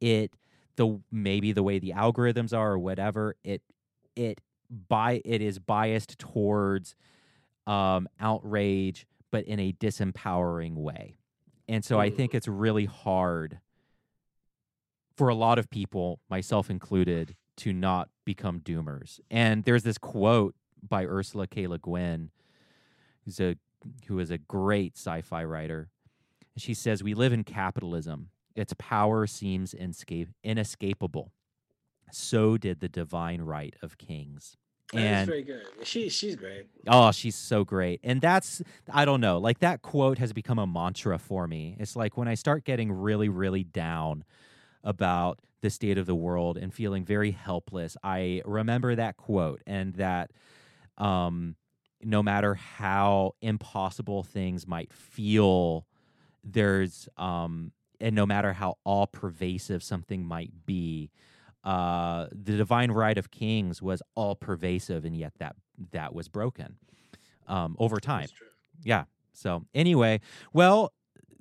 [0.00, 0.32] it
[0.76, 3.62] the maybe the way the algorithms are or whatever, it
[4.14, 4.40] it
[4.88, 6.94] by it is biased towards
[7.66, 11.16] um outrage but in a disempowering way.
[11.68, 12.34] And so I think mm.
[12.34, 13.60] it's really hard
[15.16, 19.20] for a lot of people, myself included, to not become doomers.
[19.30, 21.66] And there's this quote by Ursula K.
[21.66, 22.30] Le Guin,
[23.24, 23.56] who's a
[24.06, 25.90] who is a great sci-fi writer.
[26.56, 28.30] She says, "We live in capitalism.
[28.54, 31.32] Its power seems inescape- inescapable.
[32.10, 34.56] So did the divine right of kings."
[34.92, 35.62] That's And very good.
[35.84, 36.66] She she's great.
[36.86, 38.00] Oh, she's so great.
[38.02, 38.62] And that's,
[38.92, 41.76] I don't know, like that quote has become a mantra for me.
[41.78, 44.24] It's like when I start getting really, really down
[44.82, 49.94] about the state of the world and feeling very helpless, I remember that quote and
[49.94, 50.32] that
[50.98, 51.54] um,
[52.02, 55.86] no matter how impossible things might feel,
[56.42, 61.10] there's, um, and no matter how all pervasive something might be,
[61.64, 65.56] uh, the divine right of kings was all pervasive, and yet that
[65.92, 66.76] that was broken
[67.46, 68.22] um, over time.
[68.22, 68.46] That's true.
[68.82, 69.04] Yeah.
[69.32, 70.20] So anyway,
[70.52, 70.92] well,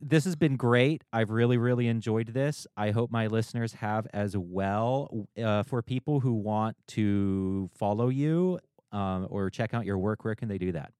[0.02, 1.04] this has been great.
[1.12, 2.66] I've really, really enjoyed this.
[2.78, 5.28] I hope my listeners have as well.
[5.42, 8.60] Uh, for people who want to follow you
[8.92, 10.92] um, or check out your work, where can they do that?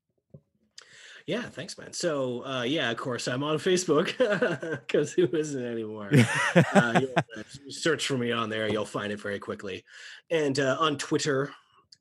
[1.30, 1.94] Yeah, thanks, man.
[1.94, 4.18] So, uh, yeah, of course, I'm on Facebook
[4.88, 6.10] because who isn't anymore?
[6.56, 6.64] uh,
[7.18, 7.22] uh,
[7.68, 9.86] search for me on there, you'll find it very quickly.
[10.32, 11.52] And uh, on Twitter,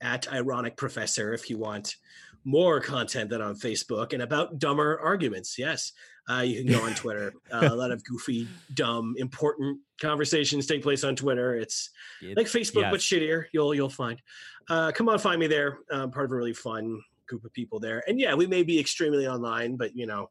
[0.01, 1.97] at Ironic Professor, if you want
[2.45, 5.59] more content than on Facebook and about dumber arguments.
[5.59, 5.93] Yes,
[6.31, 7.35] uh, you can go on Twitter.
[7.53, 11.55] Uh, a lot of goofy, dumb, important conversations take place on Twitter.
[11.55, 11.91] It's
[12.23, 13.45] like Facebook but shittier.
[13.53, 14.23] You'll you'll find.
[14.71, 15.81] Uh, come on, find me there.
[15.91, 18.03] I'm part of a really fun group of people there.
[18.09, 20.31] And yeah, we may be extremely online, but you know,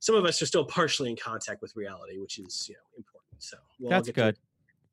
[0.00, 3.42] some of us are still partially in contact with reality, which is you know important.
[3.42, 4.36] So we'll That's good.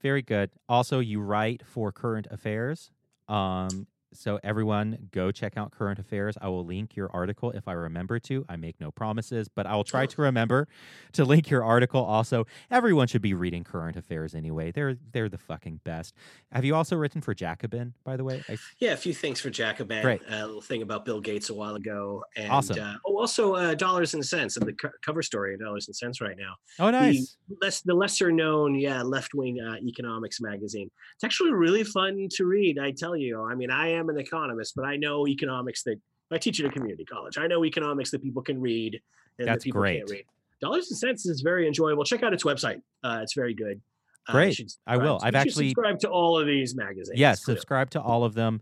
[0.02, 0.50] Very good.
[0.70, 2.92] Also, you write for Current Affairs.
[3.28, 6.38] Um, so everyone go check out Current Affairs.
[6.42, 8.46] I will link your article if I remember to.
[8.50, 10.68] I make no promises, but I will try to remember
[11.14, 12.04] to link your article.
[12.04, 14.72] Also, everyone should be reading Current Affairs anyway.
[14.72, 16.14] They're they're the fucking best.
[16.52, 18.44] Have you also written for Jacobin, by the way?
[18.50, 20.02] I Yeah, a few things for Jacobin.
[20.02, 20.22] Great.
[20.30, 22.80] A little thing about Bill Gates a while ago, and Awesome.
[22.80, 24.58] uh, oh, also uh, dollars and sense.
[24.58, 26.56] And the co- cover story in dollars and sense right now.
[26.80, 27.38] oh, nice.
[27.62, 32.46] less the lesser known yeah left wing uh, economics magazine it's actually really fun to
[32.46, 36.00] read i tell you i mean i am an economist but i know economics that
[36.32, 39.02] i teach at a community college i know economics that people can read
[39.40, 40.24] and That's that people can't read
[40.62, 43.82] dollars and sense is very enjoyable check out its website uh, it's very good
[44.28, 44.62] Uh, Great.
[44.86, 45.18] I will.
[45.24, 48.62] I've actually- subscribe to all of these magazines yes, subscribe to all of them.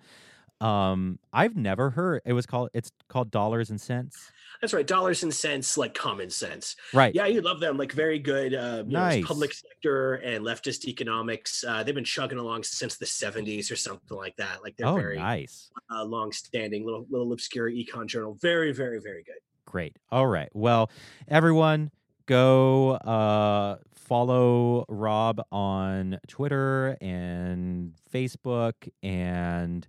[0.62, 2.70] Um, I've never heard it was called.
[2.74, 4.16] It's called Dollars and Sense.
[4.62, 7.14] That's right dollars and sense like common sense Right.
[7.14, 7.78] Yeah, you love them.
[7.78, 8.54] Like very good.
[8.54, 9.26] Uh, you know, Nice.
[9.26, 11.64] public sector and leftist economics.
[11.68, 14.64] Uh, they've been chugging along since the '70s or something like that.
[14.64, 15.70] Like they're Oh, very nice.
[15.92, 18.38] uh, long-standing, little little obscure econ journal.
[18.42, 19.40] Very, very, very good.
[19.66, 19.96] Great.
[20.12, 20.50] All right.
[20.54, 20.90] Well,
[21.28, 21.92] everyone,
[22.26, 28.74] go uh, follow Rob on Twitter and Facebook
[29.04, 29.86] and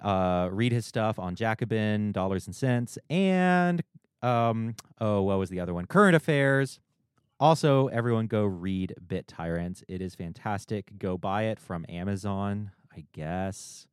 [0.00, 3.82] uh, read his stuff on Jacobin, Dollars and Sense, and
[4.22, 5.86] um, oh, what was the other one?
[5.86, 6.80] Current Affairs.
[7.38, 9.84] Also, everyone go read Bit Tyrants.
[9.88, 10.98] It is fantastic.
[10.98, 13.86] Go buy it from Amazon, I guess.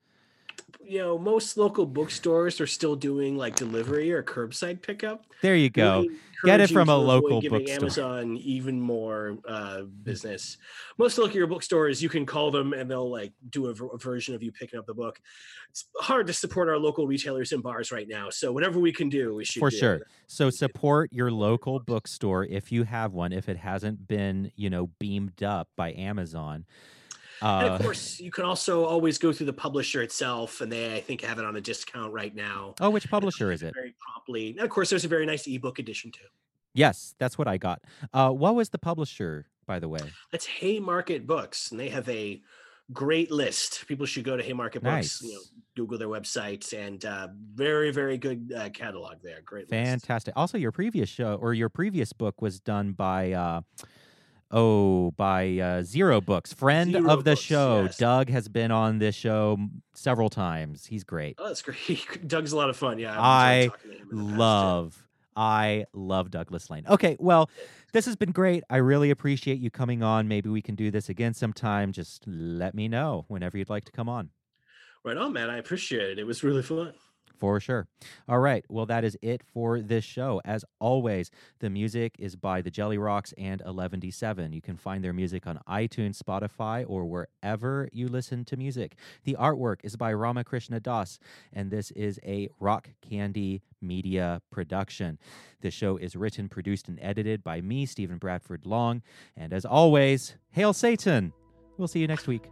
[0.82, 5.26] You know, most local bookstores are still doing like delivery or curbside pickup.
[5.42, 6.02] There you go.
[6.02, 7.84] Really Get it from a local giving bookstore.
[7.84, 10.58] Amazon even more uh, business.
[10.98, 14.52] Most local bookstores, you can call them and they'll like do a version of you
[14.52, 15.22] picking up the book.
[15.70, 19.08] It's hard to support our local retailers and bars right now, so whatever we can
[19.08, 19.78] do, we should For do.
[19.78, 20.02] sure.
[20.28, 24.88] So support your local bookstore if you have one, if it hasn't been, you know,
[25.00, 26.66] beamed up by Amazon.
[27.44, 30.96] And Uh, of course, you can also always go through the publisher itself, and they,
[30.96, 32.74] I think, have it on a discount right now.
[32.80, 33.74] oh, which publisher is it?
[33.74, 34.52] Very promptly.
[34.52, 36.24] And of course, there's a very nice ebook edition too.
[36.74, 37.82] Yes, that's what I got.
[38.14, 40.00] Uh, what was the publisher, by the way?
[40.32, 42.42] That's Haymarket Books, and they have a
[42.92, 43.86] great list.
[43.88, 45.22] People should go to Haymarket Books.
[45.22, 45.50] You know, Nice.
[45.76, 49.42] Google their website, and uh, very, very good uh, catalog there.
[49.44, 49.70] Great.
[49.72, 49.84] list.
[49.84, 50.34] Fantastic.
[50.38, 53.62] Also, your previous show or your previous book was done by, uh,
[54.54, 57.84] oh, by uh, Zero Books, friend Zero of the Books, show.
[57.84, 57.98] yes.
[57.98, 59.58] Doug has been on this show
[59.94, 60.86] several times.
[60.86, 61.36] He's great.
[61.40, 62.28] Oh, that's great.
[62.28, 63.00] Doug's a lot of fun.
[63.00, 64.38] Yeah, I enjoyed talking to him in the past, too.
[64.38, 66.86] love I love Douglas Lain.
[66.88, 67.50] Okay, well,
[67.92, 68.64] this has been great.
[68.70, 70.28] I really appreciate you coming on.
[70.28, 71.92] Maybe we can do this again sometime.
[71.92, 74.30] Just let me know whenever you'd like to come on.
[75.04, 75.50] Right on, man.
[75.50, 76.20] I appreciate it.
[76.20, 76.94] It was really fun.
[77.44, 77.88] For sure.
[78.30, 78.64] All right.
[78.70, 80.40] Well, that is it for this show.
[80.46, 81.30] As always,
[81.60, 84.54] the music is by the Jelly Rocks and 11D7.
[84.54, 88.96] You can find their music on iTunes, Spotify, or wherever you listen to music.
[89.26, 91.20] The artwork is by Ramakrishna Das,
[91.52, 95.20] and this is a Rock Candy media production.
[95.60, 99.02] The show is written, produced, and edited by me, Stephen Bradford Long.
[99.36, 101.34] And as always, Hail Satan!
[101.78, 102.44] We'll see you next week.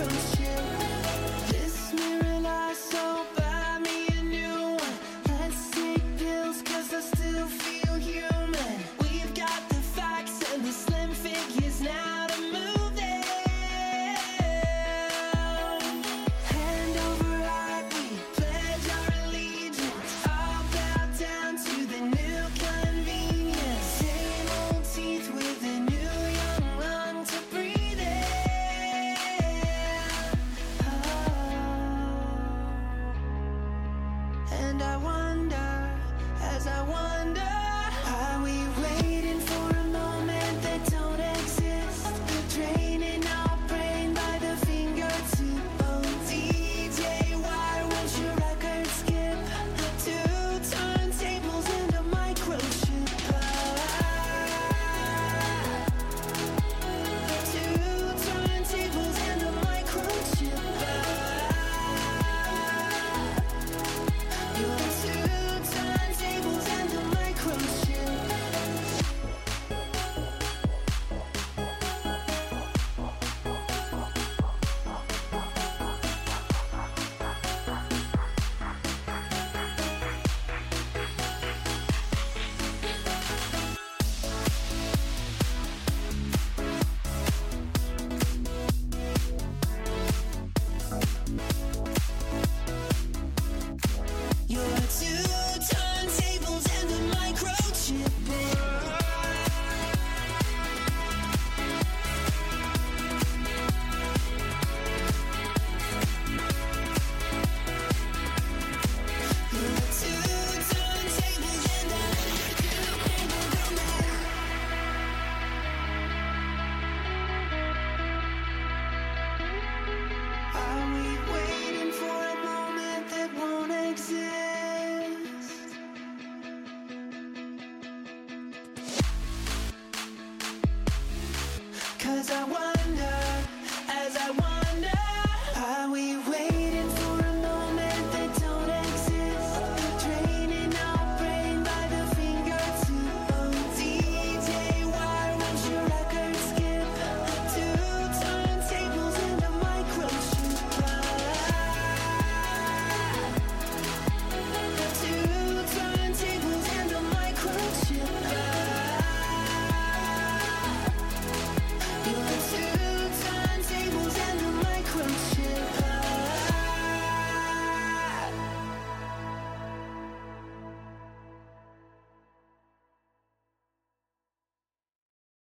[0.00, 0.39] A